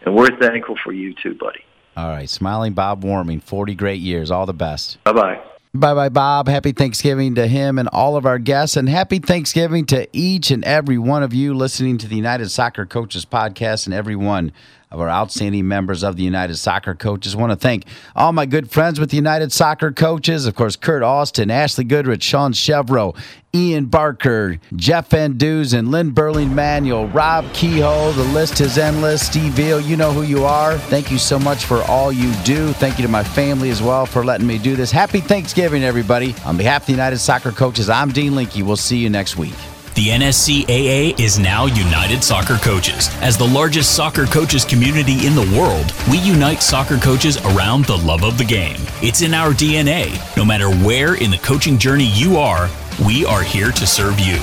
and 0.05 0.15
we're 0.15 0.37
thankful 0.39 0.77
for 0.83 0.93
you 0.93 1.15
too, 1.15 1.35
buddy. 1.35 1.65
All 1.97 2.09
right. 2.09 2.31
Smiling 2.31 2.75
Bob 2.75 3.03
Warming, 3.03 3.41
40 3.41 3.75
great 3.75 4.01
years. 4.01 4.31
All 4.31 4.47
the 4.47 4.55
best. 4.55 5.03
Bye 5.05 5.13
bye. 5.13 5.41
Bye 5.75 5.95
bye, 5.95 6.09
Bob. 6.09 6.49
Happy 6.49 6.73
Thanksgiving 6.73 7.35
to 7.35 7.47
him 7.47 7.79
and 7.79 7.89
all 7.93 8.17
of 8.17 8.25
our 8.25 8.39
guests, 8.39 8.77
and 8.77 8.89
happy 8.89 9.19
Thanksgiving 9.19 9.85
to 9.87 10.09
each 10.13 10.51
and 10.51 10.65
every 10.65 10.97
one 10.97 11.23
of 11.23 11.35
you 11.35 11.53
listening 11.55 11.99
to 11.99 12.09
the 12.09 12.17
United 12.17 12.49
Soccer 12.51 12.87
Coaches 12.87 13.27
podcast 13.27 13.87
and 13.87 13.95
every 13.95 14.17
one 14.17 14.53
of 14.91 15.01
our 15.01 15.11
outstanding 15.11 15.69
members 15.69 16.03
of 16.03 16.17
the 16.17 16.23
United 16.23 16.57
Soccer 16.57 16.95
Coaches. 16.95 17.35
I 17.35 17.39
want 17.39 17.53
to 17.53 17.57
thank 17.57 17.85
all 18.17 18.33
my 18.33 18.47
good 18.47 18.71
friends 18.71 18.99
with 18.99 19.11
the 19.11 19.17
United 19.17 19.53
Soccer 19.53 19.93
Coaches, 19.93 20.47
of 20.47 20.55
course, 20.55 20.77
Kurt 20.77 21.03
Austin, 21.03 21.51
Ashley 21.51 21.85
Goodrich, 21.85 22.23
Sean 22.23 22.53
Chevrolet, 22.53 23.17
Ian 23.55 23.87
Barker, 23.87 24.59
Jeff 24.77 25.09
Van 25.11 25.39
and 25.41 25.91
Lynn 25.91 26.11
Burling 26.11 26.55
Manuel, 26.55 27.09
Rob 27.09 27.51
Kehoe. 27.55 28.13
The 28.13 28.25
list 28.25 28.61
is 28.61 28.77
endless. 28.77 29.27
Steve 29.27 29.53
Veal, 29.53 29.81
you 29.81 29.97
know 29.97 30.13
who 30.13 30.23
you 30.23 30.45
are. 30.45 30.77
Thank 30.77 31.11
you 31.11 31.19
so 31.19 31.39
much 31.39 31.65
for 31.65 31.83
all 31.83 32.13
you 32.13 32.33
do. 32.45 32.73
Thank 32.75 32.99
you 32.99 33.03
to 33.03 33.11
my 33.11 33.25
family 33.25 33.71
as 33.71 33.83
well 33.83 34.07
for 34.07 34.25
letting 34.25 34.47
me 34.47 34.59
do 34.59 34.77
this. 34.77 34.91
Happy 34.91 35.21
Thanksgiving, 35.21 35.83
everybody. 35.83 36.35
On 36.45 36.57
behalf 36.57 36.83
of 36.83 36.87
the 36.87 36.93
United 36.93 37.19
Soccer 37.19 37.53
Coaches, 37.53 37.89
I'm 37.89 38.11
Dean 38.11 38.35
Linke. 38.35 38.57
We'll 38.57 38.77
see 38.77 38.99
you 38.99 39.11
next 39.11 39.37
week. 39.37 39.55
The 39.99 40.11
NSCAA 40.11 41.19
is 41.19 41.41
now 41.41 41.67
United 41.67 42.23
Soccer 42.23 42.59
Coaches. 42.59 43.11
As 43.21 43.37
the 43.37 43.49
largest 43.49 43.97
soccer 43.97 44.27
coaches 44.27 44.65
community 44.65 45.27
in 45.27 45.35
the 45.35 45.43
world, 45.59 45.93
we 46.09 46.19
unite 46.19 46.63
soccer 46.63 46.99
coaches 46.99 47.37
around 47.39 47.85
the 47.85 47.97
love 47.97 48.23
of 48.23 48.39
the 48.39 48.45
game. 48.45 48.77
It's 49.03 49.23
in 49.23 49.35
our 49.35 49.51
DNA. 49.51 50.17
No 50.37 50.45
matter 50.45 50.71
where 50.71 51.17
in 51.17 51.33
the 51.33 51.39
coaching 51.39 51.79
journey 51.79 52.07
you 52.13 52.37
are, 52.37 52.71
we 53.05 53.25
are 53.25 53.43
here 53.43 53.73
to 53.73 53.87
serve 53.89 54.21
you. 54.21 54.39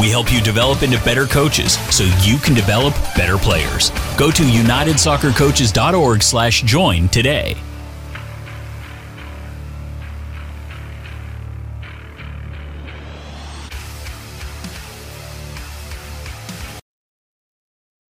We 0.00 0.10
help 0.10 0.32
you 0.32 0.40
develop 0.40 0.84
into 0.84 1.04
better 1.04 1.26
coaches 1.26 1.76
so 1.92 2.04
you 2.22 2.38
can 2.38 2.54
develop 2.54 2.94
better 3.16 3.36
players. 3.36 3.90
Go 4.16 4.30
to 4.30 4.44
unitedsoccercoaches.org/join 4.44 7.08
today. 7.08 7.56